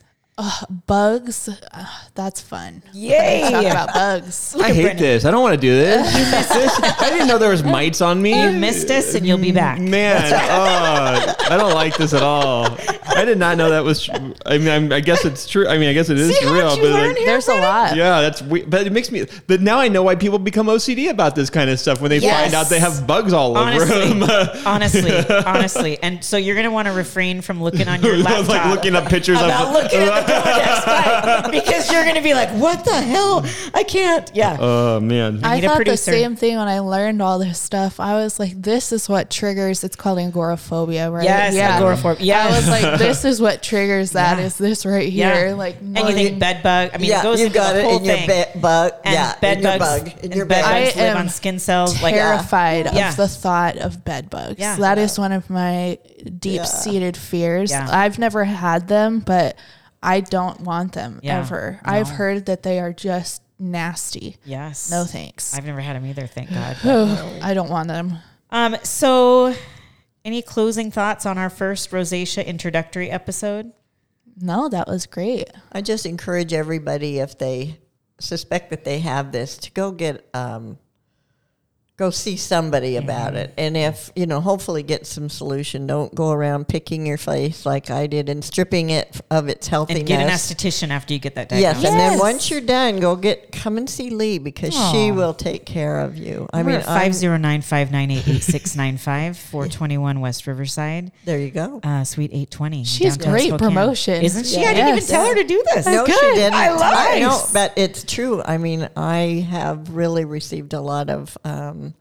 Bugs. 0.86 1.48
Uh, 1.48 1.86
that's 2.14 2.40
fun. 2.40 2.82
Yay! 2.92 3.42
Talk 3.50 3.64
about 3.64 3.94
bugs. 3.94 4.56
I 4.60 4.72
hate 4.72 4.98
this. 4.98 5.24
I 5.24 5.30
don't 5.30 5.42
want 5.42 5.54
to 5.54 5.60
do 5.60 5.74
this. 5.74 6.12
This- 6.52 6.80
I 7.00 7.08
didn't 7.10 7.28
know 7.28 7.38
there 7.38 7.50
was 7.50 7.62
mites 7.64 8.00
on 8.00 8.20
me. 8.20 8.40
You 8.42 8.50
missed 8.58 8.90
us, 8.90 9.14
and 9.14 9.26
you'll 9.26 9.38
be 9.38 9.52
back. 9.52 9.78
Man, 9.80 10.20
oh, 10.32 11.34
I 11.50 11.56
don't 11.56 11.72
like 11.74 11.96
this 11.96 12.12
at 12.14 12.22
all. 12.22 12.76
I 13.06 13.24
did 13.24 13.38
not 13.38 13.56
know 13.56 13.70
that 13.70 13.84
was. 13.84 14.04
Tr- 14.04 14.12
I 14.46 14.58
mean, 14.58 14.68
I'm, 14.68 14.92
I 14.92 15.00
guess 15.00 15.24
it's 15.24 15.46
true. 15.48 15.66
I 15.68 15.78
mean, 15.78 15.88
I 15.88 15.92
guess 15.92 16.08
it 16.10 16.18
is 16.18 16.36
See 16.38 16.46
real. 16.46 16.76
But 16.76 16.90
like, 16.90 17.16
here? 17.16 17.26
There's 17.26 17.48
a 17.48 17.54
lot. 17.54 17.96
yeah, 17.96 18.20
that's 18.20 18.42
weird. 18.42 18.68
But 18.70 18.86
it 18.86 18.92
makes 18.92 19.10
me. 19.10 19.24
But 19.46 19.60
now 19.60 19.78
I 19.78 19.88
know 19.88 20.02
why 20.02 20.14
people 20.16 20.38
become 20.38 20.66
OCD 20.66 21.10
about 21.10 21.34
this 21.34 21.50
kind 21.50 21.70
of 21.70 21.78
stuff 21.80 22.00
when 22.00 22.10
they 22.10 22.18
Yes. 22.18 22.42
find 22.42 22.54
out 22.54 22.68
they 22.68 22.80
have 22.80 23.06
bugs 23.06 23.32
all 23.32 23.56
over 23.56 23.60
Honestly, 23.70 24.12
them. 24.20 24.66
honestly, 24.66 25.34
honestly, 25.46 25.98
and 26.02 26.24
so 26.24 26.36
you're 26.36 26.54
going 26.54 26.64
to 26.66 26.70
want 26.70 26.86
to 26.88 26.92
refrain 26.94 27.40
from 27.40 27.62
looking 27.62 27.88
on 27.88 28.02
your 28.02 28.16
laptop. 28.18 28.48
like 28.48 28.66
looking 28.74 28.94
up 28.94 29.08
pictures 29.08 29.38
about 29.38 29.68
of. 29.68 29.82
looking 29.82 30.00
at 30.00 30.26
the 30.26 30.31
Demodex 30.32 30.86
mite 31.42 31.52
because 31.52 31.90
you're 31.92 32.02
going 32.04 32.16
to 32.16 32.22
be 32.22 32.34
like, 32.34 32.50
"What 32.50 32.84
the 32.84 33.00
hell? 33.00 33.44
I 33.74 33.82
can't." 33.84 34.30
Yeah. 34.34 34.56
Oh 34.60 35.00
man. 35.00 35.40
I 35.44 35.60
need 35.60 35.66
thought 35.66 35.84
the 35.84 35.96
same 35.96 36.36
thing 36.36 36.56
when 36.56 36.68
I 36.68 36.80
learned 36.80 37.20
all 37.22 37.38
this 37.38 37.60
stuff. 37.60 38.00
I 38.00 38.14
was 38.14 38.38
like, 38.38 38.60
"This 38.60 38.92
is 38.92 39.08
what 39.08 39.30
triggers." 39.30 39.84
It's 39.84 39.96
called 39.96 40.18
agoraphobia, 40.18 41.10
right? 41.10 41.24
yes, 41.24 41.54
agoraphobia. 41.56 42.24
Yeah. 42.24 42.44
I 42.46 42.50
was 42.56 42.68
like, 42.68 42.98
"This 42.98 43.24
is 43.24 43.40
what 43.40 43.62
triggers 43.70 44.12
that. 44.12 44.38
Is 44.38 44.60
Yeah. 44.60 44.66
this 44.68 44.86
right 44.86 45.10
Yeah. 45.10 45.34
here?" 45.34 45.54
Like, 45.54 45.76
and 45.80 45.96
you 45.96 46.14
think 46.14 46.38
bed 46.38 46.62
bug? 46.62 46.90
I 46.94 46.98
mean, 46.98 47.06
it 47.06 47.10
yeah, 47.10 47.22
goes 47.22 47.38
you 47.40 47.46
into 47.46 47.58
got 47.58 47.72
the 47.74 47.80
it 47.80 47.84
whole 47.84 47.98
in 47.98 48.04
your 48.04 48.16
thing. 48.16 48.26
bed 48.26 48.60
bug. 48.60 48.92
and 49.04 49.14
yeah, 49.14 49.34
bed 49.40 49.56
in 49.58 49.62
your 49.64 49.78
bugs, 49.78 50.02
bug. 50.12 50.24
In 50.24 50.32
your 50.32 50.46
bed 50.46 50.62
bed. 50.62 50.84
bugs 50.86 50.96
I 50.96 51.00
live 51.02 51.16
on 51.16 51.28
skin 51.28 51.58
cells. 51.58 52.02
Like, 52.02 52.14
terrified 52.14 52.86
Yeah. 52.92 53.10
of 53.10 53.16
the 53.16 53.28
thought 53.28 53.76
of 53.78 54.04
bed 54.04 54.30
bugs. 54.30 54.58
Yeah. 54.58 54.76
That 54.76 54.98
is 54.98 55.18
one 55.18 55.32
of 55.32 55.48
my 55.50 55.98
deep 56.38 56.64
seated 56.66 57.16
fears. 57.16 57.70
Yeah. 57.70 57.88
I've 57.90 58.18
never 58.18 58.44
had 58.44 58.88
them, 58.88 59.20
but 59.20 59.56
I 60.02 60.20
don't 60.20 60.60
want 60.62 60.92
them 60.92 61.20
Yeah. 61.22 61.38
ever. 61.40 61.80
I've 61.84 62.08
heard 62.08 62.46
that 62.46 62.62
they 62.62 62.80
are 62.80 62.92
just 62.92 63.42
nasty. 63.58 64.36
yes. 64.44 64.90
No 64.90 65.04
thanks. 65.04 65.54
I've 65.56 65.64
never 65.64 65.80
had 65.80 65.94
them 65.96 66.04
either. 66.06 66.26
Thank 66.26 66.50
God. 66.54 66.76
I 67.42 67.54
don't 67.54 67.70
want 67.70 67.88
them. 67.88 68.18
Um, 68.50 68.76
so, 68.82 69.54
any 70.24 70.42
closing 70.42 70.90
thoughts 70.90 71.24
on 71.26 71.38
our 71.38 71.48
first 71.50 71.90
rosacea 71.90 72.44
introductory 72.44 73.10
episode? 73.10 73.72
No, 74.40 74.68
that 74.68 74.88
was 74.88 75.06
great. 75.06 75.48
I 75.72 75.80
just 75.82 76.06
encourage 76.06 76.52
everybody 76.52 77.18
if 77.18 77.38
they 77.38 77.78
suspect 78.18 78.70
that 78.70 78.84
they 78.84 78.98
have 79.00 79.30
this 79.32 79.56
to 79.58 79.70
go 79.72 79.90
get 79.92 80.28
um, 80.34 80.78
go 82.02 82.10
see 82.10 82.36
somebody 82.36 82.96
about 82.96 83.34
it, 83.36 83.54
and 83.56 83.76
if 83.76 84.10
you 84.16 84.26
know, 84.26 84.40
hopefully 84.40 84.82
get 84.82 85.06
some 85.06 85.28
solution. 85.28 85.86
Don't 85.86 86.12
go 86.14 86.32
around 86.32 86.66
picking 86.68 87.06
your 87.06 87.16
face 87.16 87.64
like 87.64 87.90
I 87.90 88.06
did 88.06 88.28
and 88.28 88.44
stripping 88.44 88.90
it 88.90 89.20
of 89.30 89.48
its 89.48 89.68
healthiness. 89.68 90.00
And 90.00 90.08
get 90.08 90.20
an 90.20 90.28
esthetician 90.28 90.90
after 90.90 91.14
you 91.14 91.20
get 91.20 91.34
that 91.36 91.48
diagnosis. 91.48 91.82
Yes, 91.82 91.82
diagnosis. 91.82 91.90
and 91.90 92.00
then 92.00 92.12
Yes. 92.12 92.20
once 92.20 92.50
you're 92.50 92.60
done, 92.60 93.00
go 93.00 93.14
get 93.16 93.52
come 93.52 93.76
and 93.78 93.88
see 93.88 94.10
Leigh 94.10 94.38
because 94.38 94.74
she 94.74 95.10
Aw. 95.10 95.14
will 95.14 95.34
take 95.34 95.64
care 95.64 96.00
of 96.00 96.16
you. 96.16 96.48
I 96.52 96.60
I 96.60 96.62
mean, 96.62 96.76
mean, 96.76 96.84
I'm- 96.86 97.00
five 97.00 97.14
zero 97.14 97.36
nine 97.36 97.62
five 97.62 97.92
nine 97.92 98.10
eight 98.10 98.26
eight 98.26 98.42
six 98.42 98.74
nine 98.76 98.96
five 98.98 99.36
four 99.50 99.68
twenty 99.68 99.98
one 99.98 100.20
West 100.20 100.46
Riverside, 100.46 101.12
there 101.24 101.38
you 101.38 101.50
go. 101.50 101.80
uh, 101.84 102.02
Suite 102.04 102.30
eight 102.32 102.50
twenty. 102.50 102.84
She's 102.84 103.16
a 103.16 103.18
great 103.18 103.56
promotion. 103.58 104.22
isn't 104.22 104.46
she? 104.46 104.60
Yeah. 104.60 104.70
I 104.70 104.74
didn't 104.74 104.88
even 104.88 104.96
Yes. 104.98 105.08
tell 105.08 105.26
her 105.26 105.34
to 105.34 105.44
do 105.44 105.62
this. 105.74 105.86
No, 105.86 106.04
she 106.04 106.12
good. 106.12 106.34
didn't. 106.34 106.54
I 106.54 106.72
lied. 106.74 107.22
know, 107.22 107.44
but 107.52 107.72
it's 107.76 108.02
true. 108.04 108.42
I 108.44 108.58
mean, 108.58 108.88
I 108.96 109.46
have 109.50 109.90
really 109.90 110.24
received 110.24 110.72
a 110.74 110.80
lot 110.80 111.10
of 111.10 111.36
um, 111.44 111.91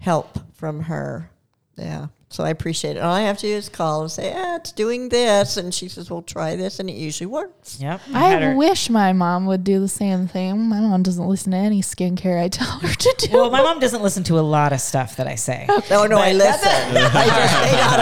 help 0.00 0.38
from 0.54 0.80
her. 0.82 1.30
Yeah. 1.76 2.06
So 2.28 2.42
I 2.42 2.50
appreciate 2.50 2.96
it. 2.96 3.00
All 3.00 3.12
I 3.14 3.20
have 3.22 3.36
to 3.38 3.46
do 3.46 3.52
is 3.54 3.68
call 3.68 4.02
and 4.02 4.10
say, 4.10 4.32
ah, 4.34 4.56
it's 4.56 4.72
doing 4.72 5.08
this. 5.10 5.56
And 5.56 5.72
she 5.72 5.88
says, 5.88 6.10
well, 6.10 6.22
try 6.22 6.56
this. 6.56 6.80
And 6.80 6.90
it 6.90 6.94
usually 6.94 7.26
works. 7.28 7.78
Yep. 7.80 8.00
had 8.00 8.42
I 8.42 8.46
her- 8.46 8.56
wish 8.56 8.90
my 8.90 9.12
mom 9.12 9.46
would 9.46 9.62
do 9.62 9.78
the 9.78 9.86
same 9.88 10.26
thing. 10.26 10.58
My 10.68 10.80
mom 10.80 11.02
doesn't 11.04 11.26
listen 11.26 11.52
to 11.52 11.56
any 11.58 11.82
skincare 11.82 12.42
I 12.42 12.48
tell 12.48 12.66
her 12.80 12.92
to 12.92 13.14
do. 13.18 13.32
Well, 13.32 13.50
my 13.50 13.62
mom 13.62 13.78
doesn't 13.78 14.02
listen 14.02 14.24
to 14.24 14.38
a 14.38 14.42
lot 14.42 14.72
of 14.72 14.80
stuff 14.80 15.16
that 15.16 15.28
I 15.28 15.36
say. 15.36 15.66
No, 15.88 16.06
no, 16.06 16.18
I 16.18 16.32
listen. 16.32 16.68
I 16.96 17.26
just 17.26 17.62
may 17.62 17.76
not 17.78 18.00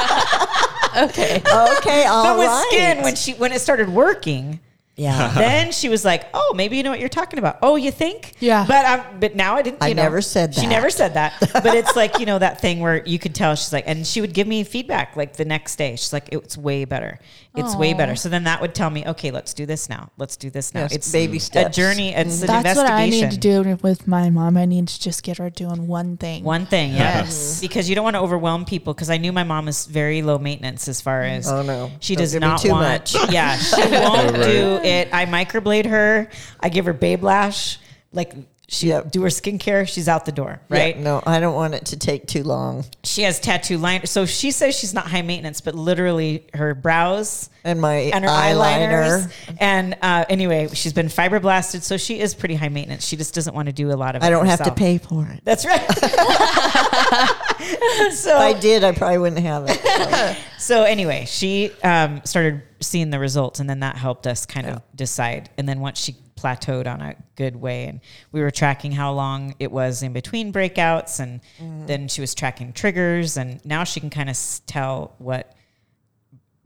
obey. 0.00 0.42
Okay. 0.96 1.42
Okay, 1.46 2.06
all 2.06 2.24
but 2.24 2.38
with 2.38 2.48
right. 2.48 2.66
skin, 2.70 3.02
when 3.04 3.14
she 3.16 3.34
when 3.34 3.52
it 3.52 3.60
started 3.60 3.90
working, 3.90 4.60
yeah. 4.96 5.28
then 5.36 5.72
she 5.72 5.88
was 5.90 6.04
like, 6.04 6.24
"Oh, 6.32 6.54
maybe 6.56 6.76
you 6.76 6.82
know 6.82 6.90
what 6.90 7.00
you're 7.00 7.08
talking 7.08 7.38
about." 7.38 7.58
Oh, 7.62 7.76
you 7.76 7.90
think? 7.90 8.32
Yeah. 8.40 8.64
But 8.66 8.84
um, 8.86 9.20
but 9.20 9.36
now 9.36 9.54
I 9.54 9.62
didn't. 9.62 9.82
I 9.82 9.92
know, 9.92 10.02
never 10.02 10.22
said 10.22 10.54
that. 10.54 10.60
She 10.60 10.66
never 10.66 10.88
said 10.88 11.14
that. 11.14 11.34
But 11.52 11.74
it's 11.74 11.94
like 11.94 12.18
you 12.18 12.26
know 12.26 12.38
that 12.38 12.60
thing 12.60 12.80
where 12.80 13.04
you 13.06 13.18
could 13.18 13.34
tell 13.34 13.54
she's 13.54 13.72
like, 13.72 13.84
and 13.86 14.06
she 14.06 14.20
would 14.22 14.32
give 14.32 14.46
me 14.46 14.64
feedback 14.64 15.14
like 15.14 15.34
the 15.36 15.44
next 15.44 15.76
day. 15.76 15.96
She's 15.96 16.12
like, 16.12 16.30
"It's 16.32 16.56
way 16.56 16.86
better. 16.86 17.18
It's 17.56 17.74
way 17.76 17.92
better." 17.94 18.16
So 18.16 18.28
then 18.28 18.44
that 18.44 18.60
would 18.60 18.74
tell 18.74 18.90
me, 18.90 19.04
"Okay, 19.06 19.30
let's 19.30 19.54
do 19.54 19.66
this 19.66 19.88
now. 19.88 20.10
Let's 20.18 20.36
do 20.36 20.50
this 20.50 20.74
now." 20.74 20.82
Yes, 20.82 20.92
it's 20.92 21.12
baby 21.12 21.38
steps. 21.38 21.76
a 21.76 21.80
journey. 21.80 22.14
It's 22.14 22.40
an 22.42 22.46
That's 22.48 22.76
what 22.76 22.90
I 22.90 23.08
need 23.08 23.30
to 23.30 23.36
do 23.36 23.76
with 23.82 24.06
my 24.06 24.30
mom. 24.30 24.56
I 24.56 24.64
need 24.64 24.88
to 24.88 25.00
just 25.00 25.22
get 25.22 25.38
her 25.38 25.50
doing 25.50 25.86
one 25.86 26.16
thing. 26.16 26.44
One 26.44 26.66
thing, 26.66 26.92
yes, 26.92 27.26
Yes. 27.26 27.60
because 27.60 27.88
you 27.88 27.94
don't 27.94 28.04
want 28.04 28.16
to 28.16 28.20
overwhelm 28.20 28.64
people. 28.64 28.94
Because 28.94 29.10
I 29.10 29.16
knew 29.18 29.32
my 29.32 29.44
mom 29.44 29.68
is 29.68 29.86
very 29.86 30.22
low 30.22 30.38
maintenance 30.38 30.88
as 30.88 31.00
far 31.00 31.22
as 31.22 31.48
Oh, 31.50 31.62
no. 31.62 31.90
she 32.00 32.14
Don't 32.14 32.22
does 32.24 32.34
not 32.34 32.60
too 32.60 32.70
want. 32.70 33.14
much. 33.14 33.16
Yeah, 33.32 33.56
she 33.56 33.80
won't 33.90 34.34
do 34.36 34.80
it. 34.82 35.08
I 35.12 35.26
microblade 35.26 35.86
her. 35.86 36.28
I 36.60 36.68
give 36.68 36.84
her 36.86 36.94
BabeLash. 36.94 37.78
Like 38.12 38.34
she 38.68 38.88
Yep. 38.88 39.12
do 39.12 39.22
her 39.22 39.28
skincare. 39.28 39.86
She's 39.86 40.08
out 40.08 40.24
the 40.24 40.32
door. 40.32 40.60
Yeah, 40.70 40.76
Right. 40.76 40.98
no, 40.98 41.22
I 41.24 41.38
don't 41.40 41.54
want 41.54 41.74
it 41.74 41.84
to 41.86 41.96
take 41.96 42.26
too 42.26 42.42
long. 42.42 42.84
She 43.04 43.22
has 43.22 43.38
tattoo 43.38 43.78
line. 43.78 44.06
So 44.06 44.26
she 44.26 44.50
says 44.50 44.76
she's 44.76 44.92
not 44.92 45.06
high 45.06 45.22
maintenance, 45.22 45.60
but 45.60 45.74
literally 45.76 46.44
her 46.52 46.74
brows 46.74 47.48
And 47.64 47.80
my 47.80 47.94
and 47.94 48.24
her 48.24 48.30
eyeliner. 48.30 49.30
And 49.58 49.96
uh, 50.02 50.24
anyway, 50.28 50.68
she's 50.72 50.92
been 50.92 51.06
fibroblasted, 51.08 51.82
so 51.82 51.96
she 51.96 52.18
is 52.18 52.34
pretty 52.34 52.56
high 52.56 52.68
maintenance. 52.68 53.06
She 53.06 53.16
just 53.16 53.34
doesn't 53.34 53.54
want 53.54 53.66
to 53.66 53.72
do 53.72 53.92
a 53.92 53.94
lot 53.94 54.16
of. 54.16 54.22
it 54.22 54.26
I 54.26 54.30
don't 54.30 54.46
have 54.46 54.64
to 54.64 54.72
pay 54.72 54.98
for 54.98 55.26
it. 55.32 55.40
That's 55.44 55.64
right. 55.64 55.80
so 58.12 58.30
If 58.30 58.56
I 58.56 58.60
did, 58.60 58.84
I 58.84 58.92
probably 58.92 59.18
wouldn't 59.18 59.42
have 59.42 59.64
it. 59.68 60.36
So 60.58 60.82
anyway, 60.82 61.26
she 61.28 61.70
um, 61.84 62.22
started 62.24 62.60
seeing 62.80 63.10
the 63.10 63.20
results, 63.20 63.60
and 63.60 63.70
then 63.70 63.80
that 63.80 63.94
helped 63.96 64.26
us 64.26 64.46
kind 64.46 64.66
of 64.66 64.82
decide. 64.96 65.48
And 65.58 65.68
then 65.68 65.78
once 65.78 66.00
she 66.00 66.16
plateaued 66.36 66.86
on 66.86 67.00
a 67.00 67.16
good 67.36 67.56
way, 67.56 67.84
and 67.86 68.00
we 68.32 68.40
were 68.40 68.50
tracking 68.50 68.92
how 68.92 69.12
long 69.12 69.54
it 69.58 69.72
was 69.72 70.02
in 70.02 70.12
between 70.12 70.52
breakouts, 70.52 71.20
and 71.20 71.40
then 71.86 72.08
she 72.08 72.20
was 72.20 72.34
tracking 72.34 72.72
triggers, 72.72 73.36
and 73.36 73.64
now 73.64 73.84
she 73.84 74.00
can 74.00 74.10
kind 74.10 74.30
of 74.30 74.38
tell 74.66 75.14
what 75.18 75.54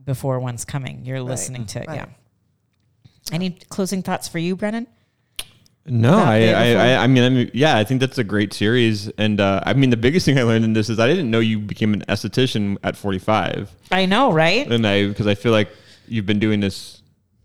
before 0.05 0.41
one's 0.41 0.65
coming. 0.65 1.05
You're 1.05 1.23
listening 1.23 1.67
to 1.67 1.83
it, 1.83 1.89
right. 1.89 1.97
yeah. 1.97 2.07
Any 3.33 3.51
closing 3.69 4.03
thoughts 4.03 4.29
for 4.29 4.39
you, 4.39 4.57
Brennan? 4.57 4.87
No, 5.87 6.19
I, 6.19 6.49
I, 6.49 6.73
I, 6.73 6.97
I 7.05 7.07
mean, 7.07 7.25
I 7.25 7.29
mean, 7.31 7.51
yeah, 7.55 7.77
I 7.77 7.85
think 7.85 8.01
that's 8.01 8.19
a 8.19 8.25
great 8.25 8.53
series. 8.53 9.09
And 9.19 9.41
uh, 9.41 9.63
I 9.65 9.73
mean, 9.73 9.91
the 9.91 9.97
biggest 9.97 10.27
thing 10.27 10.39
I 10.39 10.43
learned 10.43 10.65
in 10.65 10.73
this 10.73 10.91
is 10.91 10.99
I 10.99 11.07
didn't 11.07 11.31
know 11.31 11.41
you 11.41 11.59
became 11.59 11.95
an 11.95 12.03
esthetician 12.03 12.77
at 12.85 12.97
45. 12.97 13.75
I 13.91 14.07
know, 14.07 14.31
right? 14.33 14.71
And 14.71 14.87
I, 14.87 15.09
because 15.09 15.27
I 15.27 15.35
feel 15.35 15.53
like 15.53 15.71
you've 16.07 16.27
been 16.27 16.39
doing 16.39 16.61
this. 16.61 17.00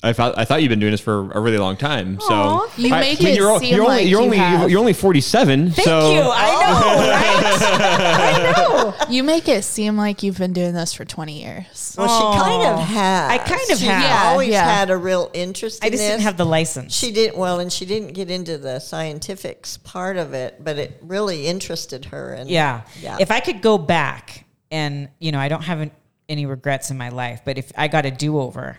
I 0.05 0.13
thought 0.13 0.37
I 0.37 0.45
thought 0.45 0.61
you've 0.61 0.69
been 0.69 0.79
doing 0.79 0.91
this 0.91 1.01
for 1.01 1.31
a 1.31 1.39
really 1.39 1.57
long 1.57 1.75
time. 1.77 2.19
So 2.19 2.33
Aw. 2.33 2.67
You 2.77 2.93
I- 2.93 2.99
make 2.99 3.19
I 3.19 3.23
mean, 3.23 3.33
it 3.33 3.37
you're, 3.37 3.59
seem 3.59 3.73
you're 3.75 3.83
only 3.83 3.95
like 3.97 4.07
you're 4.07 4.19
you 4.19 4.25
only 4.25 4.37
have. 4.37 4.69
you're 4.69 4.79
only 4.79 4.93
47. 4.93 5.71
Thank 5.71 5.85
so 5.87 6.11
you. 6.13 6.21
I 6.21 6.51
know, 6.61 7.09
right? 7.09 8.15
I 8.19 8.51
know. 8.51 9.05
You 9.09 9.23
make 9.23 9.47
it 9.47 9.63
seem 9.63 9.97
like 9.97 10.23
you've 10.23 10.37
been 10.37 10.53
doing 10.53 10.73
this 10.73 10.93
for 10.93 11.05
20 11.05 11.41
years. 11.41 11.95
Well, 11.97 12.07
she 12.07 12.39
kind 12.39 12.67
of 12.79 12.79
has. 12.87 13.31
I 13.31 13.37
kind 13.39 13.71
of 13.71 13.77
she 13.79 13.85
have. 13.85 14.01
Yeah, 14.03 14.29
always 14.31 14.49
yeah. 14.49 14.63
had 14.63 14.89
a 14.89 14.97
real 14.97 15.29
interest 15.33 15.81
in 15.83 15.87
I 15.87 15.89
just 15.89 16.01
this. 16.01 16.09
didn't 16.11 16.21
have 16.23 16.37
the 16.37 16.45
license. 16.45 16.93
She 16.95 17.11
didn't 17.11 17.37
well, 17.37 17.59
and 17.59 17.71
she 17.71 17.85
didn't 17.85 18.13
get 18.13 18.29
into 18.29 18.57
the 18.57 18.79
scientifics 18.79 19.77
part 19.77 20.17
of 20.17 20.33
it, 20.33 20.63
but 20.63 20.77
it 20.77 20.97
really 21.01 21.47
interested 21.47 22.05
her. 22.05 22.33
And 22.33 22.49
Yeah. 22.49 22.81
yeah. 23.01 23.17
If 23.19 23.31
I 23.31 23.39
could 23.39 23.61
go 23.61 23.77
back 23.77 24.45
and, 24.71 25.09
you 25.19 25.31
know, 25.31 25.39
I 25.39 25.47
don't 25.47 25.63
have 25.63 25.79
an- 25.81 25.91
any 26.27 26.45
regrets 26.45 26.89
in 26.91 26.97
my 26.97 27.09
life, 27.09 27.41
but 27.45 27.57
if 27.57 27.71
I 27.77 27.87
got 27.87 28.05
a 28.05 28.11
do 28.11 28.39
over, 28.39 28.77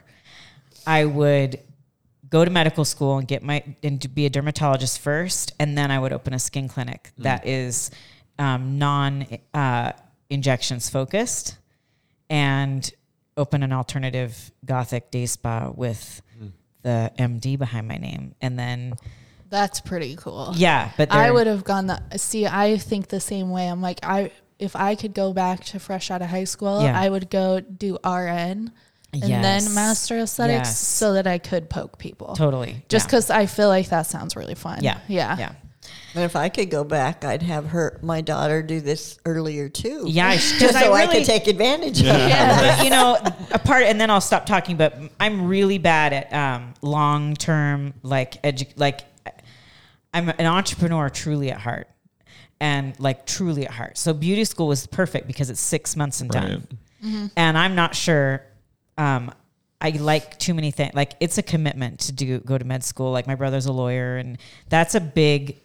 I 0.87 1.05
would 1.05 1.61
go 2.29 2.45
to 2.45 2.51
medical 2.51 2.85
school 2.85 3.19
and 3.19 3.27
get 3.29 3.43
my, 3.43 3.63
and 3.83 4.01
to 4.03 4.09
be 4.09 4.27
a 4.27 4.31
dermatologist 4.31 4.99
first. 5.01 5.53
And 5.59 5.77
then 5.77 5.91
I 5.91 5.99
would 5.99 6.13
open 6.13 6.33
a 6.33 6.39
skin 6.39 6.69
clinic 6.69 7.13
that 7.19 7.47
is 7.47 7.91
um, 8.39 8.79
non 8.79 9.27
uh, 9.55 9.93
injections 10.31 10.91
focused 10.91 11.57
and 12.29 12.91
open 13.37 13.63
an 13.63 13.73
alternative 13.73 14.51
gothic 14.65 15.11
day 15.11 15.27
spa 15.27 15.71
with 15.75 16.23
the 16.83 17.13
MD 17.19 17.59
behind 17.59 17.89
my 17.89 17.97
name. 17.97 18.35
And 18.41 18.59
then, 18.59 18.95
That's 19.51 19.81
pretty 19.81 20.17
cool. 20.17 20.53
yeah, 20.57 20.91
but 20.97 21.13
I 21.13 21.31
would 21.31 21.47
have 21.47 21.65
gone 21.65 21.87
the 21.87 22.01
see. 22.17 22.47
I 22.47 22.77
think 22.79 23.09
the 23.09 23.21
same 23.21 23.51
way. 23.51 23.69
I'm 23.69 23.83
like 23.83 24.01
I 24.03 24.31
if 24.59 24.75
I 24.75 24.95
could 24.95 25.13
go 25.15 25.33
back 25.33 25.65
to 25.67 25.79
fresh 25.79 26.11
out 26.11 26.23
of 26.23 26.29
high 26.29 26.45
school, 26.45 26.83
Yeah. 26.83 26.99
I 26.99 27.09
would 27.09 27.29
go 27.31 27.61
do 27.61 27.99
RN 28.05 28.73
and 29.13 29.23
Yes. 29.25 29.65
then 29.65 29.75
master 29.75 30.19
aesthetics 30.19 30.69
Yes. 30.69 30.79
so 30.81 31.15
that 31.15 31.27
I 31.27 31.39
could 31.39 31.71
poke 31.71 31.99
people. 31.99 32.35
totally. 32.37 32.85
Just 32.89 33.05
yeah. 33.05 33.09
because 33.09 33.31
I 33.31 33.47
feel 33.47 33.69
like 33.69 33.89
that 33.89 34.07
sounds 34.07 34.37
really 34.37 34.55
fun. 34.55 34.81
Yeah. 34.83 34.99
yeah, 35.09 35.37
Yeah. 35.39 35.53
And 36.15 36.25
if 36.25 36.35
I 36.35 36.49
could 36.49 36.69
go 36.71 36.83
back, 36.83 37.25
I'd 37.25 37.43
have 37.43 37.67
her, 37.67 38.01
my 38.03 38.21
daughter, 38.21 38.61
do 38.63 38.81
this 38.81 39.19
earlier 39.25 39.69
too. 39.69 40.05
Yeah, 40.07 40.29
I- 40.29 40.37
just 40.37 40.55
'cause 40.59 40.71
so 40.73 40.93
I 40.93 41.03
I, 41.03 41.07
could 41.07 41.25
take 41.25 41.47
advantage 41.47 42.01
of 42.01 42.07
it. 42.09 42.31
but 42.31 42.85
you 42.85 42.91
know, 42.91 43.17
a 43.53 43.59
part, 43.59 43.85
and 43.85 44.01
then 44.01 44.11
I'll 44.11 44.21
stop 44.21 44.47
talking. 44.47 44.77
But 44.77 44.99
I'm 45.21 45.47
really 45.47 45.79
bad 45.79 46.13
at 46.13 46.33
um, 46.33 46.75
long 46.83 47.35
term, 47.35 47.95
like 48.03 48.43
edu- 48.43 48.73
like 48.77 49.03
I'm 50.13 50.31
an 50.31 50.47
entrepreneur 50.47 51.09
truly 51.11 51.51
at 51.53 51.61
heart, 51.61 51.87
and 52.61 52.99
like 52.99 53.27
truly 53.27 53.67
at 53.67 53.71
heart. 53.73 53.97
So 53.99 54.13
beauty 54.15 54.45
school 54.45 54.67
was 54.69 54.87
perfect 54.87 55.27
because 55.29 55.51
it's 55.51 55.61
six 55.61 55.95
months 55.95 56.21
and 56.21 56.31
done, 56.31 56.67
and 57.37 57.57
I'm 57.57 57.75
not 57.77 57.95
sure. 57.95 58.43
Um, 58.99 59.33
I 59.81 59.91
like 59.91 60.39
too 60.39 60.55
many 60.55 60.71
things. 60.71 60.95
Like 60.95 61.13
it's 61.21 61.39
a 61.39 61.43
commitment 61.43 62.01
to 62.01 62.13
do 62.13 62.39
go 62.41 62.57
to 62.57 62.65
med 62.65 62.83
school. 62.83 63.13
Like 63.13 63.27
my 63.27 63.35
brother's 63.35 63.67
a 63.67 63.73
lawyer, 63.73 64.17
and 64.17 64.39
that's 64.69 64.95
a 64.95 65.01
big 65.01 65.59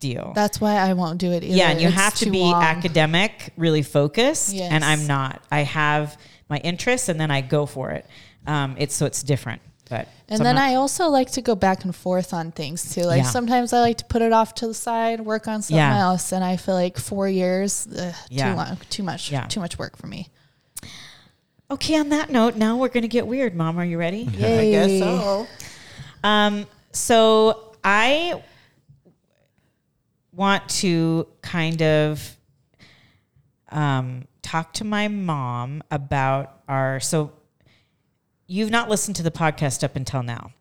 deal. 0.00 0.32
That's 0.34 0.60
why 0.60 0.74
I 0.76 0.92
won't 0.92 1.18
do 1.18 1.32
it 1.32 1.42
either. 1.44 1.56
Yeah, 1.56 1.70
and 1.70 1.80
you 1.80 1.88
It's 1.88 1.96
have 1.96 2.14
to 2.16 2.30
be 2.30 2.40
long. 2.40 2.62
academic, 2.62 3.52
really 3.56 3.82
focused, 3.82 4.52
Yes. 4.52 4.70
and 4.70 4.84
I'm 4.84 5.06
not. 5.06 5.42
I 5.50 5.60
have 5.60 6.18
my 6.50 6.58
interests, 6.58 7.08
and 7.08 7.18
then 7.18 7.30
I 7.30 7.40
go 7.40 7.64
for 7.64 7.90
it. 7.92 8.06
Um, 8.46 8.74
it's 8.78 8.94
so 8.94 9.06
it's 9.06 9.22
different, 9.22 9.62
but 9.88 10.06
And 10.28 10.36
so 10.36 10.44
then 10.44 10.56
not- 10.56 10.64
I 10.64 10.74
also 10.74 11.08
like 11.08 11.30
to 11.32 11.40
go 11.40 11.54
back 11.54 11.84
and 11.84 11.96
forth 11.96 12.34
on 12.34 12.52
things 12.52 12.94
too. 12.94 13.04
Like 13.04 13.22
Yeah. 13.22 13.30
sometimes 13.30 13.72
I 13.72 13.80
like 13.80 13.96
to 13.98 14.04
put 14.04 14.20
it 14.20 14.32
off 14.34 14.54
to 14.56 14.66
the 14.66 14.74
side, 14.74 15.22
work 15.22 15.48
on 15.48 15.62
something 15.62 15.76
Yeah. 15.78 15.98
else, 16.02 16.32
and 16.32 16.44
I 16.44 16.58
feel 16.58 16.74
like 16.74 16.98
four 16.98 17.26
years, 17.30 17.88
ugh, 17.98 18.14
Yeah. 18.28 18.50
too 18.50 18.56
long, 18.58 18.76
too 18.90 19.02
much, 19.02 19.30
Yeah. 19.32 19.46
too 19.46 19.60
much 19.60 19.78
work 19.78 19.96
for 19.96 20.06
me. 20.06 20.28
Okay. 21.70 21.98
On 21.98 22.08
that 22.10 22.30
note, 22.30 22.56
now 22.56 22.76
we're 22.76 22.88
gonna 22.88 23.08
get 23.08 23.26
weird. 23.26 23.54
Mom, 23.54 23.78
are 23.78 23.84
you 23.84 23.98
ready? 23.98 24.28
I 24.36 24.70
guess 24.70 24.98
so. 24.98 25.46
Um, 26.22 26.66
so 26.92 27.74
I 27.82 28.42
want 30.32 30.68
to 30.68 31.28
kind 31.42 31.82
of 31.82 32.36
um, 33.70 34.26
talk 34.42 34.72
to 34.74 34.84
my 34.84 35.08
mom 35.08 35.82
about 35.90 36.62
our. 36.68 37.00
So 37.00 37.32
you've 38.46 38.70
not 38.70 38.88
listened 38.88 39.16
to 39.16 39.22
the 39.22 39.30
podcast 39.30 39.84
up 39.84 39.96
until 39.96 40.22
now. 40.22 40.52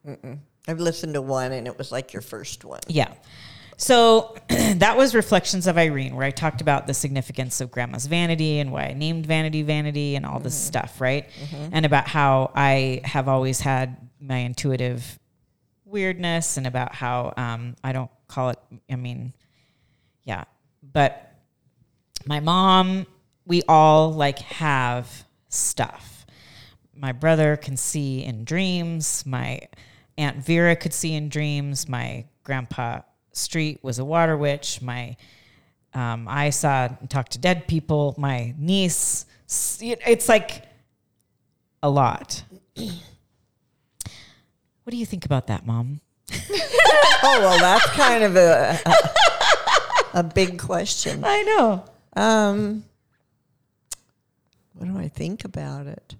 I've 0.68 0.80
listened 0.80 1.14
to 1.16 1.22
one, 1.22 1.52
and 1.52 1.68
it 1.68 1.78
was 1.78 1.92
like 1.92 2.14
your 2.14 2.22
first 2.22 2.64
one. 2.64 2.80
Yeah. 2.88 3.14
So 3.84 4.34
that 4.48 4.96
was 4.96 5.14
Reflections 5.14 5.68
of 5.68 5.78
Irene, 5.78 6.16
where 6.16 6.26
I 6.26 6.32
talked 6.32 6.62
about 6.62 6.88
the 6.88 6.94
significance 6.94 7.60
of 7.60 7.70
grandma's 7.70 8.06
vanity 8.06 8.60
and 8.60 8.72
why 8.72 8.84
I 8.86 8.94
named 8.94 9.26
vanity 9.26 9.62
vanity 9.62 10.16
and 10.16 10.26
all 10.26 10.40
this 10.40 10.56
stuff, 10.56 11.02
right? 11.02 11.30
And 11.74 11.86
about 11.86 12.08
how 12.08 12.54
I 12.56 13.02
have 13.04 13.28
always 13.28 13.60
had 13.60 13.98
my 14.22 14.38
intuitive 14.38 15.20
weirdness 15.84 16.56
and 16.56 16.66
about 16.66 16.96
how 16.96 17.34
um, 17.36 17.76
I 17.84 17.92
don't 17.92 18.10
call 18.30 18.52
it, 18.52 18.60
I 18.90 18.96
mean, 18.96 19.34
yeah. 20.24 20.46
But 20.82 21.34
my 22.26 22.40
mom, 22.40 23.06
we 23.46 23.64
all 23.68 24.14
like 24.14 24.40
have 24.40 25.26
stuff. 25.50 26.26
My 26.96 27.12
brother 27.12 27.58
can 27.58 27.76
see 27.76 28.24
in 28.24 28.46
dreams. 28.46 29.26
My 29.26 29.60
Aunt 30.18 30.38
Vera 30.38 30.78
could 30.78 30.94
see 30.94 31.16
in 31.16 31.28
dreams. 31.28 31.90
My 31.90 32.24
grandpa 32.46 33.02
Street 33.34 33.80
was 33.82 34.00
a 34.00 34.06
water 34.06 34.38
witch. 34.38 34.82
My 34.82 35.16
um, 35.94 36.28
I 36.28 36.50
saw 36.50 36.90
and 37.00 37.10
talked 37.10 37.34
to 37.34 37.40
dead 37.40 37.68
people. 37.68 38.16
My 38.18 38.54
niece, 38.58 39.26
it's 39.82 40.30
like 40.30 40.66
a 41.82 41.90
lot. 41.90 42.44
What 42.76 44.92
do 44.92 44.98
you 44.98 45.06
think 45.06 45.26
about 45.26 45.48
that, 45.48 45.66
Mom? 45.66 46.02
Oh 47.26 47.40
well, 47.40 47.58
that's 47.58 47.86
kind 47.92 48.22
of 48.22 48.36
a 48.36 48.78
a, 48.86 50.20
a 50.20 50.24
big 50.24 50.60
question. 50.60 51.24
I 51.24 51.42
know. 51.44 51.86
Um, 52.22 52.84
what 54.74 54.88
do 54.88 54.98
I 54.98 55.08
think 55.08 55.46
about 55.46 55.88
it? 55.88 56.16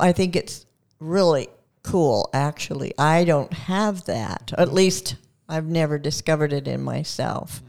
I 0.00 0.12
think 0.12 0.34
it's 0.34 0.64
really 0.98 1.48
cool. 1.82 2.30
Actually, 2.32 2.94
I 2.98 3.24
don't 3.24 3.52
have 3.52 4.06
that. 4.06 4.54
At 4.56 4.72
least 4.72 5.16
I've 5.48 5.66
never 5.66 5.98
discovered 5.98 6.52
it 6.52 6.66
in 6.68 6.82
myself. 6.82 7.62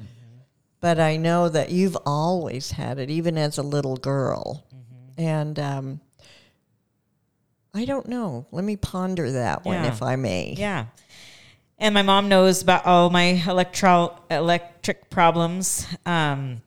But 0.80 1.00
I 1.00 1.18
know 1.18 1.50
that 1.50 1.72
you've 1.72 1.98
always 2.06 2.72
had 2.72 3.00
it, 3.00 3.10
even 3.10 3.38
as 3.38 3.58
a 3.58 3.64
little 3.64 3.98
girl. 3.98 4.66
And 5.18 5.58
um, 5.58 6.00
I 7.74 7.86
don't 7.86 8.08
know. 8.08 8.46
Let 8.52 8.64
me 8.64 8.76
ponder 8.76 9.32
that 9.32 9.66
one, 9.66 9.84
if 9.86 10.02
I 10.02 10.16
may. 10.16 10.56
Yeah. 10.58 10.86
And 11.78 11.94
my 11.94 12.04
mom 12.04 12.30
knows 12.30 12.62
about 12.62 12.86
all 12.86 13.10
my 13.10 13.42
electro 13.48 14.18
electric 14.32 15.10
problems 15.10 15.86
um, 16.06 16.62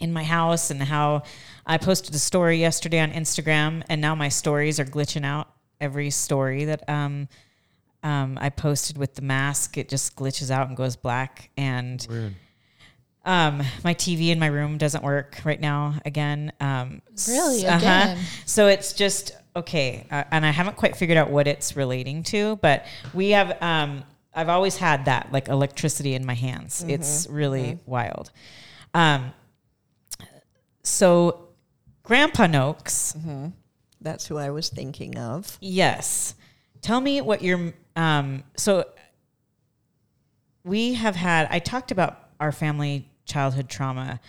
in 0.00 0.12
my 0.12 0.24
house 0.24 0.70
and 0.70 0.82
how 0.82 1.22
I 1.64 1.78
posted 1.78 2.14
a 2.14 2.18
story 2.18 2.58
yesterday 2.58 3.00
on 3.00 3.12
Instagram, 3.12 3.82
and 3.88 4.00
now 4.00 4.14
my 4.14 4.28
stories 4.28 4.80
are 4.80 4.84
glitching 4.84 5.24
out. 5.24 5.48
Every 5.80 6.10
story 6.10 6.64
that 6.64 6.88
um, 6.88 7.28
um, 8.06 8.38
I 8.40 8.48
posted 8.50 8.96
with 8.98 9.14
the 9.14 9.22
mask, 9.22 9.76
it 9.78 9.88
just 9.88 10.16
glitches 10.16 10.50
out 10.50 10.68
and 10.68 10.76
goes 10.76 10.96
black. 10.96 11.50
And 11.56 12.00
um, 13.24 13.62
my 13.84 13.94
TV 13.94 14.28
in 14.28 14.38
my 14.38 14.46
room 14.46 14.78
doesn't 14.78 15.02
work 15.02 15.40
right 15.44 15.60
now 15.60 15.94
again. 16.04 16.52
Um, 16.60 17.02
Really? 17.28 17.64
s- 17.66 17.82
Again? 17.82 18.18
So 18.44 18.68
it's 18.68 18.92
just 18.92 19.32
okay, 19.56 20.06
uh, 20.10 20.24
and 20.30 20.44
I 20.46 20.50
haven't 20.50 20.76
quite 20.76 20.94
figured 20.96 21.18
out 21.18 21.30
what 21.30 21.46
it's 21.48 21.76
relating 21.76 22.22
to, 22.24 22.56
but 22.56 22.84
we 23.14 23.30
have. 23.30 23.60
Um, 23.62 24.04
I've 24.38 24.50
always 24.50 24.76
had 24.76 25.06
that 25.06 25.32
like 25.32 25.48
electricity 25.48 26.12
in 26.14 26.24
my 26.26 26.34
hands. 26.34 26.84
It's 26.86 27.26
really 27.30 27.78
wild. 27.86 28.30
Um, 28.94 29.32
so, 30.82 31.48
Grandpa 32.02 32.46
Noakes, 32.46 33.16
That's 34.00 34.26
who 34.26 34.36
I 34.38 34.50
was 34.50 34.68
thinking 34.68 35.16
of. 35.18 35.58
yes. 35.60 36.34
Tell 36.86 37.00
me 37.00 37.20
what 37.20 37.42
your 37.42 37.72
um. 37.96 38.44
So, 38.56 38.84
we 40.62 40.94
have 40.94 41.16
had. 41.16 41.48
I 41.50 41.58
talked 41.58 41.90
about 41.90 42.28
our 42.38 42.52
family 42.52 43.08
childhood 43.24 43.68
trauma. 43.68 44.20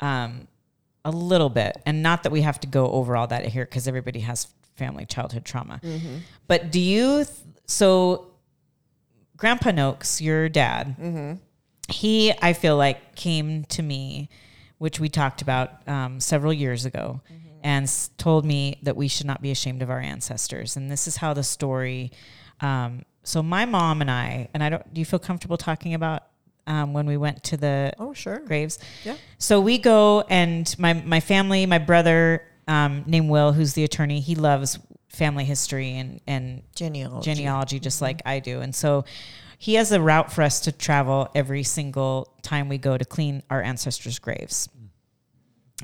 Um, 0.00 0.48
a 1.04 1.10
little 1.10 1.48
bit 1.50 1.76
and 1.86 2.02
not 2.02 2.24
that 2.24 2.32
we 2.32 2.40
have 2.40 2.58
to 2.58 2.66
go 2.66 2.90
over 2.90 3.16
all 3.16 3.28
that 3.28 3.46
here 3.46 3.64
because 3.64 3.86
everybody 3.86 4.18
has 4.20 4.48
family 4.74 5.06
childhood 5.06 5.44
trauma 5.44 5.80
but 6.48 6.72
do 6.72 6.80
you 6.80 7.18
th- 7.24 7.28
so 7.66 8.26
grandpa 9.36 9.70
noakes 9.70 10.20
your 10.20 10.48
dad 10.48 10.96
he 11.88 12.32
i 12.42 12.52
feel 12.52 12.76
like 12.76 13.14
came 13.14 13.62
to 13.66 13.82
me 13.84 14.28
which 14.78 14.98
we 14.98 15.08
talked 15.08 15.42
about 15.42 15.86
um, 15.88 16.18
several 16.18 16.52
years 16.52 16.84
ago 16.84 17.20
and 17.66 17.82
s- 17.84 18.10
told 18.16 18.42
me 18.44 18.60
that 18.86 18.94
we 18.96 19.08
should 19.08 19.26
not 19.26 19.40
be 19.42 19.50
ashamed 19.50 19.82
of 19.82 19.90
our 19.90 20.00
ancestors 20.14 20.76
and 20.76 20.84
this 20.90 21.06
is 21.10 21.16
how 21.16 21.34
the 21.34 21.42
story 21.42 22.10
um, 22.60 22.90
so 23.24 23.42
my 23.42 23.64
mom 23.66 24.00
and 24.00 24.10
i 24.10 24.48
and 24.54 24.62
i 24.62 24.68
don't 24.70 24.86
do 24.94 25.00
you 25.00 25.04
feel 25.04 25.18
comfortable 25.28 25.56
talking 25.56 25.92
about 25.94 26.20
um, 26.68 26.92
when 26.96 27.06
we 27.06 27.16
went 27.16 27.42
to 27.44 27.56
the 27.56 27.92
Oh, 27.98 28.12
sure. 28.14 28.38
graves 28.40 28.78
Yeah. 29.04 29.16
so 29.38 29.60
we 29.60 29.78
go, 29.78 30.22
and 30.28 30.64
my 30.78 30.92
my 31.14 31.20
family, 31.20 31.64
my 31.66 31.78
brother 31.78 32.42
um, 32.68 33.04
named 33.06 33.30
Will, 33.30 33.52
who's 33.52 33.72
the 33.74 33.84
attorney, 33.84 34.18
he 34.20 34.34
loves 34.34 34.78
family 35.08 35.44
history 35.44 35.90
and 36.00 36.20
and 36.26 36.62
Genealogy. 36.74 37.24
genealogy 37.34 37.78
just 37.88 38.02
like 38.02 38.18
I 38.26 38.40
do, 38.40 38.60
and 38.64 38.74
so 38.74 39.04
he 39.58 39.74
has 39.78 39.92
a 39.92 40.00
route 40.00 40.32
for 40.32 40.42
us 40.42 40.60
to 40.66 40.72
travel 40.72 41.28
every 41.36 41.62
single 41.62 42.14
time 42.42 42.68
we 42.68 42.78
go 42.78 42.98
to 42.98 43.04
clean 43.04 43.42
our 43.48 43.62
ancestors' 43.62 44.18
graves, 44.18 44.68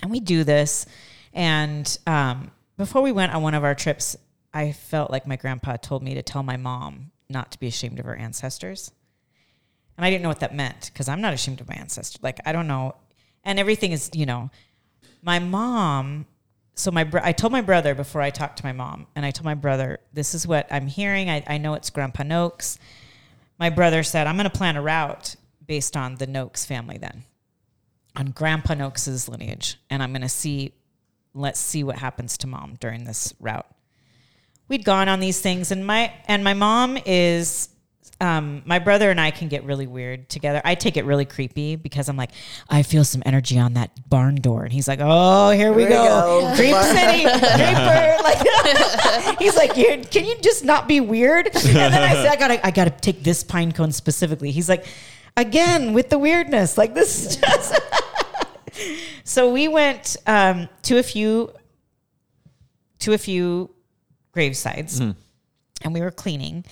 and 0.03 0.11
we 0.11 0.18
do 0.20 0.43
this. 0.45 0.87
And 1.33 1.99
um, 2.07 2.51
before 2.76 3.03
we 3.03 3.12
went 3.12 3.35
on 3.35 3.43
one 3.43 3.55
of 3.55 3.64
our 3.64 3.74
trips, 3.74 4.16
I 4.53 4.72
felt 4.72 5.11
like 5.11 5.26
my 5.26 5.37
grandpa 5.37 5.76
told 5.76 6.03
me 6.03 6.14
to 6.14 6.22
tell 6.22 6.43
my 6.43 6.57
mom 6.57 7.11
not 7.28 7.53
to 7.53 7.59
be 7.59 7.66
ashamed 7.66 7.99
of 7.99 8.05
her 8.05 8.16
ancestors. 8.16 8.93
And 9.97 10.05
I 10.05 10.11
didn't 10.11 10.22
know 10.22 10.28
what 10.28 10.41
that 10.41 10.55
meant 10.55 10.91
because 10.93 11.09
I'm 11.09 11.20
not 11.20 11.35
ashamed 11.35 11.61
of 11.61 11.68
my 11.68 11.74
ancestors. 11.74 12.22
Like, 12.22 12.41
I 12.45 12.53
don't 12.53 12.66
know. 12.66 12.95
And 13.45 13.59
everything 13.59 13.93
is, 13.93 14.11
you 14.12 14.26
know, 14.26 14.51
my 15.22 15.39
mom. 15.39 16.26
So 16.74 16.91
my 16.91 17.05
bro- 17.05 17.20
I 17.22 17.33
told 17.33 17.53
my 17.53 17.61
brother 17.61 17.95
before 17.95 18.20
I 18.22 18.30
talked 18.30 18.59
to 18.59 18.64
my 18.64 18.72
mom, 18.72 19.07
and 19.14 19.26
I 19.26 19.30
told 19.30 19.45
my 19.45 19.55
brother, 19.55 20.01
this 20.12 20.35
is 20.35 20.47
what 20.47 20.66
I'm 20.70 20.87
hearing. 20.87 21.28
I, 21.28 21.45
I 21.47 21.59
know 21.59 21.74
it's 21.74 21.91
Grandpa 21.91 22.22
Noakes. 22.22 22.78
My 23.59 23.70
brother 23.70 24.03
said, 24.03 24.26
I'm 24.26 24.37
going 24.37 24.51
to 24.51 24.59
plan 24.59 24.76
a 24.76 24.83
route 24.83 25.37
based 25.66 25.97
on 25.97 26.16
the 26.16 26.26
Noakes 26.26 26.64
family 26.64 26.99
then, 26.99 27.24
on 28.16 28.26
Grandpa 28.26 28.74
Noakes's 28.74 29.28
lineage. 29.28 29.78
And 29.91 30.03
I'm 30.03 30.12
going 30.12 30.22
to 30.22 30.28
see, 30.28 30.72
let's 31.35 31.59
see 31.61 31.83
what 31.85 31.97
happens 31.99 32.39
to 32.39 32.47
mom 32.47 32.76
during 32.80 33.05
this 33.05 33.33
route. 33.41 33.66
We'd 34.68 34.85
gone 34.85 35.09
on 35.09 35.20
these 35.20 35.41
things, 35.41 35.70
and 35.70 35.87
my 35.87 36.12
and 36.26 36.43
my 36.45 36.55
mom 36.55 36.99
is 37.05 37.68
um, 38.20 38.62
my 38.64 38.78
brother 38.78 39.11
and 39.11 39.20
I 39.20 39.33
can 39.33 39.49
get 39.49 39.64
really 39.64 39.87
weird 39.87 40.28
together. 40.28 40.62
I 40.64 40.76
take 40.76 40.97
it 40.97 41.05
really 41.05 41.24
creepy 41.24 41.74
because 41.76 42.09
I'm 42.09 42.16
like, 42.16 42.30
I 42.70 42.83
feel 42.85 43.03
some 43.05 43.22
energy 43.26 43.59
on 43.59 43.74
that 43.74 44.09
barn 44.09 44.37
door, 44.37 44.62
and 44.62 44.72
he's 44.72 44.87
like, 44.89 45.01
Oh, 45.03 45.51
here 45.51 45.72
we 45.72 45.83
Here 45.83 45.91
we 45.91 45.97
go, 45.97 46.41
go. 46.43 46.55
creep 46.55 46.74
city, 46.76 47.22
creeper. 47.24 48.16
Like, 48.22 49.39
he's 49.41 49.57
like, 49.57 49.76
"You- 49.76 50.03
Can 50.11 50.24
you 50.24 50.37
just 50.41 50.64
not 50.64 50.87
be 50.89 51.01
weird? 51.01 51.47
And 51.47 51.55
then 51.74 51.93
I 52.03 52.14
say, 52.14 52.28
I 52.28 52.37
gotta, 52.37 52.64
I 52.66 52.70
gotta 52.70 52.91
take 52.91 53.22
this 53.24 53.43
pine 53.43 53.72
cone 53.72 53.93
specifically. 53.93 54.53
He's 54.53 54.68
like, 54.68 54.87
Again 55.37 55.93
with 55.95 56.09
the 56.11 56.18
weirdness, 56.18 56.76
like 56.78 56.95
this 56.95 57.26
is 57.26 57.37
just. 57.37 57.74
so 59.25 59.53
we 59.53 59.68
went 59.68 60.16
um, 60.27 60.68
to 60.83 60.99
a 60.99 61.03
few, 61.03 61.53
to 63.01 63.12
a 63.12 63.18
few 63.18 63.75
gravesides, 64.35 65.01
and 65.83 65.95
we 65.95 66.01
were 66.01 66.11
cleaning 66.11 66.64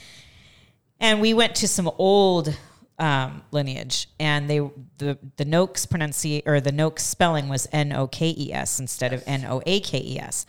and 1.01 1.21
we 1.21 1.35
went 1.35 1.55
to 1.57 1.67
some 1.67 1.91
old 1.99 2.55
um, 2.99 3.43
lineage, 3.51 4.09
and 4.21 4.49
they 4.49 4.59
the 4.99 5.19
the 5.37 5.47
Noakes 5.47 5.87
pronunciation 5.87 6.47
or 6.47 6.61
the 6.61 6.71
Noakes 6.71 7.03
spelling 7.03 7.49
was 7.49 7.67
N 7.73 7.93
O 7.95 8.07
K 8.07 8.35
E 8.37 8.53
S 8.53 8.79
instead 8.79 9.15
of 9.15 9.25
N 9.27 9.47
O 9.47 9.63
A 9.65 9.81
K 9.81 9.99
E 9.99 10.19
S. 10.19 10.45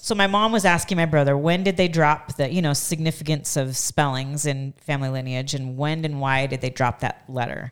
So 0.00 0.14
my 0.14 0.26
mom 0.26 0.50
was 0.50 0.64
asking 0.64 0.96
my 0.96 1.04
brother 1.04 1.36
when 1.36 1.62
did 1.62 1.76
they 1.76 1.88
drop 1.88 2.36
the 2.36 2.50
you 2.50 2.62
know 2.62 2.72
significance 2.72 3.54
of 3.58 3.76
spellings 3.76 4.46
in 4.46 4.72
family 4.78 5.10
lineage, 5.10 5.52
and 5.52 5.76
when 5.76 6.04
and 6.06 6.20
why 6.20 6.46
did 6.46 6.62
they 6.62 6.70
drop 6.70 7.00
that 7.00 7.24
letter? 7.28 7.70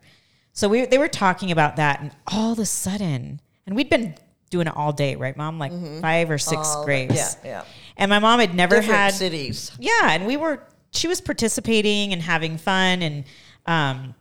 So 0.58 0.68
we 0.68 0.86
they 0.86 0.98
were 0.98 1.06
talking 1.06 1.52
about 1.52 1.76
that, 1.76 2.00
and 2.00 2.10
all 2.26 2.50
of 2.50 2.58
a 2.58 2.66
sudden, 2.66 3.40
and 3.64 3.76
we'd 3.76 3.88
been 3.88 4.16
doing 4.50 4.66
it 4.66 4.76
all 4.76 4.92
day, 4.92 5.14
right, 5.14 5.36
mom? 5.36 5.60
Like 5.60 5.70
five 6.00 6.32
or 6.32 6.38
six 6.38 6.66
All 6.74 6.80
the- 6.80 6.84
graves. 6.84 7.14
yeah, 7.14 7.32
yeah. 7.44 7.64
And 7.96 8.08
my 8.10 8.18
mom 8.18 8.40
had 8.40 8.56
never 8.56 8.74
Different 8.74 8.98
had 8.98 9.14
cities. 9.14 9.70
yeah, 9.78 10.10
and 10.10 10.26
we 10.26 10.36
were 10.36 10.60
she 10.90 11.06
was 11.06 11.20
participating 11.20 12.12
and 12.12 12.20
having 12.20 12.58
fun 12.58 13.02
and 13.02 13.24
um 13.66 14.16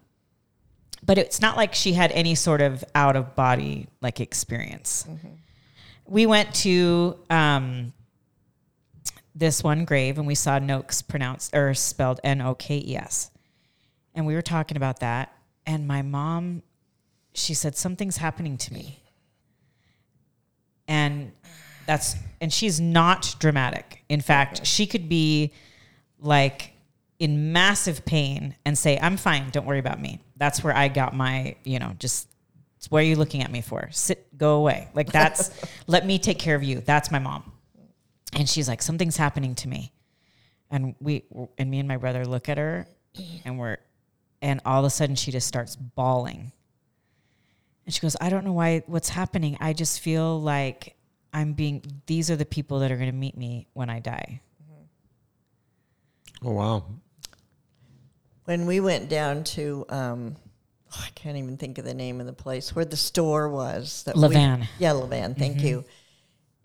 but 1.03 1.17
it's 1.17 1.41
not 1.41 1.57
like 1.57 1.73
she 1.73 1.93
had 1.93 2.11
any 2.11 2.35
sort 2.35 2.61
of 2.61 2.83
out 2.93 3.15
of 3.15 3.33
body 3.35 3.87
like 4.01 4.19
experience. 4.19 5.07
We 6.05 6.27
went 6.27 6.53
to 6.55 7.17
um 7.31 7.93
this 9.33 9.63
one 9.63 9.85
grave 9.85 10.19
and 10.19 10.27
we 10.27 10.35
saw 10.35 10.59
Noakes 10.59 11.01
pronounced 11.01 11.55
or 11.55 11.73
spelled 11.73 12.19
N 12.23 12.41
O 12.41 12.53
K 12.53 12.77
E 12.85 12.95
S. 12.95 13.31
And 14.13 14.27
we 14.27 14.35
were 14.35 14.43
talking 14.43 14.77
about 14.77 14.99
that 14.99 15.33
and 15.67 15.87
my 15.87 16.01
mom 16.01 16.63
she 17.37 17.53
said 17.53 17.75
something's 17.75 18.17
happening 18.17 18.57
to 18.57 18.73
me. 18.73 18.99
And 20.87 21.31
that's 21.85 22.15
and 22.41 22.51
she's 22.51 22.81
not 22.81 23.35
dramatic. 23.39 24.03
In 24.09 24.21
fact, 24.21 24.65
she 24.65 24.87
could 24.87 25.07
be 25.07 25.53
like 26.19 26.73
in 27.19 27.51
massive 27.51 28.05
pain 28.05 28.55
and 28.65 28.77
say, 28.77 28.97
I'm 29.01 29.17
fine, 29.17 29.49
don't 29.51 29.65
worry 29.65 29.79
about 29.79 30.01
me. 30.01 30.19
That's 30.35 30.63
where 30.63 30.75
I 30.75 30.87
got 30.87 31.15
my, 31.15 31.55
you 31.63 31.79
know, 31.79 31.93
just 31.99 32.27
what 32.89 32.99
are 32.99 33.05
you 33.05 33.15
looking 33.15 33.41
at 33.41 33.51
me 33.51 33.61
for? 33.61 33.89
Sit, 33.91 34.37
go 34.37 34.55
away. 34.55 34.87
Like 34.93 35.11
that's 35.11 35.51
let 35.87 36.05
me 36.05 36.19
take 36.19 36.39
care 36.39 36.55
of 36.55 36.63
you. 36.63 36.81
That's 36.81 37.11
my 37.11 37.19
mom. 37.19 37.51
And 38.33 38.47
she's 38.47 38.67
like, 38.67 38.81
something's 38.81 39.17
happening 39.17 39.55
to 39.55 39.67
me. 39.67 39.91
And 40.69 40.95
we 40.99 41.25
and 41.57 41.69
me 41.69 41.79
and 41.79 41.87
my 41.87 41.97
brother 41.97 42.25
look 42.25 42.49
at 42.49 42.57
her 42.57 42.87
and 43.45 43.57
we're 43.59 43.77
and 44.41 44.61
all 44.65 44.79
of 44.79 44.85
a 44.85 44.89
sudden 44.89 45.15
she 45.15 45.31
just 45.31 45.47
starts 45.47 45.75
bawling. 45.75 46.51
And 47.85 47.93
she 47.93 48.01
goes, 48.01 48.15
I 48.19 48.29
don't 48.29 48.43
know 48.43 48.53
why 48.53 48.83
what's 48.87 49.09
happening. 49.09 49.57
I 49.61 49.73
just 49.73 50.01
feel 50.01 50.41
like 50.41 50.95
I'm 51.33 51.53
being 51.53 51.83
these 52.05 52.29
are 52.29 52.35
the 52.35 52.45
people 52.45 52.79
that 52.79 52.91
are 52.91 52.97
going 52.97 53.09
to 53.09 53.15
meet 53.15 53.37
me 53.37 53.67
when 53.73 53.89
I 53.89 53.99
die. 53.99 54.41
Oh 56.43 56.51
wow. 56.51 56.85
When 58.45 58.65
we 58.65 58.79
went 58.79 59.09
down 59.09 59.43
to, 59.43 59.85
um, 59.89 60.35
oh, 60.93 61.03
I 61.05 61.09
can't 61.15 61.37
even 61.37 61.57
think 61.57 61.77
of 61.77 61.85
the 61.85 61.93
name 61.93 62.21
of 62.21 62.27
the 62.27 62.33
place 62.33 62.73
where 62.75 62.85
the 62.85 62.95
store 62.95 63.49
was. 63.49 64.03
That 64.03 64.15
we- 64.15 64.21
Levan. 64.21 64.67
yeah, 64.79 64.91
Levan. 64.91 65.37
Thank 65.37 65.61
you. 65.61 65.83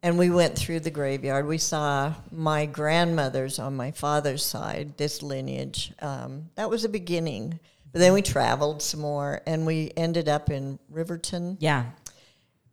And 0.02 0.18
we 0.18 0.30
went 0.30 0.58
through 0.58 0.80
the 0.80 0.90
graveyard. 0.90 1.46
We 1.46 1.58
saw 1.58 2.14
my 2.32 2.66
grandmothers 2.66 3.60
on 3.60 3.76
my 3.76 3.92
father's 3.92 4.44
side, 4.44 4.96
this 4.96 5.22
lineage. 5.22 5.92
Um, 6.00 6.50
that 6.56 6.68
was 6.68 6.82
the 6.82 6.88
beginning. 6.88 7.60
But 7.92 8.00
then 8.00 8.12
we 8.12 8.22
traveled 8.22 8.82
some 8.82 9.00
more, 9.00 9.42
and 9.46 9.64
we 9.64 9.92
ended 9.96 10.28
up 10.28 10.50
in 10.50 10.78
Riverton. 10.90 11.56
Yeah. 11.60 11.84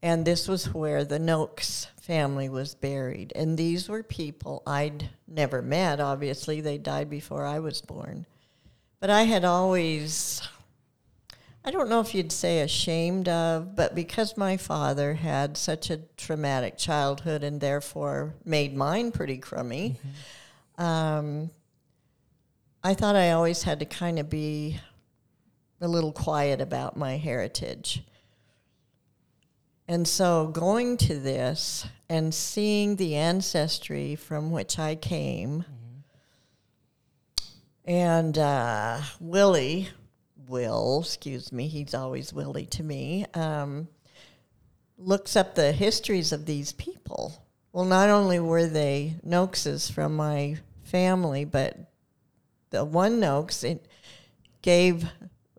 And 0.02 0.26
this 0.26 0.48
was 0.48 0.74
where 0.74 1.04
the 1.04 1.20
Noakes 1.20 1.88
family 2.02 2.50
was 2.50 2.74
buried. 2.74 3.34
And 3.36 3.58
these 3.58 3.90
were 3.90 4.02
people 4.02 4.64
I'd 4.66 5.10
never 5.28 5.62
met, 5.62 6.00
obviously. 6.00 6.62
They 6.62 6.78
died 6.78 7.10
before 7.10 7.46
I 7.46 7.60
was 7.60 7.82
born. 7.82 8.26
But 9.02 9.10
I 9.10 9.24
had 9.24 9.46
always, 9.46 10.42
I 11.64 11.72
don't 11.72 11.90
know 11.90 12.00
if 12.00 12.16
you'd 12.16 12.32
say 12.32 12.62
ashamed 12.62 13.28
of, 13.28 13.76
but 13.76 13.94
because 13.94 14.38
my 14.38 14.56
father 14.56 15.14
had 15.14 15.58
such 15.58 15.90
a 15.90 15.98
traumatic 16.16 16.78
childhood 16.78 17.44
and 17.44 17.60
therefore 17.60 18.36
made 18.46 18.76
mine 18.76 19.12
pretty 19.12 19.38
crummy, 19.38 19.98
um, 20.78 21.52
I 22.82 22.94
thought 22.94 23.18
I 23.18 23.32
always 23.32 23.64
had 23.64 23.80
to 23.80 23.86
kind 23.86 24.20
of 24.20 24.30
be 24.30 24.80
a 25.82 25.88
little 25.88 26.14
quiet 26.14 26.62
about 26.62 26.96
my 26.96 27.18
heritage. 27.18 28.04
And 29.86 30.08
so 30.08 30.48
going 30.48 30.98
to 30.98 31.20
this 31.20 31.86
and 32.08 32.34
seeing 32.34 32.96
the 32.96 33.16
ancestry 33.16 34.16
from 34.16 34.52
which 34.52 34.80
I 34.80 34.96
came, 34.96 35.66
and 37.84 38.38
uh, 38.38 39.02
Willie, 39.20 39.90
Will, 40.50 41.02
excuse 41.02 41.52
me, 41.52 41.68
he's 41.68 41.94
always 41.94 42.34
Willie 42.34 42.66
to 42.66 42.82
me, 42.82 43.24
um, 43.36 43.88
looks 44.98 45.36
up 45.36 45.54
the 45.54 45.72
histories 45.72 46.32
of 46.32 46.48
these 46.48 46.72
people. 46.74 47.46
Well, 47.72 47.86
not 47.86 48.10
only 48.10 48.40
were 48.40 48.66
they 48.66 49.14
Noakses 49.24 49.92
from 49.92 50.16
my 50.16 50.58
family, 50.84 51.46
but 51.46 51.78
the 52.72 52.84
one 52.84 53.20
Noakes 53.20 53.64
it 53.64 53.86
gave, 54.64 55.08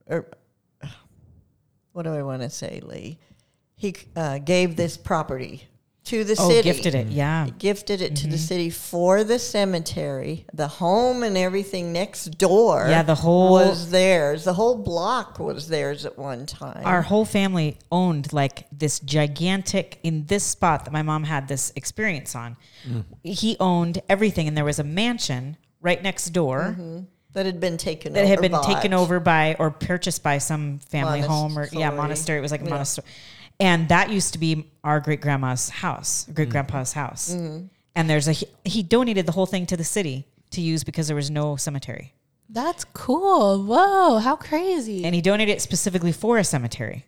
or 0.08 0.26
what 1.92 2.02
do 2.02 2.12
I 2.12 2.24
want 2.24 2.42
to 2.42 2.50
say, 2.50 2.80
Leigh? 2.82 3.20
He 3.76 3.94
uh, 4.16 4.38
gave 4.38 4.74
this 4.74 4.96
property 4.96 5.68
to 6.10 6.24
the 6.24 6.36
Oh, 6.38 6.48
city. 6.48 6.62
gifted 6.62 6.94
it. 6.94 7.06
Yeah. 7.08 7.48
Gifted 7.58 8.02
it 8.02 8.16
to 8.16 8.22
the 8.24 8.30
mm-hmm. 8.30 8.36
city 8.36 8.70
for 8.70 9.22
the 9.22 9.38
cemetery. 9.38 10.44
The 10.52 10.66
home 10.66 11.22
and 11.22 11.36
everything 11.38 11.92
next 11.92 12.36
door. 12.36 12.86
Yeah, 12.88 13.02
the 13.02 13.14
whole- 13.14 13.52
was 13.52 13.90
theirs. 13.90 14.44
The 14.44 14.54
whole 14.54 14.76
block 14.76 15.38
was 15.38 15.68
theirs 15.68 16.04
at 16.04 16.18
one 16.18 16.46
time. 16.46 16.82
Our 16.84 17.02
whole 17.02 17.24
family 17.24 17.78
owned 17.92 18.32
like 18.32 18.66
this 18.72 18.98
gigantic 19.00 19.98
in 20.02 20.26
this 20.26 20.42
spot 20.44 20.84
that 20.84 20.92
my 20.92 21.02
mom 21.02 21.24
had 21.24 21.46
this 21.46 21.72
experience 21.76 22.34
on. 22.34 22.56
Mm. 22.88 23.04
He 23.22 23.56
owned 23.60 24.02
everything, 24.08 24.48
and 24.48 24.56
there 24.56 24.64
was 24.64 24.78
a 24.80 24.84
mansion 24.84 25.56
right 25.80 26.02
next 26.02 26.30
door 26.30 26.76
mm-hmm. 26.76 27.00
that 27.34 27.46
had 27.46 27.60
been 27.60 27.76
taken 27.76 28.12
that 28.14 28.20
over. 28.20 28.28
had 28.28 28.40
been 28.40 28.52
bought. 28.52 28.64
taken 28.64 28.92
over 28.92 29.20
by 29.20 29.54
or 29.58 29.70
purchased 29.70 30.22
by 30.22 30.38
some 30.38 30.78
family 30.80 31.20
home 31.20 31.56
or 31.58 31.68
yeah 31.72 31.90
Monastery. 31.90 31.96
monastery. 31.96 32.38
It 32.38 32.42
was 32.42 32.50
like 32.50 32.62
a 32.62 32.64
Yeah. 32.64 32.70
monastery, 32.70 33.06
and 33.60 33.88
that 33.88 34.10
used 34.10 34.32
to 34.32 34.38
be 34.38 34.70
our 34.82 35.00
great 35.00 35.20
grandma's 35.20 35.68
house, 35.68 36.26
great 36.34 36.48
grandpa's 36.48 36.92
house. 36.92 37.34
Mm-hmm. 37.34 37.66
And 37.94 38.08
there's 38.10 38.28
a 38.28 38.32
he, 38.32 38.46
he 38.64 38.82
donated 38.82 39.26
the 39.26 39.32
whole 39.32 39.46
thing 39.46 39.66
to 39.66 39.76
the 39.76 39.84
city 39.84 40.26
to 40.52 40.60
use 40.60 40.82
because 40.84 41.06
there 41.06 41.16
was 41.16 41.30
no 41.30 41.56
cemetery, 41.56 42.12
That's 42.48 42.84
cool. 42.84 43.62
Whoa, 43.64 44.18
how 44.18 44.36
crazy. 44.36 45.04
and 45.04 45.14
he 45.14 45.20
donated 45.20 45.54
it 45.56 45.60
specifically 45.62 46.12
for 46.12 46.38
a 46.38 46.44
cemetery. 46.44 47.04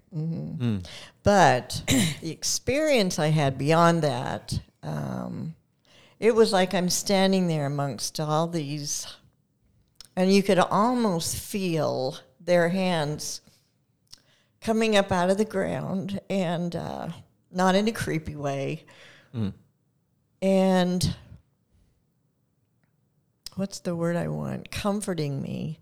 But 1.22 1.82
the 2.20 2.30
experience 2.30 3.18
I 3.18 3.28
had 3.28 3.58
beyond 3.58 4.02
that, 4.02 4.60
um, 4.82 5.54
it 6.20 6.34
was 6.34 6.52
like 6.52 6.74
I'm 6.74 6.88
standing 6.88 7.46
there 7.48 7.66
amongst 7.66 8.18
all 8.20 8.46
these, 8.46 9.06
and 10.16 10.32
you 10.32 10.42
could 10.42 10.58
almost 10.58 11.36
feel 11.36 12.18
their 12.40 12.68
hands 12.70 13.40
coming 14.62 14.96
up 14.96 15.10
out 15.10 15.30
of 15.30 15.38
the 15.38 15.44
ground, 15.44 16.20
and 16.30 16.76
uh, 16.76 17.08
not 17.50 17.74
in 17.74 17.88
a 17.88 17.92
creepy 17.92 18.36
way. 18.36 18.84
And 20.40 21.14
what's 23.56 23.80
the 23.80 23.94
word 23.96 24.16
I 24.16 24.28
want? 24.28 24.70
Comforting 24.70 25.42
me, 25.42 25.80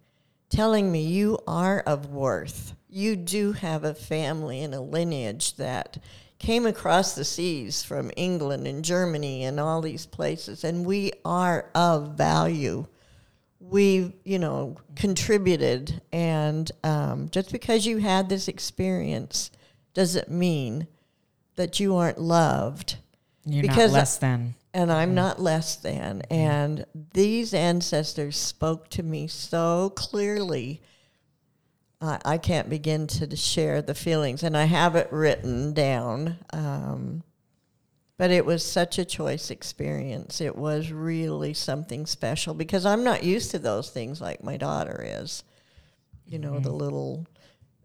telling 0.49 0.91
me 0.91 1.03
you 1.03 1.39
are 1.47 1.81
of 1.81 2.11
worth. 2.11 2.74
You 2.89 3.16
do 3.16 3.53
have 3.53 3.85
a 3.85 3.95
family 3.95 4.62
and 4.62 4.74
a 4.74 4.81
lineage 4.81 5.57
that 5.57 5.99
came 6.39 6.66
across 6.66 7.14
the 7.14 7.24
seas 7.24 7.83
from 7.83 8.11
England 8.16 8.66
and 8.66 8.85
Germany 8.85 9.45
and 9.45 9.61
all 9.61 9.81
these 9.81 10.07
places, 10.07 10.64
and 10.64 10.87
we 10.87 11.12
are 11.24 11.70
of 11.74 12.16
value. 12.16 12.87
We, 13.71 14.14
you 14.25 14.39
know, 14.39 14.77
contributed, 14.97 16.01
and 16.12 16.71
um, 16.83 17.29
just 17.31 17.53
because 17.53 17.87
you 17.87 17.99
had 17.99 18.29
this 18.29 18.49
experience 18.49 19.51
doesn't 19.95 20.31
mean 20.31 20.87
that 21.57 21.79
you 21.79 21.95
aren't 21.97 22.21
loved 22.21 22.97
You're 23.45 23.62
Because 23.62 23.93
not 23.93 23.99
less 23.99 24.16
than. 24.18 24.55
and 24.75 24.91
I'm 24.93 25.14
not 25.14 25.41
less 25.41 25.77
than. 25.77 26.23
And 26.31 26.85
these 27.14 27.55
ancestors 27.55 28.37
spoke 28.37 28.89
to 28.91 29.03
me 29.03 29.27
so 29.29 29.91
clearly. 29.97 30.81
I 32.01 32.18
I 32.25 32.39
can't 32.39 32.68
begin 32.68 33.07
to 33.09 33.37
share 33.37 33.83
the 33.83 33.95
feelings, 33.95 34.43
and 34.43 34.57
I 34.57 34.64
have 34.64 34.97
it 34.97 35.09
written 35.12 35.73
down. 35.75 36.39
Um, 36.53 37.23
but 38.21 38.31
it 38.31 38.45
was 38.45 38.62
such 38.62 38.99
a 38.99 39.05
choice 39.07 39.51
experience. 39.51 40.43
It 40.43 40.55
was 40.55 40.93
really 40.93 41.55
something 41.55 42.05
special 42.05 42.53
because 42.53 42.85
I'm 42.85 43.03
not 43.03 43.25
used 43.25 43.53
to 43.53 43.59
those 43.59 43.89
things 43.89 44.21
like 44.21 44.45
my 44.45 44.59
daughter 44.59 45.03
is. 45.03 45.43
You 46.27 46.39
know, 46.39 46.61
the 46.61 46.68
mm-hmm. 46.68 46.77
little, 46.77 47.27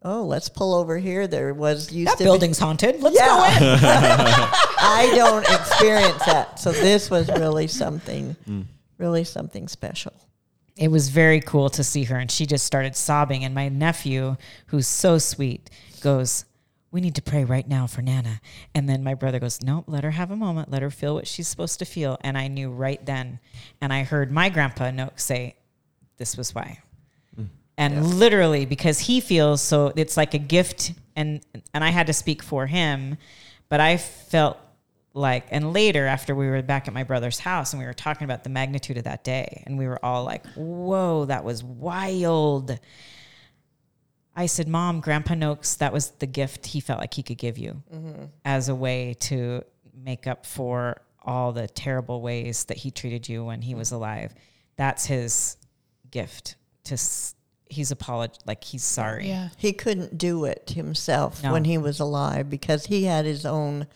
oh, 0.03 0.25
let's 0.25 0.49
pull 0.49 0.73
over 0.73 0.97
here. 0.97 1.25
There 1.25 1.53
was 1.53 1.89
used 1.93 2.11
That 2.11 2.17
to 2.17 2.23
be- 2.25 2.25
building's 2.25 2.59
haunted. 2.59 3.01
Let's 3.01 3.15
yeah. 3.15 3.27
go 3.27 3.45
in. 3.45 3.79
I 3.81 5.13
don't 5.15 5.49
experience 5.49 6.25
that. 6.25 6.59
So 6.59 6.73
this 6.73 7.09
was 7.09 7.29
really 7.29 7.67
mm. 7.67 7.69
something, 7.69 8.35
really 8.97 9.23
something 9.23 9.69
special. 9.69 10.11
it 10.75 10.89
was 10.89 11.07
very 11.07 11.39
cool 11.39 11.69
to 11.69 11.81
see 11.81 12.03
her 12.03 12.17
and 12.17 12.29
she 12.29 12.45
just 12.45 12.65
started 12.65 12.97
sobbing 12.97 13.45
and 13.45 13.55
my 13.55 13.69
nephew 13.69 14.35
who's 14.65 14.85
so 14.85 15.17
sweet 15.17 15.69
goes 16.01 16.43
we 16.95 17.01
need 17.01 17.15
to 17.15 17.21
pray 17.21 17.43
right 17.43 17.67
now 17.67 17.85
for 17.87 18.01
nana. 18.01 18.39
And 18.73 18.87
then 18.87 19.03
my 19.03 19.15
brother 19.15 19.37
goes 19.37 19.61
nope 19.61 19.83
let 19.85 20.05
her 20.05 20.11
have 20.11 20.31
a 20.31 20.35
moment. 20.37 20.71
Let 20.71 20.81
her 20.81 20.89
feel 20.89 21.13
what 21.15 21.27
she's 21.27 21.45
supposed 21.45 21.77
to 21.79 21.85
feel. 21.85 22.17
And 22.21 22.37
i 22.37 22.47
knew 22.47 22.71
right 22.71 23.05
then 23.05 23.39
and 23.81 23.91
i 23.91 24.03
heard 24.03 24.31
my 24.31 24.47
grandpa 24.47 24.85
noak 24.91 25.19
say 25.19 25.57
this 26.15 26.37
was 26.37 26.55
why. 26.55 26.79
Hmm. 27.35 27.47
And 27.77 28.15
literally 28.15 28.65
because 28.65 28.97
he 28.99 29.19
feels 29.19 29.61
so 29.61 29.91
it's 29.97 30.15
like 30.15 30.33
a 30.33 30.39
gift 30.39 30.93
and 31.17 31.41
and 31.73 31.83
i 31.83 31.89
had 31.89 32.07
to 32.07 32.13
speak 32.13 32.41
for 32.41 32.65
him 32.65 33.17
but 33.67 33.81
i 33.81 33.97
felt 33.97 34.57
like 35.13 35.45
and 35.51 35.73
later 35.73 36.05
after 36.05 36.33
we 36.33 36.47
were 36.47 36.61
back 36.61 36.87
at 36.87 36.93
my 36.93 37.03
brother's 37.03 37.39
house 37.39 37.73
and 37.73 37.81
we 37.81 37.85
were 37.85 37.93
talking 37.93 38.23
about 38.23 38.45
the 38.45 38.49
magnitude 38.49 38.97
of 38.97 39.03
that 39.03 39.25
day 39.25 39.63
and 39.65 39.77
we 39.77 39.85
were 39.85 40.03
all 40.03 40.23
like 40.23 40.45
whoa 40.55 41.25
that 41.25 41.43
was 41.43 41.61
wild 41.61 42.79
i 44.35 44.45
said 44.45 44.67
mom 44.67 44.99
grandpa 44.99 45.33
noakes 45.33 45.75
that 45.75 45.91
was 45.93 46.09
the 46.19 46.25
gift 46.27 46.65
he 46.67 46.79
felt 46.79 46.99
like 46.99 47.13
he 47.13 47.23
could 47.23 47.37
give 47.37 47.57
you 47.57 47.81
as 48.43 48.69
a 48.69 48.75
way 48.75 49.13
to 49.19 49.61
make 49.93 50.27
up 50.27 50.45
for 50.45 51.01
all 51.23 51.51
the 51.51 51.67
terrible 51.67 52.21
ways 52.21 52.65
that 52.65 52.77
he 52.77 52.91
treated 52.91 53.27
you 53.29 53.43
when 53.45 53.61
he 53.61 53.73
was 53.75 53.91
alive 53.91 54.33
that's 54.75 55.05
his 55.05 55.57
gift 56.11 56.55
to 56.83 56.93
s- 56.93 57.33
he's 57.69 57.91
apolog 57.91 58.29
like 58.45 58.63
he's 58.63 58.83
sorry 58.83 59.27
yeah. 59.27 59.49
He 59.57 59.73
couldn't 59.73 60.17
do 60.19 60.45
it 60.45 60.69
himself 60.75 61.41
No. 61.43 61.51
when 61.53 61.65
he 61.65 61.77
was 61.79 61.99
alive 61.99 62.47
because 62.49 62.85
he 62.85 63.05
had 63.05 63.25
his 63.25 63.43
own 63.45 63.87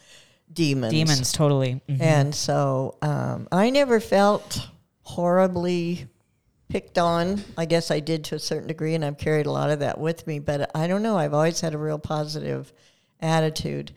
demons. 0.51 0.91
demons 0.91 1.31
totally 1.31 1.79
Mhm. 1.87 2.01
And 2.01 2.33
so 2.35 2.95
um, 3.03 3.47
I 3.51 3.69
never 3.69 3.99
felt 3.99 4.67
horribly 5.03 6.07
picked 6.69 6.97
on. 6.97 7.43
I 7.57 7.65
guess 7.65 7.91
I 7.91 7.99
did 7.99 8.23
to 8.25 8.35
a 8.35 8.39
certain 8.39 8.67
degree, 8.67 8.95
and 8.95 9.03
I've 9.03 9.17
carried 9.17 9.47
a 9.47 9.51
lot 9.51 9.71
of 9.71 9.79
that 9.79 9.99
with 9.99 10.25
me. 10.27 10.39
But 10.39 10.71
I 10.75 10.87
don't 10.87 11.03
know. 11.03 11.17
I've 11.17 11.33
always 11.33 11.61
had 11.61 11.73
a 11.73 11.79
real 11.79 11.99
positive 11.99 12.71
attitude. 13.19 13.91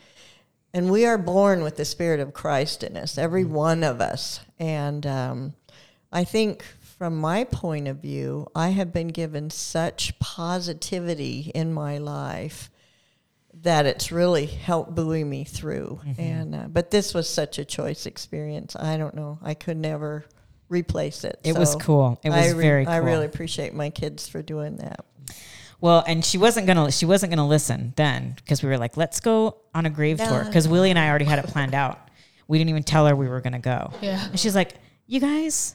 And 0.74 0.90
we 0.90 1.04
are 1.04 1.18
born 1.18 1.62
with 1.62 1.76
the 1.76 1.84
Spirit 1.84 2.18
of 2.20 2.32
Christ 2.32 2.82
in 2.82 2.96
us, 2.96 3.18
every 3.18 3.44
one 3.44 3.84
of 3.84 4.00
us. 4.00 4.40
And 4.58 5.06
um, 5.06 5.54
I 6.10 6.24
think 6.24 6.64
from 7.02 7.18
my 7.18 7.44
point 7.44 7.88
of 7.88 7.98
view, 7.98 8.46
I 8.54 8.70
have 8.70 8.92
been 8.92 9.08
given 9.08 9.50
such 9.50 10.18
positivity 10.18 11.52
in 11.54 11.74
my 11.74 11.98
life 11.98 12.70
that 13.54 13.84
it's 13.84 14.10
really 14.10 14.46
helped 14.46 14.94
buoy 14.94 15.24
me 15.24 15.44
through. 15.44 16.00
And 16.16 16.54
uh, 16.54 16.68
but 16.68 16.90
this 16.90 17.12
was 17.12 17.28
such 17.28 17.58
a 17.58 17.64
choice 17.66 18.06
experience. 18.06 18.74
I 18.74 18.96
don't 18.96 19.14
know. 19.14 19.38
I 19.42 19.54
could 19.54 19.76
never 19.76 20.24
replace 20.72 21.24
it. 21.24 21.38
It 21.44 21.56
was 21.56 21.76
cool. 21.76 22.18
It 22.24 22.30
was 22.30 22.38
I 22.38 22.50
re- 22.50 22.62
very 22.62 22.84
cool. 22.84 22.94
I 22.94 22.96
really 22.98 23.26
appreciate 23.26 23.74
my 23.74 23.90
kids 23.90 24.28
for 24.28 24.42
doing 24.42 24.76
that. 24.76 25.04
Well, 25.80 26.04
and 26.06 26.24
she 26.24 26.38
wasn't 26.38 26.66
gonna 26.66 26.92
she 26.92 27.06
wasn't 27.06 27.30
gonna 27.30 27.46
listen 27.46 27.92
then 27.96 28.34
because 28.36 28.62
we 28.62 28.68
were 28.68 28.78
like, 28.78 28.96
let's 28.96 29.20
go 29.20 29.58
on 29.74 29.84
a 29.84 29.90
grave 29.90 30.18
tour 30.18 30.44
because 30.44 30.68
Willie 30.68 30.90
and 30.90 30.98
I 30.98 31.08
already 31.08 31.24
had 31.24 31.38
it 31.38 31.46
planned 31.46 31.74
out. 31.74 31.98
We 32.46 32.58
didn't 32.58 32.70
even 32.70 32.84
tell 32.84 33.06
her 33.06 33.16
we 33.16 33.28
were 33.28 33.40
gonna 33.40 33.58
go. 33.58 33.92
Yeah. 34.00 34.24
And 34.24 34.38
she's 34.38 34.54
like, 34.54 34.74
you 35.06 35.20
guys. 35.20 35.74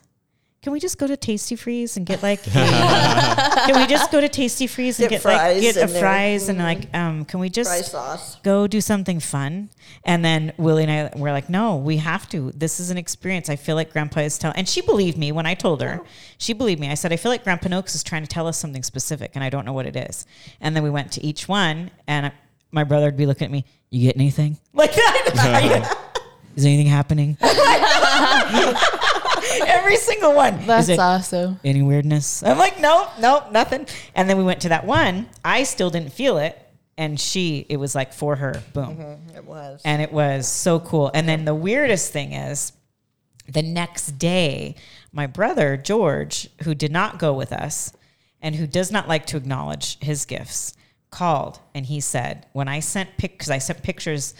Can 0.63 0.73
we 0.73 0.79
just 0.79 0.97
go 0.97 1.07
to 1.07 1.15
Tastee 1.15 1.55
Freez 1.57 1.95
and 1.97 2.05
get 2.05 2.21
like? 2.23 2.45
a- 2.47 2.51
can 2.51 3.79
we 3.79 3.85
just 3.87 4.11
go 4.11 4.19
to 4.19 4.27
Tastee 4.27 4.65
Freez 4.67 4.99
and 4.99 5.07
Get 5.09 5.21
get, 5.23 5.25
like 5.25 5.61
get 5.61 5.77
a 5.77 5.83
and 5.83 5.91
fries 5.91 6.49
and 6.49 6.57
like 6.59 6.93
um? 6.95 7.25
Can 7.25 7.39
we 7.39 7.49
just 7.49 7.91
sauce. 7.91 8.35
go 8.43 8.67
do 8.67 8.81
something 8.81 9.19
fun. 9.19 9.69
And 10.03 10.25
then 10.25 10.53
Willie 10.57 10.83
and 10.83 10.91
I 10.91 11.17
were 11.17 11.31
like, 11.31 11.49
no, 11.49 11.77
we 11.77 11.97
have 11.97 12.27
to. 12.29 12.51
This 12.51 12.79
is 12.79 12.89
an 12.89 12.97
experience. 12.97 13.49
I 13.49 13.55
feel 13.55 13.75
like 13.75 13.93
Grandpa 13.93 14.21
is 14.21 14.37
telling, 14.37 14.57
and 14.57 14.67
she 14.67 14.81
believed 14.81 15.17
me 15.17 15.31
when 15.31 15.45
I 15.45 15.53
told 15.53 15.81
her. 15.81 16.01
She 16.37 16.53
believed 16.53 16.79
me. 16.81 16.89
I 16.89 16.95
said, 16.95 17.13
I 17.13 17.17
feel 17.17 17.31
like 17.31 17.43
Grandpa 17.43 17.69
Noakes 17.69 17.95
is 17.95 18.03
trying 18.03 18.23
to 18.23 18.27
tell 18.27 18.47
us 18.47 18.57
something 18.57 18.83
specific, 18.83 19.31
and 19.35 19.43
I 19.43 19.49
don't 19.49 19.63
know 19.65 19.73
what 19.73 19.85
it 19.85 19.95
is. 19.95 20.25
And 20.59 20.75
then 20.75 20.83
we 20.83 20.89
went 20.89 21.11
to 21.13 21.23
each 21.23 21.47
one, 21.47 21.91
and 22.07 22.31
my 22.71 22.83
brother 22.83 23.05
would 23.05 23.17
be 23.17 23.25
looking 23.25 23.45
at 23.45 23.51
me, 23.51 23.63
You 23.89 24.07
get 24.07 24.15
anything? 24.17 24.57
Like 24.73 24.93
that? 24.93 25.31
Are 25.63 25.77
you- 25.79 25.97
is 26.57 26.65
anything 26.65 26.87
happening? 26.87 27.37
Every 29.65 29.95
single 29.95 30.33
one. 30.33 30.65
That's 30.65 30.89
Is 30.89 30.99
awesome. 30.99 31.59
any 31.63 31.81
weirdness? 31.83 32.43
I'm 32.43 32.57
like, 32.57 32.79
nope, 32.79 33.09
nope, 33.19 33.51
nothing. 33.51 33.87
And 34.15 34.29
then 34.29 34.37
we 34.37 34.43
went 34.43 34.61
to 34.61 34.69
that 34.69 34.85
one. 34.85 35.29
I 35.45 35.63
still 35.63 35.89
didn't 35.89 36.11
feel 36.11 36.37
it. 36.39 36.59
And 36.97 37.19
she, 37.19 37.65
it 37.69 37.77
was 37.77 37.93
like 37.93 38.11
for 38.11 38.35
her, 38.37 38.61
boom. 38.73 38.97
Mm-hmm. 38.97 39.37
It 39.37 39.45
was. 39.45 39.81
And 39.85 40.01
it 40.01 40.11
was 40.11 40.47
so 40.47 40.79
cool. 40.79 41.11
And 41.13 41.29
then 41.29 41.45
the 41.45 41.53
weirdest 41.53 42.11
thing 42.11 42.33
is 42.33 42.73
the 43.47 43.61
next 43.61 44.17
day, 44.17 44.75
my 45.13 45.27
brother, 45.27 45.77
George, 45.77 46.49
who 46.63 46.73
did 46.73 46.91
not 46.91 47.19
go 47.19 47.33
with 47.33 47.53
us 47.53 47.93
and 48.41 48.55
who 48.55 48.65
does 48.65 48.91
not 48.91 49.07
like 49.07 49.27
to 49.27 49.37
acknowledge 49.37 49.99
his 49.99 50.25
gifts, 50.25 50.73
called 51.09 51.59
and 51.73 51.85
he 51.85 51.99
said, 52.01 52.45
when 52.51 52.67
I 52.67 52.79
sent 52.79 53.17
pic, 53.17 53.33
because 53.33 53.49
I 53.49 53.59
sent 53.59 53.81
pictures 53.81 54.33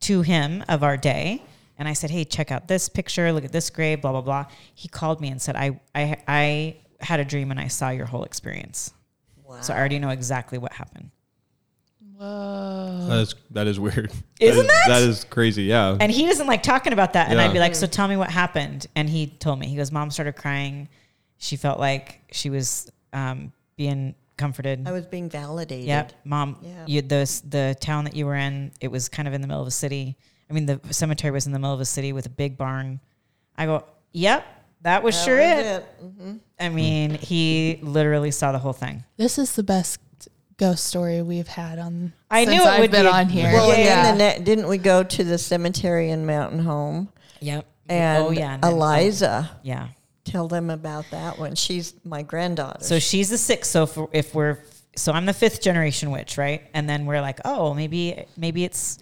to 0.00 0.22
him 0.22 0.64
of 0.68 0.82
our 0.82 0.96
day, 0.96 1.42
and 1.78 1.88
I 1.88 1.92
said, 1.92 2.10
hey, 2.10 2.24
check 2.24 2.50
out 2.52 2.68
this 2.68 2.88
picture, 2.88 3.32
look 3.32 3.44
at 3.44 3.52
this 3.52 3.70
grave, 3.70 4.02
blah, 4.02 4.12
blah, 4.12 4.20
blah. 4.20 4.46
He 4.74 4.88
called 4.88 5.20
me 5.20 5.28
and 5.28 5.40
said, 5.42 5.56
I, 5.56 5.80
I, 5.94 6.16
I 6.28 6.76
had 7.00 7.20
a 7.20 7.24
dream 7.24 7.50
and 7.50 7.58
I 7.58 7.68
saw 7.68 7.90
your 7.90 8.06
whole 8.06 8.24
experience. 8.24 8.92
Wow. 9.44 9.60
So 9.60 9.74
I 9.74 9.78
already 9.78 9.98
know 9.98 10.10
exactly 10.10 10.58
what 10.58 10.72
happened. 10.72 11.10
Whoa. 12.16 13.06
That 13.08 13.18
is 13.18 13.34
that 13.50 13.66
is 13.66 13.80
weird. 13.80 14.12
Isn't 14.40 14.66
that? 14.66 14.72
Is, 14.72 14.86
that? 14.86 14.88
that 14.88 15.02
is 15.02 15.24
crazy. 15.24 15.64
Yeah. 15.64 15.96
And 15.98 16.12
he 16.12 16.26
doesn't 16.26 16.46
like 16.46 16.62
talking 16.62 16.92
about 16.92 17.14
that. 17.14 17.28
And 17.30 17.40
I'd 17.40 17.48
be 17.48 17.54
Yeah. 17.54 17.62
like, 17.62 17.74
so 17.74 17.86
tell 17.86 18.06
me 18.06 18.16
what 18.16 18.30
happened. 18.30 18.86
And 18.94 19.08
he 19.08 19.26
told 19.26 19.58
me, 19.58 19.66
he 19.66 19.76
goes, 19.76 19.90
mom 19.90 20.10
started 20.10 20.34
crying. 20.36 20.88
She 21.38 21.56
felt 21.56 21.80
like 21.80 22.20
she 22.30 22.50
was 22.50 22.90
um, 23.12 23.52
being 23.76 24.14
comforted. 24.36 24.86
I 24.86 24.92
was 24.92 25.06
being 25.06 25.28
validated. 25.30 25.86
Yep, 25.86 26.12
mom. 26.24 26.56
Yeah. 26.62 26.84
You 26.86 27.02
the 27.02 27.40
the 27.48 27.76
town 27.80 28.04
that 28.04 28.14
you 28.16 28.26
were 28.26 28.34
in, 28.36 28.72
it 28.80 28.88
was 28.88 29.08
kind 29.08 29.28
of 29.28 29.34
in 29.34 29.40
the 29.40 29.46
middle 29.46 29.62
of 29.62 29.68
a 29.68 29.72
city. 29.72 30.16
I 30.50 30.52
mean, 30.52 30.66
the 30.66 30.80
cemetery 30.90 31.30
was 31.32 31.46
in 31.46 31.52
the 31.52 31.58
middle 31.58 31.74
of 31.74 31.80
a 31.80 31.84
city 31.86 32.12
with 32.12 32.26
a 32.26 32.30
big 32.30 32.56
barn. 32.58 33.00
I 33.56 33.66
go, 33.66 33.84
yep, 34.12 34.44
that 34.82 35.02
was 35.02 35.14
That 35.16 35.24
sure 35.24 35.38
was 35.38 35.64
it. 35.66 35.66
it. 35.66 36.18
Mhm. 36.18 36.40
I 36.60 36.68
mean, 36.68 37.14
he 37.14 37.78
literally 37.82 38.30
saw 38.30 38.52
the 38.52 38.58
whole 38.58 38.72
thing. 38.74 39.04
This 39.16 39.38
is 39.38 39.54
the 39.56 39.62
best 39.62 39.98
ghost 40.56 40.84
story 40.84 41.22
we've 41.22 41.48
had 41.48 41.78
on. 41.78 42.12
I 42.30 42.44
since 42.44 42.56
knew 42.56 42.62
it 42.62 42.68
I've 42.68 42.80
would 42.80 42.90
been 42.90 43.06
be. 43.06 43.10
on 43.10 43.28
here. 43.28 43.52
Well, 43.52 43.68
Yeah. 43.70 44.08
and 44.08 44.20
then 44.20 44.34
the 44.34 44.38
ne- 44.38 44.44
didn't 44.44 44.68
we 44.68 44.78
go 44.78 45.02
to 45.02 45.24
the 45.24 45.38
cemetery 45.38 46.10
in 46.10 46.26
Mountain 46.26 46.60
Home? 46.60 47.08
Yep. 47.40 47.66
And 47.88 48.22
oh 48.24 48.30
yeah, 48.30 48.54
and 48.54 48.62
then- 48.62 48.72
Eliza, 48.72 49.50
yeah. 49.62 49.88
Tell 50.24 50.48
them 50.48 50.70
about 50.70 51.04
that 51.10 51.38
one. 51.38 51.54
She's 51.54 51.94
my 52.04 52.22
granddaughter. 52.22 52.82
So 52.84 52.98
she's 52.98 53.30
the 53.30 53.38
sixth. 53.38 53.70
So 53.70 53.82
if, 53.84 53.98
if 54.12 54.34
we're 54.34 54.58
so 54.96 55.12
I'm 55.12 55.26
the 55.26 55.32
fifth 55.32 55.60
generation 55.60 56.10
witch, 56.10 56.38
right? 56.38 56.62
And 56.72 56.88
then 56.88 57.04
we're 57.06 57.20
like, 57.20 57.40
oh, 57.44 57.74
maybe 57.74 58.24
maybe 58.36 58.64
it's 58.64 58.98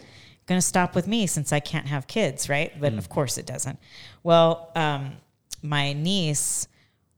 gonna 0.46 0.60
stop 0.62 0.94
with 0.94 1.06
me 1.06 1.26
since 1.26 1.52
I 1.52 1.60
can't 1.60 1.86
have 1.86 2.06
kids, 2.06 2.48
right? 2.48 2.72
But 2.80 2.94
of 2.94 3.08
course 3.08 3.38
it 3.38 3.46
doesn't. 3.46 3.78
Well, 4.22 4.70
um, 4.74 5.12
my 5.62 5.92
niece 5.92 6.66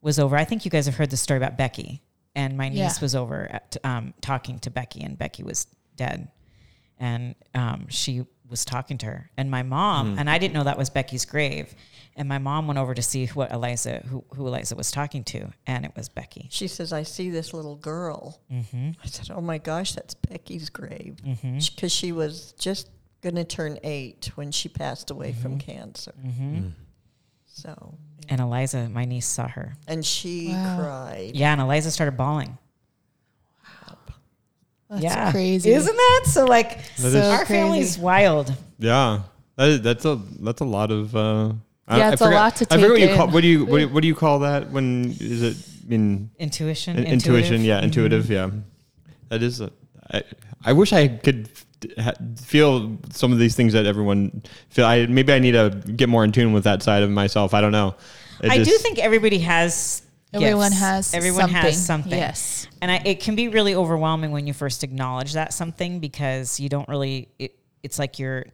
was 0.03 0.19
over. 0.19 0.37
I 0.37 0.45
think 0.45 0.65
you 0.65 0.71
guys 0.71 0.87
have 0.87 0.97
heard 0.97 1.11
the 1.11 1.17
story 1.17 1.39
about 1.39 1.57
Becky, 1.57 2.03
and 2.35 2.57
my 2.59 2.69
niece 2.69 2.79
Yeah. 2.79 2.93
was 3.01 3.15
over 3.15 3.49
at, 3.51 3.77
um, 3.85 4.13
talking 4.21 4.59
to 4.61 4.71
Becky, 4.71 5.03
and 5.03 5.17
Becky 5.17 5.43
was 5.43 5.67
dead, 5.97 6.29
and 6.99 7.35
um, 7.55 7.87
she 7.89 8.27
was 8.49 8.65
talking 8.65 8.99
to 8.99 9.07
her, 9.07 9.31
and 9.37 9.51
my 9.51 9.63
mom, 9.63 10.19
and 10.19 10.29
I 10.29 10.39
didn't 10.39 10.55
know 10.55 10.65
that 10.65 10.79
was 10.79 10.91
Becky's 10.91 11.25
grave. 11.25 11.75
And 12.17 12.29
my 12.29 12.39
mom 12.39 12.69
went 12.69 12.79
over 12.79 12.95
to 12.95 13.03
see 13.03 13.27
what 13.27 13.51
Eliza, 13.51 13.99
who, 14.09 14.23
who 14.37 14.47
Eliza 14.47 14.77
was 14.77 14.93
talking 14.93 15.25
to, 15.25 15.49
and 15.67 15.85
it 15.85 15.91
was 15.97 16.09
Becky. 16.09 16.47
she 16.53 16.69
says, 16.69 16.93
I 16.93 17.03
see 17.03 17.29
this 17.31 17.53
little 17.53 17.75
girl. 17.75 18.41
Mm-hmm. 18.53 18.91
I 19.03 19.07
said, 19.07 19.31
Oh 19.35 19.41
my 19.41 19.59
gosh, 19.59 19.95
that's 19.95 20.15
Becky's 20.15 20.71
grave. 20.71 21.17
Because 21.43 21.91
she 21.91 22.13
was 22.13 22.53
just 22.53 22.89
going 23.21 23.35
to 23.35 23.43
turn 23.45 23.79
eight 23.83 24.31
when 24.37 24.53
she 24.53 24.69
passed 24.69 25.11
away 25.11 25.33
Mm-hmm. 25.33 25.43
from 25.43 25.59
cancer. 25.59 26.13
Mm. 26.25 26.73
So, 27.47 27.95
And 28.29 28.41
Eliza, 28.41 28.89
my 28.89 29.05
niece, 29.07 29.27
saw 29.27 29.49
her. 29.49 29.75
and 29.89 30.05
she 30.07 30.51
Wow. 30.51 30.79
cried. 30.79 31.33
Yeah, 31.35 31.51
and 31.53 31.61
Eliza 31.61 31.91
started 31.91 32.17
bawling. 32.17 32.59
That's 34.95 35.05
yeah, 35.05 35.31
crazy. 35.33 35.71
isn't 35.71 35.97
that 35.97 36.23
so? 36.27 36.45
Like 36.45 36.79
That 36.97 37.13
So 37.13 37.21
our 37.31 37.39
crazy. 37.45 37.53
family's 37.55 37.99
wild. 37.99 38.55
Yeah, 38.79 39.21
that 39.57 39.69
is, 39.69 39.81
that's 39.83 40.05
a 40.05 40.21
that's 40.41 40.61
a 40.61 40.65
lot 40.65 40.91
of. 40.91 41.15
Uh, 41.15 41.53
I- 41.87 41.99
Yeah, 41.99 42.09
I 42.09 42.13
it's 42.13 42.23
a 42.23 42.31
lot 42.31 42.57
to 42.57 42.67
I 42.71 42.77
forget 42.77 42.89
what 42.91 42.97
take 42.99 43.11
you 43.11 43.17
call. 43.17 43.29
What 43.29 43.41
do 43.43 43.47
you 43.49 43.65
what 43.67 43.77
do 43.79 43.83
you, 43.85 43.89
what 43.89 44.01
do 44.03 44.09
you 44.09 44.15
call 44.15 44.39
that 44.41 44.71
when 44.71 45.11
is 45.21 45.43
it 45.43 45.57
in, 45.93 46.31
Intuition, 46.39 46.97
in 46.97 47.05
intuition? 47.05 47.57
intuitive. 47.57 47.61
Yeah, 47.67 47.81
Mhm. 47.81 47.85
intuitive. 47.85 48.31
Yeah, 48.31 48.51
that 49.29 49.43
is. 49.43 49.61
A, 49.61 49.71
I, 50.13 50.23
I 50.65 50.73
wish 50.73 50.93
I 50.93 51.09
could 51.09 51.49
feel 52.41 52.99
some 53.11 53.33
of 53.33 53.39
these 53.39 53.55
things 53.55 53.73
that 53.75 53.87
everyone 53.87 54.43
feel. 54.71 54.87
I 54.87 55.07
maybe 55.07 55.33
I 55.33 55.39
need 55.39 55.53
to 55.53 55.71
get 55.97 56.09
more 56.09 56.25
in 56.25 56.33
tune 56.33 56.53
with 56.53 56.65
that 56.65 56.83
side 56.83 57.03
of 57.03 57.11
myself. 57.11 57.53
I 57.55 57.61
don't 57.61 57.73
know. 57.73 57.95
It 58.43 58.51
I 58.51 58.59
do 58.59 58.65
just- 58.65 58.83
think 58.83 58.99
everybody 58.99 59.39
has. 59.41 60.03
Everyone 60.35 60.71
gifts. 60.71 60.81
has 60.81 61.15
Everyone 61.15 61.49
has 61.49 61.85
something. 61.85 62.13
something. 62.13 62.19
Yes. 62.19 62.69
and 62.83 62.91
I, 62.91 63.03
it 63.05 63.21
can 63.21 63.37
be 63.37 63.49
really 63.49 63.75
overwhelming 63.75 64.31
when 64.31 64.47
you 64.47 64.53
first 64.53 64.85
acknowledge 64.85 65.35
that 65.35 65.53
something 65.53 66.01
because 66.01 66.59
you 66.61 66.69
don't 66.69 66.89
really. 66.89 67.29
It, 67.39 67.59
it's 67.83 67.99
like 67.99 68.19
you're 68.19 68.47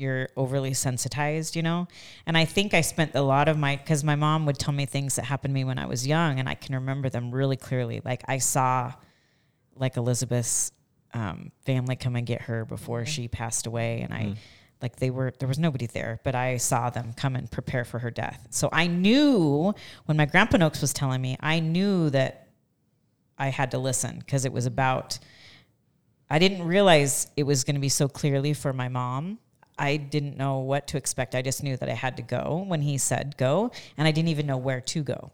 you're 0.00 0.30
overly 0.34 0.72
sensitized, 0.72 1.54
you 1.54 1.62
know? 1.62 1.86
And 2.26 2.36
I 2.36 2.46
think 2.46 2.72
I 2.72 2.80
spent 2.80 3.14
a 3.14 3.20
lot 3.20 3.48
of 3.48 3.58
my, 3.58 3.76
because 3.76 4.02
my 4.02 4.14
mom 4.16 4.46
would 4.46 4.58
tell 4.58 4.72
me 4.72 4.86
things 4.86 5.16
that 5.16 5.26
happened 5.26 5.52
to 5.52 5.54
me 5.54 5.64
when 5.64 5.78
I 5.78 5.84
was 5.84 6.06
young, 6.06 6.40
and 6.40 6.48
I 6.48 6.54
can 6.54 6.74
remember 6.76 7.10
them 7.10 7.30
really 7.30 7.58
clearly. 7.58 8.00
Like 8.02 8.24
I 8.26 8.38
saw, 8.38 8.94
like 9.76 9.98
Elizabeth's 9.98 10.72
um, 11.12 11.52
family 11.66 11.96
come 11.96 12.16
and 12.16 12.26
get 12.26 12.42
her 12.42 12.64
before 12.64 13.04
she 13.04 13.28
passed 13.28 13.66
away, 13.66 14.00
and 14.00 14.14
I, 14.14 14.34
like 14.82 14.96
they 14.96 15.10
were, 15.10 15.32
there 15.38 15.48
was 15.48 15.58
nobody 15.58 15.86
there, 15.86 16.20
but 16.24 16.34
I 16.34 16.56
saw 16.56 16.90
them 16.90 17.12
come 17.14 17.36
and 17.36 17.50
prepare 17.50 17.84
for 17.84 17.98
her 17.98 18.10
death. 18.10 18.46
So 18.50 18.68
I 18.72 18.86
knew 18.86 19.74
when 20.06 20.16
my 20.16 20.26
grandpa 20.26 20.56
Noakes 20.56 20.80
was 20.80 20.92
telling 20.92 21.20
me, 21.20 21.36
I 21.40 21.60
knew 21.60 22.10
that 22.10 22.48
I 23.38 23.48
had 23.48 23.70
to 23.72 23.78
listen 23.78 24.18
because 24.18 24.44
it 24.44 24.52
was 24.52 24.66
about. 24.66 25.18
I 26.28 26.38
didn't 26.38 26.62
realize 26.62 27.26
it 27.36 27.42
was 27.42 27.64
going 27.64 27.74
to 27.74 27.80
be 27.80 27.88
so 27.88 28.06
clearly 28.06 28.54
for 28.54 28.72
my 28.72 28.88
mom. 28.88 29.38
I 29.78 29.96
didn't 29.96 30.36
know 30.36 30.58
what 30.58 30.86
to 30.88 30.98
expect. 30.98 31.34
I 31.34 31.42
just 31.42 31.62
knew 31.62 31.76
that 31.78 31.88
I 31.88 31.94
had 31.94 32.18
to 32.18 32.22
go 32.22 32.64
when 32.68 32.82
he 32.82 32.98
said 32.98 33.36
go, 33.36 33.72
and 33.96 34.06
I 34.06 34.12
didn't 34.12 34.28
even 34.28 34.46
know 34.46 34.58
where 34.58 34.80
to 34.80 35.02
go. 35.02 35.32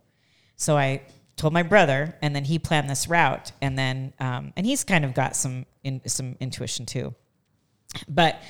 So 0.56 0.76
I 0.78 1.02
told 1.36 1.52
my 1.52 1.64
brother, 1.64 2.16
and 2.22 2.34
then 2.34 2.44
he 2.44 2.58
planned 2.58 2.88
this 2.88 3.08
route, 3.08 3.52
and 3.60 3.78
then 3.78 4.14
um, 4.20 4.52
and 4.56 4.64
he's 4.64 4.84
kind 4.84 5.04
of 5.04 5.14
got 5.14 5.36
some 5.36 5.66
in, 5.84 6.00
some 6.06 6.36
intuition 6.40 6.86
too. 6.86 7.14
But 8.08 8.40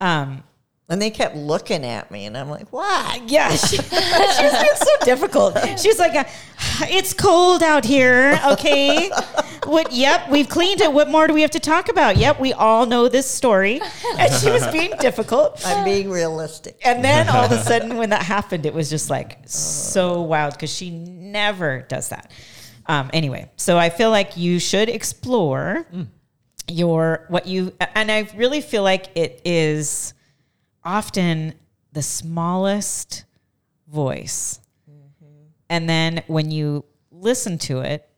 um, 0.00 0.42
And 0.88 1.02
they 1.02 1.10
kept 1.10 1.34
looking 1.34 1.84
at 1.84 2.10
me, 2.10 2.26
and 2.26 2.36
I'm 2.36 2.48
like, 2.48 2.72
what? 2.72 3.22
yeah, 3.30 3.50
she, 3.50 3.76
she's 3.76 4.78
so 4.78 4.96
difficult. 5.04 5.58
She's 5.78 5.98
like, 5.98 6.14
uh, 6.14 6.24
"It's 6.82 7.12
cold 7.12 7.62
out 7.62 7.84
here." 7.84 8.38
Okay, 8.52 9.10
what? 9.64 9.90
Yep, 9.92 10.30
we've 10.30 10.48
cleaned 10.48 10.80
it. 10.80 10.92
What 10.92 11.10
more 11.10 11.26
do 11.26 11.34
we 11.34 11.42
have 11.42 11.50
to 11.52 11.60
talk 11.60 11.88
about? 11.88 12.16
Yep, 12.18 12.38
we 12.38 12.52
all 12.52 12.86
know 12.86 13.08
this 13.08 13.28
story. 13.28 13.80
And 14.18 14.32
she 14.34 14.48
was 14.50 14.64
being 14.68 14.92
difficult. 15.00 15.60
I'm 15.66 15.84
being 15.84 16.08
realistic. 16.08 16.78
And 16.84 17.02
then 17.02 17.28
all 17.28 17.44
of 17.44 17.50
a 17.52 17.62
sudden, 17.64 17.96
when 17.96 18.10
that 18.10 18.22
happened, 18.22 18.64
it 18.64 18.72
was 18.74 18.88
just 18.88 19.10
like 19.10 19.38
so 19.46 20.22
wild 20.22 20.52
because 20.54 20.72
she 20.72 20.90
never 20.90 21.80
does 21.88 22.10
that. 22.10 22.30
Um, 22.88 23.10
anyway, 23.12 23.50
so 23.56 23.76
I 23.76 23.90
feel 23.90 24.10
like 24.10 24.36
you 24.36 24.60
should 24.60 24.88
explore 24.88 25.84
your 26.68 27.26
what 27.28 27.46
you, 27.46 27.72
and 27.94 28.10
I 28.10 28.28
really 28.36 28.60
feel 28.60 28.82
like 28.82 29.08
it 29.14 29.40
is 29.44 30.14
often 30.84 31.54
the 31.92 32.02
smallest 32.02 33.24
voice. 33.88 34.60
Mm-hmm. 34.90 35.34
And 35.70 35.88
then 35.88 36.22
when 36.26 36.50
you 36.50 36.84
listen 37.10 37.58
to 37.58 37.80
it, 37.80 38.08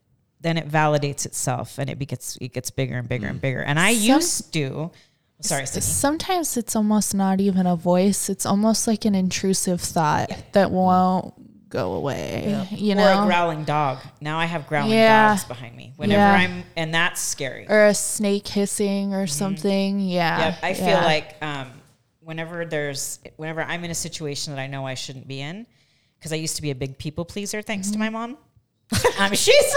then 0.41 0.57
it 0.57 0.69
validates 0.69 1.27
itself 1.27 1.79
and 1.79 1.91
it 1.91 1.99
gets 1.99 2.37
it 2.41 2.53
gets 2.53 2.71
bigger 2.71 2.97
and 2.99 3.09
bigger 3.09 3.27
and 3.27 3.39
mm. 3.39 3.43
bigger. 3.43 3.61
And 3.61 3.79
I 3.79 3.95
Some- 3.95 4.17
used 4.17 4.53
to 4.53 4.91
sorry. 5.41 5.67
Sometimes 5.67 6.57
it's 6.57 6.77
almost 6.77 7.15
not 7.15 7.41
even 7.41 7.67
a 7.67 7.77
voice. 7.77 8.29
It's 8.29 8.47
almost 8.47 8.87
like 8.87 9.05
an 9.05 9.15
intrusive 9.15 9.81
thought 9.81 10.31
that 10.53 10.71
won't 10.71 11.35
go 11.69 11.95
away. 11.95 12.66
You 12.71 12.95
know, 12.95 13.21
or 13.21 13.23
a 13.25 13.27
growling 13.27 13.64
dog. 13.64 13.99
Now 14.21 14.39
I 14.39 14.47
have 14.47 14.66
growling 14.66 14.93
Yeah. 14.93 15.29
dogs 15.29 15.45
behind 15.45 15.77
me 15.77 15.93
whenever 15.97 16.21
Yeah. 16.21 16.33
I'm, 16.33 16.64
and 16.77 16.95
that's 16.95 17.21
scary. 17.21 17.66
or 17.69 17.87
a 17.87 17.95
snake 17.95 18.47
hissing 18.49 19.14
or 19.14 19.27
something. 19.27 20.01
Yeah. 20.01 20.39
Yep, 20.47 20.59
I 20.62 20.75
feel 20.75 20.95
like 20.99 21.37
um, 21.43 21.71
whenever 22.21 22.64
there's, 22.64 23.19
whenever 23.37 23.62
I'm 23.62 23.85
in 23.85 23.91
a 23.91 23.95
situation 23.95 24.55
that 24.55 24.61
I 24.61 24.66
know 24.66 24.87
I 24.87 24.95
shouldn't 24.95 25.29
be 25.29 25.41
in, 25.41 25.66
because 26.19 26.33
I 26.33 26.37
used 26.37 26.57
to 26.57 26.62
be 26.62 26.71
a 26.71 26.75
big 26.75 26.99
people 26.99 27.25
pleaser, 27.25 27.62
thanks 27.62 27.91
to 27.91 27.99
my 27.99 28.09
mom. 28.11 28.37
um, 29.19 29.35
she's 29.35 29.77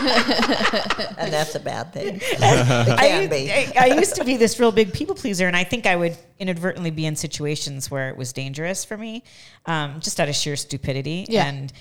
And 1.18 1.32
that's 1.32 1.54
a 1.54 1.60
bad 1.60 1.92
thing. 1.92 2.20
It 2.30 2.40
I, 2.42 3.26
be. 3.26 3.52
I, 3.52 3.72
I 3.78 3.86
used 3.98 4.14
to 4.16 4.24
be 4.24 4.36
this 4.36 4.58
real 4.58 4.72
big 4.72 4.92
people 4.92 5.14
pleaser, 5.14 5.46
and 5.46 5.56
I 5.56 5.64
think 5.64 5.86
I 5.86 5.96
would 5.96 6.16
inadvertently 6.38 6.90
be 6.90 7.06
in 7.06 7.16
situations 7.16 7.90
where 7.90 8.08
it 8.08 8.16
was 8.16 8.32
dangerous 8.32 8.84
for 8.84 8.96
me, 8.96 9.22
um, 9.66 10.00
just 10.00 10.18
out 10.20 10.28
of 10.28 10.34
sheer 10.34 10.56
stupidity. 10.56 11.26
Yeah. 11.28 11.46
And 11.46 11.72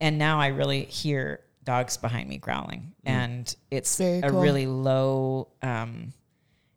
and 0.00 0.18
now 0.18 0.40
I 0.40 0.48
really 0.48 0.84
hear 0.84 1.40
dogs 1.64 1.96
behind 1.96 2.28
me 2.28 2.38
growling, 2.38 2.92
and 3.04 3.54
it's 3.70 3.98
Very 3.98 4.18
a 4.18 4.30
cool. 4.30 4.40
really 4.40 4.66
low. 4.66 5.48
Um, 5.62 6.12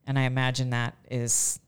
and 0.07 0.17
I 0.19 0.23
imagine 0.23 0.69
that 0.69 0.95
is 1.09 1.59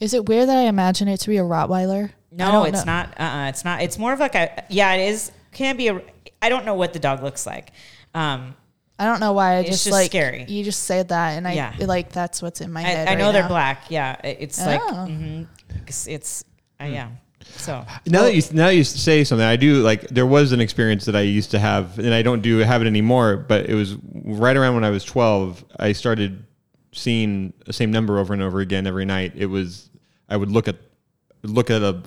Is 0.00 0.14
it 0.14 0.26
weird 0.28 0.48
that 0.48 0.56
I 0.56 0.62
imagine 0.62 1.08
it 1.08 1.18
to 1.20 1.28
be 1.28 1.38
a 1.38 1.42
Rottweiler? 1.42 2.10
No, 2.30 2.64
it's 2.64 2.86
know. 2.86 2.92
not. 2.92 3.20
Uh, 3.20 3.22
uh 3.22 3.48
it's 3.48 3.64
not. 3.64 3.82
It's 3.82 3.98
more 3.98 4.12
of 4.12 4.20
like 4.20 4.34
a. 4.34 4.64
Yeah, 4.68 4.92
it 4.94 5.08
is. 5.10 5.32
Can 5.52 5.76
be 5.76 5.88
a. 5.88 6.02
I 6.40 6.48
don't 6.48 6.64
know 6.64 6.74
what 6.74 6.92
the 6.92 6.98
dog 6.98 7.22
looks 7.22 7.46
like. 7.46 7.72
Um, 8.14 8.54
I 8.98 9.06
don't 9.06 9.20
know 9.20 9.32
why 9.32 9.54
I 9.54 9.58
It's 9.60 9.70
just, 9.70 9.84
just 9.84 9.92
like 9.92 10.10
scary. 10.10 10.44
You 10.48 10.62
just 10.64 10.84
said 10.84 11.08
that, 11.08 11.30
and 11.36 11.48
I 11.48 11.52
Yeah. 11.54 11.74
like 11.80 12.12
that's 12.12 12.40
what's 12.42 12.60
in 12.60 12.70
my 12.72 12.80
I, 12.80 12.84
head. 12.84 13.08
I 13.08 13.14
know 13.14 13.26
right 13.26 13.32
they're 13.32 13.48
black. 13.48 13.84
Yeah, 13.90 14.16
it- 14.22 14.36
it's 14.40 14.64
like. 14.64 14.80
Oh. 14.82 15.06
mhm. 15.08 15.46
It's, 15.86 16.06
it's 16.06 16.44
uh, 16.80 16.84
yeah. 16.84 17.08
So 17.56 17.84
Now 18.06 18.22
that 18.22 18.34
you 18.36 18.42
now 18.52 18.66
that 18.66 18.76
you 18.76 18.84
say 18.84 19.24
something, 19.24 19.44
I 19.44 19.56
do 19.56 19.82
like 19.82 20.02
there 20.08 20.26
was 20.26 20.52
an 20.52 20.60
experience 20.60 21.04
that 21.06 21.16
I 21.16 21.22
used 21.22 21.50
to 21.52 21.58
have, 21.58 21.98
and 21.98 22.14
I 22.14 22.22
don't 22.22 22.40
do 22.42 22.58
have 22.58 22.82
it 22.82 22.86
anymore. 22.86 23.36
But 23.36 23.68
it 23.68 23.74
was 23.74 23.96
right 24.24 24.56
around 24.56 24.74
when 24.74 24.84
I 24.84 24.90
was 24.90 25.02
twelve. 25.04 25.64
I 25.78 25.92
started 25.92 26.44
seeing 26.92 27.52
the 27.66 27.72
same 27.72 27.90
number 27.90 28.18
over 28.18 28.32
and 28.32 28.42
over 28.42 28.60
again 28.60 28.86
every 28.86 29.04
night. 29.06 29.32
It 29.34 29.46
was 29.46 29.90
I 30.28 30.36
would 30.36 30.50
look 30.52 30.68
at 30.68 30.76
look 31.42 31.68
at 31.70 31.82
a 31.82 32.00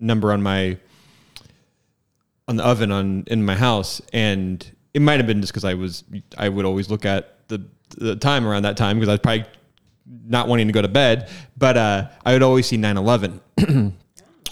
number 0.00 0.30
on 0.32 0.42
my 0.42 0.76
on 2.46 2.56
the 2.56 2.64
oven 2.64 2.92
on 2.92 3.24
in 3.28 3.42
my 3.44 3.54
house, 3.54 4.02
and 4.12 4.70
it 4.94 5.02
might 5.02 5.18
have 5.18 5.26
been 5.26 5.40
just 5.40 5.52
because 5.52 5.64
I 5.64 5.74
was 5.74 6.04
I 6.38 6.48
would 6.48 6.64
always 6.64 6.88
look 6.88 7.04
at 7.04 7.48
the 7.48 7.66
the 7.98 8.16
time 8.16 8.46
around 8.46 8.62
that 8.62 8.76
time 8.76 8.96
because 8.98 9.08
I 9.08 9.12
was 9.12 9.20
probably 9.20 9.44
not 10.26 10.48
wanting 10.48 10.68
to 10.68 10.72
go 10.72 10.82
to 10.82 10.88
bed, 10.88 11.28
but 11.56 11.76
uh, 11.76 12.08
I 12.24 12.32
would 12.32 12.42
always 12.42 12.66
see 12.66 12.78
9/11 12.78 13.40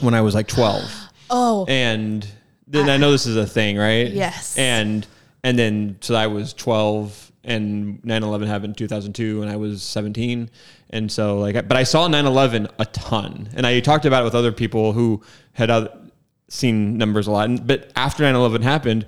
when 0.01 0.15
I 0.15 0.21
was 0.21 0.35
like 0.35 0.49
12 0.49 0.91
Oh, 1.35 1.65
and 1.67 2.27
then 2.67 2.91
I, 2.91 2.99
know 2.99 3.11
this 3.11 3.27
is 3.27 3.37
a 3.37 3.47
thing, 3.47 3.79
right? 3.79 4.11
Yes. 4.11 4.59
And 4.59 5.07
and 5.43 5.59
then 5.59 5.97
so 6.01 6.15
I 6.15 6.27
was 6.27 6.53
12 6.53 7.33
and 7.45 8.03
9/11 8.03 8.47
happened 8.47 8.73
in 8.73 8.75
2002 8.75 9.43
and 9.43 9.51
I 9.51 9.57
was 9.57 9.83
17 9.83 10.51
and 10.91 11.11
so 11.11 11.39
like 11.39 11.55
but 11.67 11.77
I 11.77 11.85
saw 11.85 12.09
9/11 12.09 12.71
a 12.79 12.85
ton. 12.87 13.49
And 13.55 13.67
I 13.67 13.81
talked 13.81 14.05
about 14.05 14.23
it 14.23 14.25
with 14.25 14.35
other 14.35 14.53
people 14.53 14.93
who 14.93 15.23
had 15.53 15.71
other, 15.71 15.91
seen 16.49 16.99
numbers 16.99 17.27
a 17.27 17.31
lot. 17.31 17.49
And, 17.49 17.67
but 17.67 17.91
after 17.97 18.25
9/11 18.25 18.63
happened 18.63 19.07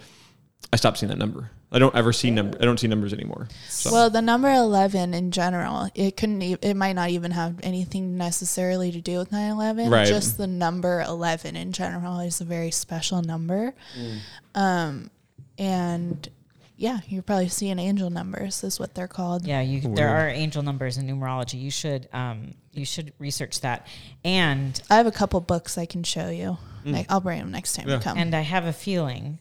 I 0.72 0.76
stopped 0.76 0.98
seeing 0.98 1.10
that 1.10 1.18
number. 1.18 1.50
I 1.70 1.78
don't 1.78 1.94
ever 1.94 2.12
see 2.12 2.30
number 2.30 2.56
I 2.60 2.64
don't 2.64 2.78
see 2.80 2.86
numbers 2.88 3.12
anymore. 3.12 3.48
So 3.68 3.92
well, 3.92 4.10
the 4.10 4.22
number 4.22 4.50
eleven 4.52 5.14
in 5.14 5.30
general, 5.30 5.88
it 5.94 6.16
couldn't. 6.16 6.42
E- 6.42 6.56
it 6.62 6.74
might 6.74 6.94
not 6.94 7.10
even 7.10 7.30
have 7.32 7.58
anything 7.62 8.16
necessarily 8.16 8.90
to 8.92 9.00
do 9.00 9.18
with 9.18 9.30
9-11. 9.30 9.90
Right. 9.90 10.06
Just 10.06 10.36
the 10.36 10.46
number 10.46 11.00
eleven 11.02 11.56
in 11.56 11.72
general 11.72 12.20
is 12.20 12.40
a 12.40 12.44
very 12.44 12.70
special 12.70 13.22
number. 13.22 13.74
Mm. 13.98 14.18
Um, 14.54 15.10
and 15.58 16.28
yeah, 16.76 16.98
you're 17.08 17.22
probably 17.22 17.48
seeing 17.48 17.78
angel 17.78 18.10
numbers, 18.10 18.64
is 18.64 18.80
what 18.80 18.94
they're 18.94 19.06
called. 19.08 19.46
yeah, 19.46 19.60
you 19.60 19.80
there 19.80 20.08
are 20.08 20.28
angel 20.28 20.62
numbers 20.62 20.96
in 20.98 21.06
numerology. 21.06 21.60
You 21.60 21.70
should 21.70 22.08
um 22.12 22.54
you 22.72 22.84
should 22.84 23.12
research 23.18 23.60
that. 23.60 23.86
And 24.24 24.80
I 24.90 24.96
have 24.96 25.06
a 25.06 25.12
couple 25.12 25.40
books 25.40 25.78
I 25.78 25.86
can 25.86 26.02
show 26.02 26.30
you. 26.30 26.58
Mm. 26.84 27.06
I'll 27.08 27.20
bring 27.20 27.38
them 27.38 27.52
next 27.52 27.74
time 27.74 27.88
Yeah. 27.88 27.96
you 27.96 28.00
come. 28.00 28.18
and 28.18 28.34
I 28.34 28.40
have 28.40 28.64
a 28.64 28.72
feeling, 28.72 29.38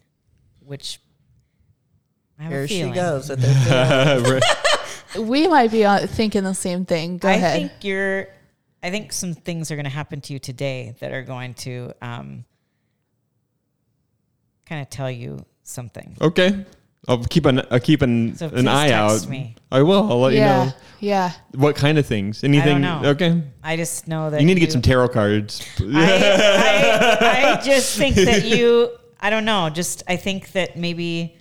which 0.59 0.99
I 0.99 0.99
have 0.99 1.03
Here 2.39 2.63
a 2.63 2.67
she 2.67 2.89
goes 2.89 3.29
with 3.29 3.43
her 3.67 4.39
we 5.19 5.47
might 5.47 5.71
be 5.71 5.85
uh, 5.85 6.07
thinking 6.07 6.43
the 6.43 6.53
same 6.55 6.85
thing. 6.85 7.17
Go 7.17 7.27
I 7.29 7.33
ahead. 7.33 7.53
think 7.53 7.71
you're. 7.83 8.27
I 8.81 8.89
think 8.89 9.13
some 9.13 9.33
things 9.33 9.71
are 9.71 9.75
going 9.75 9.85
to 9.85 9.91
happen 9.91 10.19
to 10.21 10.33
you 10.33 10.39
today 10.39 10.95
that 10.99 11.13
are 11.13 11.21
going 11.21 11.53
to 11.55 11.93
um, 12.01 12.43
kind 14.65 14.81
of 14.81 14.89
tell 14.89 15.09
you 15.09 15.45
something. 15.63 16.17
okay. 16.21 16.65
I'll 17.05 17.21
keep 17.21 17.45
an 17.45 17.61
I'll 17.69 17.81
keep 17.81 18.01
an, 18.01 18.33
So 18.37 18.47
an 18.47 18.65
eye 18.67 18.87
text 18.87 19.25
out. 19.25 19.29
me. 19.29 19.55
I 19.69 19.81
will. 19.81 20.09
I'll 20.09 20.21
let 20.21 20.33
you 20.33 20.39
know. 20.39 20.71
yeah. 21.01 21.33
What 21.53 21.75
kind 21.75 21.97
of 21.97 22.05
things? 22.05 22.45
Anything? 22.45 22.79
know. 22.79 23.01
Okay. 23.03 23.41
I 23.61 23.75
just 23.75 24.07
know 24.07 24.29
that 24.29 24.39
You 24.39 24.47
need 24.47 24.53
to 24.53 24.61
get 24.61 24.71
some 24.71 24.81
tarot 24.81 25.09
cards. 25.09 25.67
I, 25.81 25.83
I, 27.21 27.57
I 27.57 27.61
just 27.61 27.97
think 27.97 28.15
that 28.15 28.45
you. 28.57 28.89
I 29.19 29.29
don't 29.29 29.43
know. 29.43 29.69
Just 29.69 30.03
I 30.07 30.15
think 30.15 30.53
that 30.53 30.77
maybe 30.77 31.37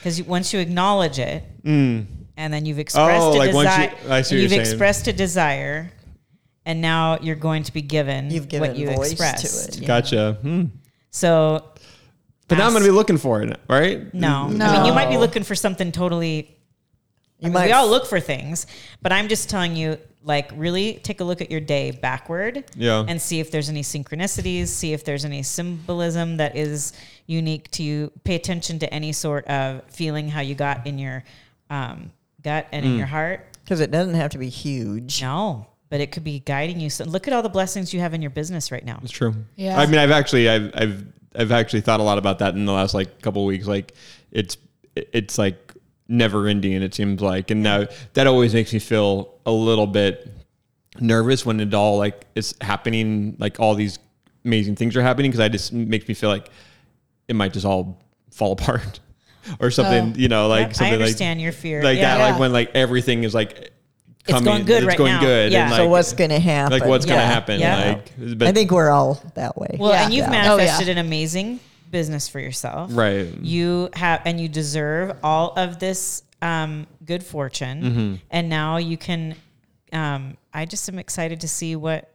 because 0.00 0.22
once 0.22 0.52
you 0.52 0.58
acknowledge 0.60 1.18
it, 1.18 1.44
and 1.64 2.06
then 2.36 2.64
you've 2.66 2.78
expressed 2.78 3.22
Mm. 3.22 3.32
Oh, 3.32 3.36
a 3.36 3.38
like 3.38 3.50
desire, 3.52 3.82
you- 4.06 4.12
I 4.12 4.22
see 4.22 4.34
what 4.36 4.40
you've 4.42 4.50
saying. 4.50 4.60
expressed 4.62 5.06
a 5.08 5.12
desire, 5.12 5.92
and 6.64 6.80
now 6.80 7.18
you're 7.20 7.36
going 7.36 7.62
to 7.64 7.72
be 7.72 7.82
given 7.82 8.30
You've 8.30 8.48
given 8.48 8.70
what 8.70 8.76
you 8.78 8.86
voice 8.90 9.08
to 9.08 9.12
expressed. 9.12 9.78
it. 9.82 9.86
Gotcha. 9.86 10.38
Hmm. 10.42 10.64
So, 11.10 11.64
But 12.48 12.58
now 12.58 12.66
I'm 12.66 12.72
going 12.72 12.82
to 12.82 12.88
be 12.88 12.94
looking 12.94 13.16
for 13.18 13.42
it, 13.42 13.58
right? 13.68 14.12
No, 14.14 14.44
I 14.46 14.48
mean 14.48 14.84
you 14.86 14.92
might 14.92 15.08
be 15.10 15.18
looking 15.18 15.42
for 15.44 15.54
something 15.54 15.92
totally. 15.92 16.56
I 17.42 17.46
mean, 17.46 17.52
might 17.54 17.66
we 17.66 17.72
all 17.72 17.88
look 17.88 18.06
for 18.06 18.20
things, 18.20 18.66
but 19.02 19.12
I'm 19.12 19.28
just 19.28 19.48
telling 19.48 19.74
you, 19.76 19.98
like, 20.22 20.50
really 20.54 20.94
take 21.02 21.20
a 21.20 21.24
look 21.24 21.40
at 21.40 21.50
your 21.50 21.60
day 21.60 21.90
backward, 21.92 22.64
Yeah. 22.76 23.04
and 23.08 23.20
see 23.20 23.40
if 23.40 23.50
there's 23.50 23.68
any 23.70 23.82
synchronicities, 23.82 24.68
see 24.68 24.92
if 24.92 25.04
there's 25.04 25.24
any 25.24 25.42
symbolism 25.42 26.36
that 26.36 26.56
is 26.56 26.92
unique 27.26 27.70
to 27.72 27.82
you. 27.82 28.12
Pay 28.24 28.34
attention 28.34 28.78
to 28.80 28.92
any 28.92 29.12
sort 29.12 29.46
of 29.46 29.82
feeling 29.88 30.28
how 30.28 30.40
you 30.40 30.54
got 30.54 30.86
in 30.86 30.98
your 30.98 31.24
um, 31.70 32.12
gut 32.42 32.66
and 32.72 32.84
Hmm. 32.84 32.92
in 32.92 32.98
your 32.98 33.06
heart. 33.06 33.46
Because 33.64 33.80
it 33.80 33.90
doesn't 33.90 34.14
have 34.14 34.30
to 34.32 34.38
be 34.38 34.48
huge. 34.48 35.22
No, 35.22 35.66
but 35.88 36.00
it 36.00 36.10
could 36.12 36.24
be 36.24 36.40
guiding 36.40 36.80
you. 36.80 36.90
So 36.90 37.04
look 37.04 37.26
at 37.28 37.32
all 37.32 37.42
the 37.42 37.48
blessings 37.48 37.94
you 37.94 38.00
have 38.00 38.12
in 38.12 38.20
your 38.20 38.30
business 38.32 38.70
right 38.72 38.84
now. 38.84 38.98
It's 39.02 39.12
true. 39.12 39.34
Yeah. 39.56 39.78
I 39.78 39.86
mean, 39.86 39.98
I've 39.98 40.10
actually, 40.10 40.48
I've, 40.50 40.70
I've, 40.74 41.04
I've 41.36 41.52
actually 41.52 41.80
thought 41.82 42.00
a 42.00 42.02
lot 42.02 42.18
about 42.18 42.40
that 42.40 42.54
in 42.54 42.66
the 42.66 42.72
last 42.72 42.92
like 42.92 43.22
couple 43.22 43.42
of 43.42 43.46
weeks. 43.46 43.66
Like, 43.66 43.94
it's, 44.32 44.56
it's 44.96 45.38
like 45.38 45.69
never 46.10 46.46
ending. 46.48 46.72
It 46.82 46.92
seems 46.94 47.22
like, 47.22 47.50
and 47.50 47.62
now 47.62 47.86
that 48.14 48.26
always 48.26 48.52
makes 48.52 48.72
me 48.72 48.78
feel 48.78 49.34
a 49.46 49.52
little 49.52 49.86
bit 49.86 50.30
nervous 50.98 51.46
when 51.46 51.60
it 51.60 51.72
all 51.72 51.96
like 51.96 52.26
is 52.34 52.54
happening. 52.60 53.36
Like 53.38 53.60
all 53.60 53.74
these 53.74 53.98
amazing 54.44 54.76
things 54.76 54.96
are 54.96 55.02
happening 55.02 55.30
because 55.30 55.40
I 55.40 55.48
just 55.48 55.72
makes 55.72 56.06
me 56.08 56.14
feel 56.14 56.28
like 56.30 56.50
it 57.28 57.36
might 57.36 57.52
just 57.52 57.64
all 57.64 58.02
fall 58.32 58.52
apart 58.58 59.00
or 59.60 59.70
something. 59.70 60.12
Oh. 60.14 60.18
You 60.18 60.28
know, 60.28 60.48
like 60.48 60.68
Yep, 60.68 60.74
something 60.76 60.92
I 60.92 60.96
understand 60.96 61.38
like 61.38 61.44
your 61.44 61.52
fear. 61.52 61.82
like 61.82 61.96
yeah. 61.96 62.16
that. 62.16 62.18
Yeah. 62.24 62.30
Like 62.32 62.40
when 62.40 62.52
like 62.52 62.70
everything 62.74 63.24
is 63.24 63.34
like 63.34 63.52
It's 64.24 64.28
coming, 64.32 64.44
going 64.44 64.64
good 64.64 64.78
it's 64.82 64.86
right 64.86 64.98
going 64.98 65.12
now. 65.12 65.20
good. 65.20 65.52
Yeah. 65.52 65.66
And, 65.66 65.74
so 65.76 65.88
what's 65.88 66.12
going 66.12 66.30
to 66.30 66.38
happen? 66.40 66.78
like 66.78 66.88
what's 66.88 67.06
gonna 67.06 67.20
happen? 67.20 67.60
Yeah. 67.60 68.00
Like, 68.18 68.38
but, 68.38 68.48
I 68.48 68.52
think 68.52 68.70
we're 68.72 68.90
all 68.90 69.22
that 69.36 69.56
way. 69.56 69.76
Well, 69.78 69.92
Yeah. 69.92 70.04
and 70.04 70.12
you've 70.12 70.26
Yeah. 70.26 70.52
Oh, 70.52 70.56
yeah. 70.56 70.64
manifested 70.64 70.88
an 70.88 70.98
amazing 70.98 71.60
business 71.90 72.28
for 72.28 72.38
yourself. 72.40 72.90
right. 72.94 73.26
You 73.42 73.88
have, 73.94 74.22
and 74.24 74.40
you 74.40 74.48
deserve 74.48 75.16
all 75.22 75.52
of 75.56 75.78
this 75.78 76.22
um, 76.42 76.86
good 77.04 77.22
fortune. 77.24 77.82
Mm-hmm. 77.82 78.14
And 78.30 78.48
now 78.48 78.76
you 78.78 78.96
can. 78.96 79.34
Um, 79.92 80.36
I 80.54 80.66
just 80.66 80.88
am 80.88 80.98
excited 80.98 81.40
to 81.40 81.48
see 81.48 81.74
what 81.76 82.12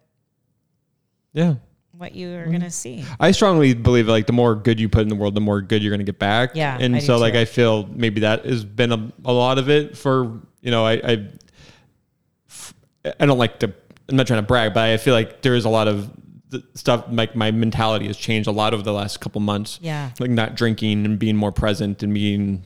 Yeah. 1.33 1.55
what 1.97 2.15
you 2.15 2.27
Mm-hmm. 2.27 2.49
are 2.49 2.51
gonna 2.51 2.71
see. 2.71 3.03
I 3.19 3.31
strongly 3.31 3.73
believe 3.73 4.07
like 4.07 4.25
the 4.27 4.33
more 4.33 4.55
good 4.55 4.79
you 4.79 4.87
put 4.89 5.01
in 5.01 5.09
the 5.09 5.15
world, 5.15 5.35
the 5.35 5.41
more 5.41 5.61
good 5.61 5.83
you're 5.83 5.91
going 5.91 5.99
to 6.05 6.11
get 6.11 6.19
back. 6.19 6.51
Yeah, 6.55 6.77
and 6.79 6.95
I 6.95 6.99
so 6.99 7.17
like 7.17 7.33
too. 7.33 7.39
I 7.39 7.45
feel 7.45 7.85
maybe 7.87 8.21
that 8.21 8.45
has 8.45 8.63
been 8.65 8.91
a, 8.91 9.11
a 9.25 9.33
lot 9.33 9.57
of 9.59 9.69
it 9.69 9.97
for 9.97 10.39
you 10.61 10.71
know 10.71 10.85
I, 10.85 10.93
I 10.93 11.27
I 13.19 13.25
don't 13.25 13.37
like 13.37 13.59
to 13.59 13.73
I'm 14.09 14.15
not 14.17 14.27
trying 14.27 14.39
to 14.41 14.45
brag, 14.47 14.73
but 14.73 14.83
I 14.89 14.97
feel 14.97 15.13
like 15.13 15.41
there 15.41 15.55
is 15.55 15.65
a 15.65 15.69
lot 15.69 15.87
of 15.87 16.09
the 16.49 16.63
stuff 16.75 17.05
like 17.09 17.35
my 17.35 17.51
mentality 17.51 18.07
has 18.07 18.17
changed 18.17 18.47
a 18.47 18.51
lot 18.51 18.73
over 18.73 18.83
the 18.83 18.93
last 18.93 19.19
couple 19.19 19.41
months. 19.41 19.79
Yeah. 19.81 20.11
like 20.19 20.29
not 20.29 20.55
drinking 20.55 21.05
and 21.05 21.17
being 21.19 21.35
more 21.35 21.51
present 21.51 22.03
and 22.03 22.13
being 22.13 22.65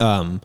um 0.00 0.40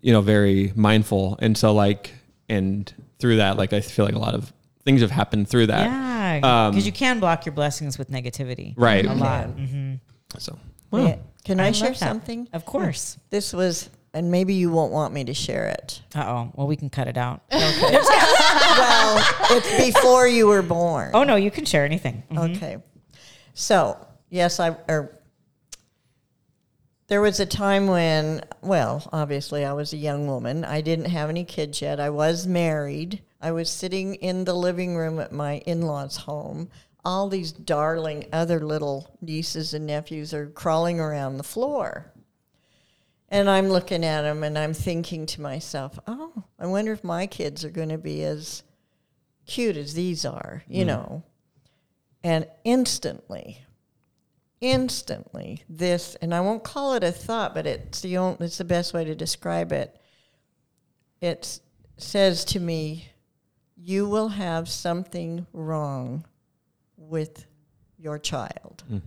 you 0.00 0.12
know 0.12 0.20
very 0.22 0.72
mindful 0.76 1.38
and 1.40 1.56
so 1.58 1.74
like 1.74 2.14
and 2.48 2.92
through 3.18 3.36
that 3.36 3.56
like 3.56 3.72
I 3.72 3.80
feel 3.80 4.04
like 4.04 4.14
a 4.14 4.18
lot 4.18 4.34
of 4.34 4.52
things 4.84 5.00
have 5.02 5.10
happened 5.10 5.48
through 5.48 5.66
that. 5.66 5.84
Yeah, 5.86 6.66
Um, 6.66 6.70
because 6.72 6.86
you 6.86 6.92
can 6.92 7.18
block 7.20 7.44
your 7.44 7.52
blessings 7.52 7.98
with 7.98 8.08
negativity. 8.10 8.72
Right. 8.76 9.04
A 9.04 9.08
You 9.08 9.14
lot. 9.16 9.48
So 10.38 10.58
Yeah. 10.92 11.16
Can 11.44 11.60
I, 11.60 11.68
I 11.68 11.72
share 11.72 11.94
something? 11.94 12.48
Of 12.52 12.64
course. 12.64 13.18
This 13.30 13.52
was, 13.52 13.90
and 14.16 14.30
maybe 14.30 14.54
you 14.54 14.70
won't 14.70 14.92
want 14.92 15.12
me 15.12 15.24
to 15.24 15.34
share 15.34 15.66
it. 15.68 16.00
Uh 16.14 16.24
oh. 16.26 16.52
Well, 16.54 16.66
we 16.66 16.76
can 16.76 16.88
cut 16.88 17.06
it 17.06 17.18
out. 17.18 17.42
well, 17.52 19.24
it's 19.50 19.92
before 19.94 20.26
you 20.26 20.46
were 20.46 20.62
born. 20.62 21.10
oh 21.14 21.22
no, 21.22 21.36
you 21.36 21.50
can 21.50 21.64
share 21.66 21.84
anything. 21.84 22.22
Mhm. 22.30 22.56
Okay. 22.56 22.78
So, 23.54 23.98
yes, 24.30 24.58
I 24.58 24.70
or 24.88 25.12
there 27.08 27.20
was 27.20 27.38
a 27.38 27.46
time 27.46 27.86
when, 27.86 28.42
well, 28.62 29.08
obviously 29.12 29.64
I 29.64 29.72
was 29.74 29.92
a 29.92 29.96
young 29.96 30.26
woman. 30.26 30.64
I 30.64 30.80
didn't 30.80 31.04
have 31.06 31.28
any 31.28 31.44
kids 31.44 31.80
yet. 31.80 32.00
I 32.00 32.10
was 32.10 32.46
married. 32.46 33.22
I 33.40 33.52
was 33.52 33.70
sitting 33.70 34.16
in 34.16 34.44
the 34.44 34.54
living 34.54 34.96
room 34.96 35.20
at 35.20 35.30
my 35.30 35.58
in-laws' 35.58 36.16
home. 36.16 36.68
All 37.04 37.28
these 37.28 37.52
darling 37.52 38.26
other 38.32 38.58
little 38.58 39.16
nieces 39.20 39.72
and 39.72 39.86
nephews 39.86 40.34
are 40.34 40.46
crawling 40.46 40.98
around 40.98 41.36
the 41.36 41.44
floor. 41.44 42.12
And 43.28 43.50
I'm 43.50 43.68
looking 43.68 44.04
at 44.04 44.22
them 44.22 44.44
and 44.44 44.56
I'm 44.56 44.72
thinking 44.72 45.26
to 45.26 45.40
myself, 45.40 45.98
"Oh, 46.06 46.44
I 46.58 46.66
wonder 46.66 46.92
if 46.92 47.02
my 47.02 47.26
kids 47.26 47.64
are 47.64 47.70
going 47.70 47.88
to 47.88 47.98
be 47.98 48.22
as 48.22 48.62
cute 49.46 49.76
as 49.76 49.94
these 49.94 50.24
are, 50.24 50.62
you 50.68 50.84
mm. 50.84 50.88
know." 50.88 51.22
And 52.22 52.46
instantly, 52.64 53.64
instantly, 54.60 55.64
this, 55.68 56.16
and 56.16 56.34
I 56.34 56.40
won't 56.40 56.64
call 56.64 56.94
it 56.94 57.04
a 57.04 57.12
thought, 57.12 57.54
but 57.54 57.66
it's 57.66 58.00
the 58.00 58.16
only, 58.16 58.46
it's 58.46 58.58
the 58.58 58.64
best 58.64 58.94
way 58.94 59.04
to 59.04 59.14
describe 59.14 59.72
it. 59.72 60.00
It 61.20 61.60
says 61.96 62.44
to 62.46 62.60
me, 62.60 63.08
"You 63.76 64.08
will 64.08 64.28
have 64.28 64.68
something 64.68 65.46
wrong 65.52 66.24
with 66.96 67.46
your 67.98 68.18
child. 68.18 68.84
Mm. 68.90 69.02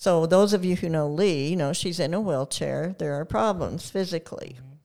So 0.00 0.24
those 0.24 0.54
of 0.54 0.64
you 0.64 0.76
who 0.76 0.88
know 0.88 1.06
Leigh, 1.06 1.48
you 1.48 1.56
know 1.56 1.74
she's 1.74 2.00
in 2.00 2.14
a 2.14 2.22
wheelchair. 2.22 2.96
There 2.96 3.20
are 3.20 3.26
problems 3.26 3.90
physically. 3.90 4.56
Mm-hmm. 4.56 4.76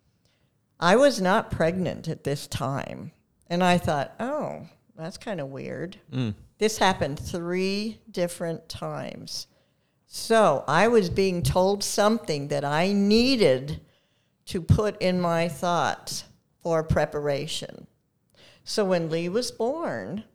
I 0.77 0.97
was 0.97 1.21
not 1.21 1.49
pregnant 1.49 2.09
at 2.09 2.25
this 2.25 2.47
time, 2.47 3.13
and 3.49 3.63
I 3.63 3.77
thought, 3.77 4.13
oh, 4.19 4.67
that's 4.97 5.17
kind 5.17 5.39
of 5.39 5.47
weird. 5.47 5.95
Mm. 6.11 6.33
This 6.57 6.79
happened 6.79 7.17
three 7.17 8.01
different 8.11 8.67
times. 8.67 9.47
So 10.05 10.65
I 10.67 10.89
was 10.89 11.09
being 11.09 11.43
told 11.43 11.81
something 11.81 12.49
that 12.49 12.65
I 12.65 12.91
needed 12.91 13.79
to 14.47 14.61
put 14.61 15.01
in 15.01 15.21
my 15.21 15.47
thoughts 15.47 16.25
for 16.61 16.83
preparation. 16.83 17.87
So 18.65 18.83
when 18.83 19.09
Leigh 19.09 19.29
was 19.29 19.49
born, 19.49 20.25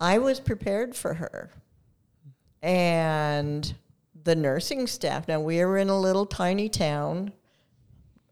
I 0.00 0.18
was 0.18 0.40
prepared 0.40 0.96
for 0.96 1.14
her. 1.14 1.52
And 2.66 3.74
the 4.24 4.34
nursing 4.34 4.88
staff, 4.88 5.28
now 5.28 5.38
we 5.38 5.64
were 5.64 5.78
in 5.78 5.88
a 5.88 5.98
little 5.98 6.26
tiny 6.26 6.68
town, 6.68 7.32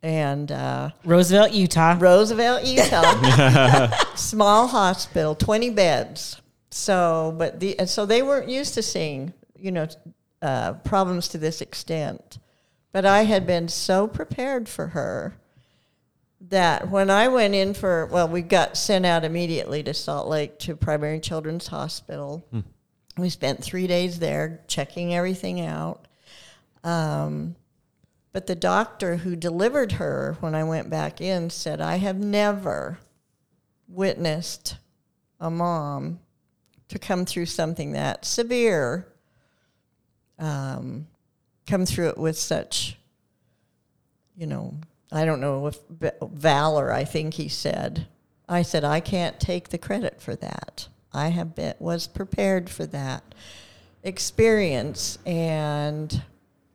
and 0.03 0.51
uh, 0.51 0.91
Roosevelt, 1.05 1.53
Utah. 1.53 1.97
Roosevelt, 1.97 2.65
Utah, 2.67 3.87
small 4.17 4.67
hospital, 4.67 5.37
20 5.37 5.71
beds. 5.71 6.43
So, 6.71 7.33
but 7.39 7.61
the, 7.61 7.79
and 7.79 7.89
so 7.89 8.07
they 8.07 8.23
weren't 8.23 8.49
used 8.51 8.75
to 8.75 8.83
seeing, 8.83 9.33
you 9.57 9.71
know, 9.71 9.87
uh, 10.43 10.73
problems 10.73 11.29
to 11.29 11.39
this 11.39 11.61
extent. 11.61 12.39
But 12.91 13.07
I 13.07 13.23
had 13.23 13.47
been 13.47 13.69
so 13.69 14.09
prepared 14.09 14.69
for 14.69 14.89
her 14.89 15.37
that 16.41 16.91
when 16.91 17.09
I 17.09 17.29
went 17.29 17.55
in 17.55 17.73
for, 17.73 18.07
well, 18.07 18.27
we 18.27 18.43
got 18.43 18.77
sent 18.77 19.07
out 19.07 19.25
immediately 19.25 19.85
to 19.85 19.95
Salt 19.95 20.27
Lake 20.27 20.59
to 20.59 20.75
Primary 20.75 21.21
Children's 21.21 21.69
Hospital. 21.69 22.45
We 23.17 23.31
spent 23.31 23.63
three 23.63 23.87
days 23.87 24.19
there 24.19 24.61
checking 24.67 25.15
everything 25.15 25.61
out. 25.61 26.07
Um, 26.83 27.57
but 28.33 28.47
the 28.49 28.57
doctor 28.57 29.17
who 29.17 29.37
delivered 29.37 29.93
her 29.93 30.37
when 30.41 30.55
I 30.55 30.65
went 30.65 30.91
back 30.91 31.21
in 31.21 31.51
said, 31.51 31.81
I 31.81 31.97
have 31.97 32.19
never 32.19 32.99
witnessed 33.87 34.77
a 35.39 35.51
mom 35.51 36.19
to 36.89 36.99
come 36.99 37.25
through 37.25 37.47
something 37.47 37.93
that 37.93 38.25
severe, 38.25 39.07
um, 40.39 41.07
come 41.67 41.87
through 41.87 42.09
it 42.09 42.19
with 42.19 42.37
such, 42.37 42.99
you 44.37 44.47
know, 44.47 44.75
I 45.13 45.25
don't 45.25 45.41
know 45.41 45.69
if 45.69 45.79
valor, 46.21 46.93
I 46.93 47.05
think 47.05 47.35
he 47.35 47.49
said. 47.49 48.09
I 48.49 48.63
said, 48.63 48.85
I 48.85 48.99
can't 48.99 49.39
take 49.39 49.69
the 49.69 49.79
credit 49.79 50.21
for 50.21 50.35
that. 50.37 50.89
I 51.15 51.29
have 51.29 51.55
been, 51.55 51.75
was 51.79 52.07
prepared 52.07 52.69
for 52.69 52.85
that 52.87 53.23
experience 54.03 55.19
and, 55.25 56.23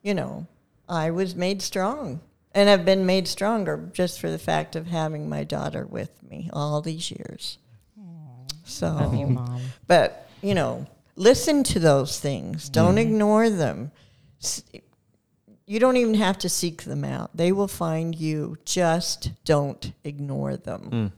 you 0.02 0.14
know, 0.14 0.46
I 0.88 1.10
was 1.10 1.36
made 1.36 1.62
strong. 1.62 2.20
And 2.52 2.68
I've 2.68 2.84
been 2.84 3.06
made 3.06 3.28
stronger 3.28 3.88
just 3.92 4.20
for 4.20 4.28
the 4.28 4.38
fact 4.38 4.74
of 4.74 4.88
having 4.88 5.28
my 5.28 5.44
daughter 5.44 5.86
with 5.86 6.10
me 6.28 6.50
all 6.52 6.80
these 6.80 7.10
years. 7.10 7.58
So, 8.64 8.86
Love 8.88 9.14
you, 9.14 9.26
mom. 9.26 9.60
but 9.86 10.28
you 10.42 10.54
know, 10.54 10.86
listen 11.16 11.62
to 11.64 11.78
those 11.80 12.18
things. 12.18 12.68
Don't 12.68 12.90
mm-hmm. 12.96 12.98
ignore 12.98 13.50
them. 13.50 13.90
S- 14.42 14.62
You 15.66 15.78
don't 15.78 15.96
even 15.96 16.14
have 16.14 16.38
to 16.38 16.48
seek 16.48 16.82
them 16.82 17.04
out. 17.04 17.36
They 17.36 17.52
will 17.52 17.68
find 17.68 18.14
you. 18.14 18.56
Just 18.64 19.30
don't 19.44 19.92
ignore 20.02 20.56
them. 20.56 20.90
Mm. 20.92 21.12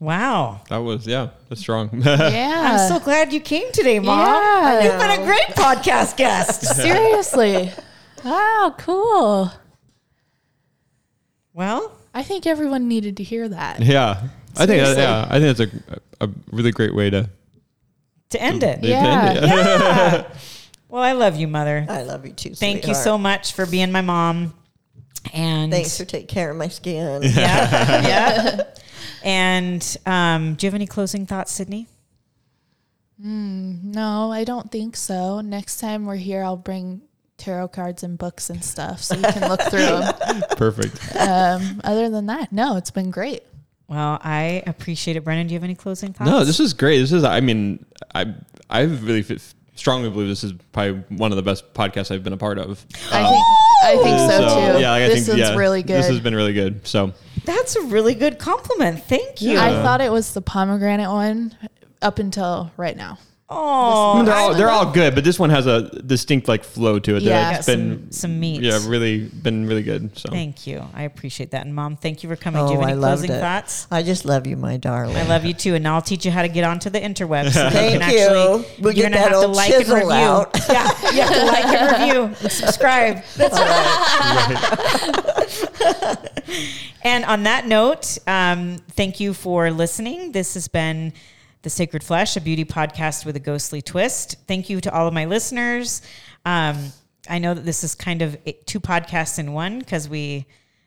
Wow. 0.00 0.60
That 0.68 0.76
was 0.78 1.06
yeah, 1.06 1.30
that's 1.48 1.60
strong. 1.60 1.90
Yeah. 2.02 2.78
I'm 2.78 2.88
so 2.88 3.04
glad 3.04 3.32
you 3.32 3.40
came 3.40 3.70
today, 3.72 3.98
mom. 3.98 4.18
Yeah. 4.18 4.82
You've 4.84 5.00
been 5.00 5.20
a 5.22 5.24
great 5.24 5.48
podcast 5.56 6.16
guest. 6.16 6.62
Seriously. 6.76 7.72
Wow, 8.24 8.74
cool. 8.78 9.50
well, 11.52 11.92
I 12.14 12.22
think 12.22 12.46
everyone 12.46 12.88
needed 12.88 13.16
to 13.18 13.22
hear 13.22 13.48
that. 13.48 13.80
yeah, 13.80 14.28
I 14.56 14.66
think 14.66 14.82
that, 14.82 14.96
yeah, 14.96 15.26
I 15.30 15.38
think 15.40 15.56
that's 15.56 15.72
a 16.20 16.26
a 16.26 16.30
really 16.50 16.72
great 16.72 16.94
way 16.94 17.10
to. 17.10 17.28
to 18.30 18.42
end 18.42 18.62
it. 18.62 18.82
to 18.82 18.88
Yeah. 18.88 19.28
end 19.28 19.38
it. 19.38 19.44
Yeah. 19.44 20.28
well, 20.88 21.02
I 21.02 21.12
love 21.12 21.36
you, 21.36 21.46
mother. 21.48 21.86
I 21.88 22.02
love 22.02 22.26
you 22.26 22.32
too. 22.32 22.54
Thank 22.54 22.86
you 22.88 22.94
so 22.94 23.18
much 23.18 23.52
for 23.52 23.66
being 23.66 23.92
my 23.92 24.00
mom. 24.00 24.54
And 25.32 25.72
Thanks 25.72 25.96
for 25.98 26.04
taking 26.04 26.26
care 26.28 26.50
of 26.50 26.56
my 26.56 26.68
skin. 26.68 27.22
yeah, 27.22 28.06
yeah. 28.06 28.62
And 29.24 29.96
um, 30.06 30.54
do 30.54 30.66
you 30.66 30.68
have 30.68 30.74
any 30.74 30.86
closing 30.86 31.26
thoughts, 31.26 31.52
Sydney? 31.52 31.86
No, 33.20 34.30
I 34.30 34.44
don't 34.44 34.70
think 34.70 34.96
so. 34.96 35.40
Next 35.40 35.80
time 35.80 36.06
we're 36.06 36.16
here, 36.16 36.42
I'll 36.42 36.56
bring 36.56 37.02
tarot 37.36 37.68
cards 37.68 38.02
and 38.02 38.16
books 38.16 38.48
and 38.50 38.64
stuff 38.64 39.02
so 39.02 39.16
you 39.16 39.22
can 39.22 39.48
look 39.48 39.60
through 39.62 39.78
them. 39.80 40.42
Perfect. 40.56 41.16
Um, 41.16 41.80
other 41.84 42.08
than 42.10 42.26
that, 42.26 42.52
no, 42.52 42.76
it's 42.76 42.90
been 42.92 43.10
great. 43.10 43.42
Well, 43.88 44.18
I 44.22 44.62
appreciate 44.66 45.16
it. 45.16 45.24
Brennan, 45.24 45.46
do 45.48 45.54
you 45.54 45.58
have 45.58 45.64
any 45.64 45.74
closing 45.74 46.12
thoughts? 46.12 46.30
No, 46.30 46.44
this 46.44 46.60
is 46.60 46.74
great. 46.74 46.98
This 46.98 47.10
is. 47.12 47.24
I 47.24 47.40
mean, 47.40 47.84
I 48.14 48.34
I 48.68 48.82
really 48.82 49.24
f- 49.28 49.54
strongly 49.78 50.10
believe 50.10 50.28
this 50.28 50.42
is 50.42 50.52
probably 50.72 51.04
one 51.16 51.30
of 51.32 51.36
the 51.36 51.42
best 51.42 51.72
podcasts 51.72 52.10
I've 52.10 52.24
been 52.24 52.32
a 52.32 52.38
part 52.38 52.58
of. 52.58 52.84
I 53.12 53.22
um, 53.22 53.32
think 53.32 53.44
I 53.84 54.02
think 54.02 54.18
so, 54.18 54.38
too. 54.38 54.80
Yeah, 54.80 54.90
like, 54.90 55.02
I 55.02 55.08
this 55.08 55.26
think 55.26 55.38
is 55.38 55.48
yeah, 55.48 55.56
really 55.56 55.82
good. 55.82 55.98
This 55.98 56.08
has 56.08 56.20
been 56.20 56.34
really 56.34 56.52
good. 56.52 56.86
So 56.86 57.12
That's 57.44 57.76
a 57.76 57.82
really 57.82 58.14
good 58.14 58.38
compliment. 58.38 59.04
Thank 59.04 59.40
you. 59.40 59.56
I 59.58 59.70
thought 59.82 60.00
it 60.00 60.10
was 60.10 60.34
the 60.34 60.42
pomegranate 60.42 61.08
one 61.08 61.56
up 62.02 62.18
until 62.18 62.72
right 62.76 62.96
now. 62.96 63.18
Oh, 63.50 64.22
they're 64.24 64.34
all 64.34 64.54
they're 64.54 64.68
all 64.68 64.92
good, 64.92 65.14
but 65.14 65.24
this 65.24 65.38
one 65.38 65.48
has 65.48 65.66
a 65.66 65.88
distinct 66.02 66.48
like 66.48 66.64
flow 66.64 66.98
to 66.98 67.16
it. 67.16 67.22
Yeah. 67.22 67.52
that's 67.52 67.66
got 67.66 67.76
been 67.76 67.98
some, 68.02 68.12
some 68.12 68.40
meat. 68.40 68.60
yeah, 68.60 68.78
really 68.86 69.20
been 69.24 69.66
really 69.66 69.82
good. 69.82 70.18
So 70.18 70.28
Thank 70.28 70.66
you. 70.66 70.84
I 70.92 71.04
appreciate 71.04 71.52
that. 71.52 71.64
And 71.64 71.74
mom, 71.74 71.96
thank 71.96 72.22
you 72.22 72.28
for 72.28 72.36
coming. 72.36 72.60
Oh, 72.60 72.66
do 72.68 72.74
you 72.74 72.80
have 72.80 72.88
I 72.88 72.92
any 72.92 73.00
closing 73.00 73.30
it. 73.30 73.40
thoughts? 73.40 73.86
I 73.90 74.02
just 74.02 74.26
love 74.26 74.46
you, 74.46 74.58
my 74.58 74.76
darling. 74.76 75.16
I 75.16 75.22
love 75.26 75.46
you 75.46 75.54
too, 75.54 75.74
and 75.74 75.88
I'll 75.88 76.02
teach 76.02 76.26
you 76.26 76.30
how 76.30 76.42
to 76.42 76.48
get 76.48 76.64
onto 76.64 76.90
the 76.90 77.00
interwebs. 77.00 77.52
So 77.52 77.70
Thank 77.70 77.94
you. 77.94 78.00
Actually, 78.02 78.66
We'll 78.82 78.92
you're 78.92 79.08
get 79.08 79.12
gonna 79.12 79.16
that 79.16 79.30
have 79.32 79.40
to 79.40 79.46
like 79.48 79.70
and 79.72 79.88
review. 79.88 80.12
out. 80.12 80.54
Yeah, 80.68 80.92
you 81.12 81.22
have 81.22 81.32
to 81.34 81.44
like 81.46 81.64
and 81.64 82.02
review 82.02 82.24
and 82.42 82.52
subscribe. 82.52 83.22
And 87.02 87.24
on 87.24 87.44
that 87.44 87.66
note, 87.66 88.18
um, 88.26 88.78
thank 88.90 89.20
you 89.20 89.32
for 89.32 89.70
listening. 89.70 90.32
This 90.32 90.54
has 90.54 90.68
been 90.68 91.12
The 91.62 91.70
Sacred 91.70 92.04
Flesh, 92.04 92.36
a 92.36 92.40
beauty 92.40 92.64
podcast 92.64 93.26
with 93.26 93.34
a 93.34 93.40
ghostly 93.40 93.82
twist. 93.82 94.36
Thank 94.46 94.70
you 94.70 94.80
to 94.80 94.94
all 94.94 95.08
of 95.08 95.14
my 95.14 95.24
listeners. 95.24 96.02
Um, 96.44 96.92
I 97.28 97.38
know 97.38 97.52
that 97.54 97.64
this 97.64 97.82
is 97.82 97.94
kind 97.94 98.22
of 98.22 98.36
two 98.64 98.78
podcasts 98.78 99.38
in 99.38 99.52
one 99.52 99.80
because 99.80 100.08
we 100.08 100.46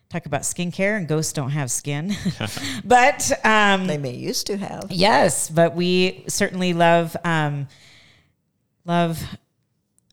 talk 0.09 0.25
about 0.25 0.41
skincare 0.41 0.97
and 0.97 1.07
ghosts 1.07 1.33
don't 1.33 1.51
have 1.51 1.71
skin. 1.71 2.15
but 2.85 3.31
um, 3.45 3.87
They 3.87 3.97
may 3.97 4.13
used 4.13 4.47
to 4.47 4.57
have. 4.57 4.91
Yes, 4.91 5.49
but 5.49 5.75
we 5.75 6.23
certainly 6.27 6.73
love 6.73 7.17
um, 7.23 7.67
love 8.85 9.21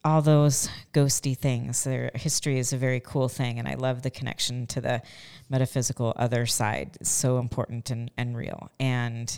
all 0.05 0.23
those 0.23 0.69
ghosty 0.93 1.37
things. 1.37 1.85
Their 1.85 2.11
history 2.15 2.59
is 2.59 2.73
a 2.73 2.77
very 2.77 3.01
cool 3.01 3.29
thing, 3.29 3.59
and 3.59 3.69
I 3.69 3.75
love 3.75 4.03
the 4.03 4.11
connection 4.11 4.67
to 4.69 4.81
the 4.81 5.03
metaphysical 5.49 6.13
other 6.17 6.47
side. 6.47 6.97
It's 7.01 7.11
so 7.11 7.39
important 7.39 7.91
and, 7.91 8.11
and 8.17 8.37
real. 8.37 8.71
And 8.81 9.37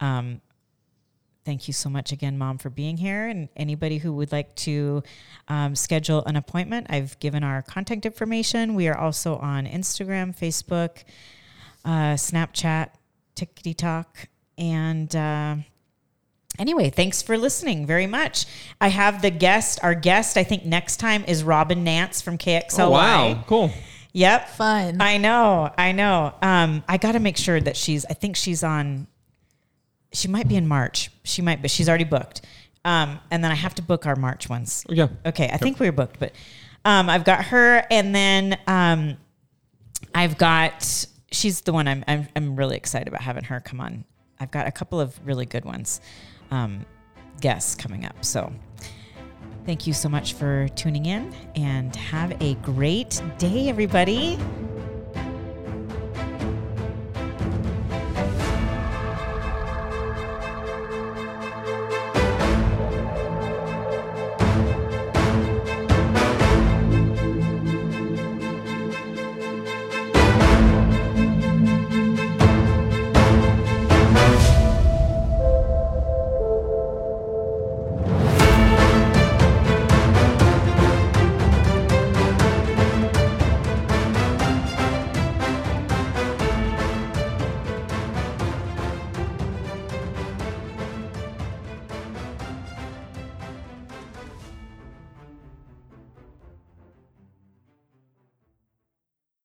um, 0.00 0.40
thank 1.48 1.66
you 1.66 1.72
so 1.72 1.88
much 1.88 2.12
again, 2.12 2.36
Mom, 2.36 2.58
for 2.58 2.68
being 2.68 2.98
here. 2.98 3.26
And 3.26 3.48
anybody 3.56 3.96
who 3.96 4.12
would 4.12 4.32
like 4.32 4.54
to 4.56 5.02
um, 5.48 5.74
schedule 5.74 6.22
an 6.26 6.36
appointment, 6.36 6.88
I've 6.90 7.18
given 7.20 7.42
our 7.42 7.62
contact 7.62 8.04
information. 8.04 8.74
We 8.74 8.86
are 8.86 8.98
also 8.98 9.36
on 9.36 9.64
Instagram, 9.64 10.38
Facebook, 10.38 11.04
uh, 11.86 12.16
Snapchat, 12.16 12.90
Tickety 13.34 13.74
Talk, 13.74 14.28
and. 14.58 15.14
Uh, 15.16 15.56
Anyway, 16.58 16.90
thanks 16.90 17.22
for 17.22 17.38
listening 17.38 17.86
very 17.86 18.08
much. 18.08 18.44
I 18.80 18.88
have 18.88 19.22
the 19.22 19.30
guest, 19.30 19.78
our 19.84 19.94
guest, 19.94 20.36
I 20.36 20.42
think 20.42 20.64
next 20.64 20.96
time 20.96 21.24
is 21.28 21.44
Robin 21.44 21.84
Nance 21.84 22.20
from 22.20 22.36
KXLY. 22.36 22.80
oh, 22.80 22.90
wow, 22.90 23.44
cool. 23.46 23.70
Yep. 24.12 24.48
Fun. 24.48 25.00
I 25.00 25.18
know, 25.18 25.70
I 25.78 25.92
know. 25.92 26.34
Um, 26.42 26.82
I 26.88 26.96
got 26.96 27.12
to 27.12 27.20
make 27.20 27.36
sure 27.36 27.60
that 27.60 27.76
she's, 27.76 28.04
I 28.06 28.14
think 28.14 28.34
she's 28.34 28.64
on, 28.64 29.06
she 30.12 30.28
might 30.28 30.48
be 30.48 30.56
in 30.56 30.66
March. 30.66 31.10
She 31.24 31.42
might, 31.42 31.60
but 31.60 31.70
she's 31.70 31.88
already 31.88 32.04
booked. 32.04 32.42
Um, 32.84 33.20
and 33.30 33.42
then 33.44 33.50
I 33.50 33.54
have 33.54 33.74
to 33.76 33.82
book 33.82 34.06
our 34.06 34.16
March 34.16 34.48
ones. 34.48 34.84
Yeah. 34.88 35.08
Okay, 35.26 35.50
I 35.52 35.56
think 35.56 35.78
we 35.78 35.86
were 35.86 35.92
booked, 35.92 36.18
but 36.18 36.32
um, 36.84 37.10
I've 37.10 37.24
got 37.24 37.46
her, 37.46 37.84
and 37.90 38.14
then 38.14 38.58
um, 38.66 39.16
I've 40.14 40.38
got 40.38 41.06
she's 41.30 41.60
the 41.62 41.72
one 41.72 41.86
I'm, 41.86 42.04
I'm 42.08 42.28
I'm 42.34 42.56
really 42.56 42.76
excited 42.76 43.08
about 43.08 43.20
having 43.20 43.44
her 43.44 43.60
come 43.60 43.80
on. 43.80 44.04
I've 44.40 44.50
got 44.50 44.66
a 44.66 44.70
couple 44.70 45.00
of 45.00 45.18
really 45.26 45.44
good 45.44 45.64
ones, 45.64 46.00
um, 46.50 46.86
guests 47.40 47.74
coming 47.74 48.04
up. 48.04 48.24
So 48.24 48.52
thank 49.66 49.86
you 49.86 49.92
so 49.92 50.08
much 50.08 50.34
for 50.34 50.68
tuning 50.68 51.06
in, 51.06 51.34
and 51.56 51.94
have 51.96 52.40
a 52.40 52.54
great 52.54 53.20
day, 53.38 53.68
everybody. 53.68 54.38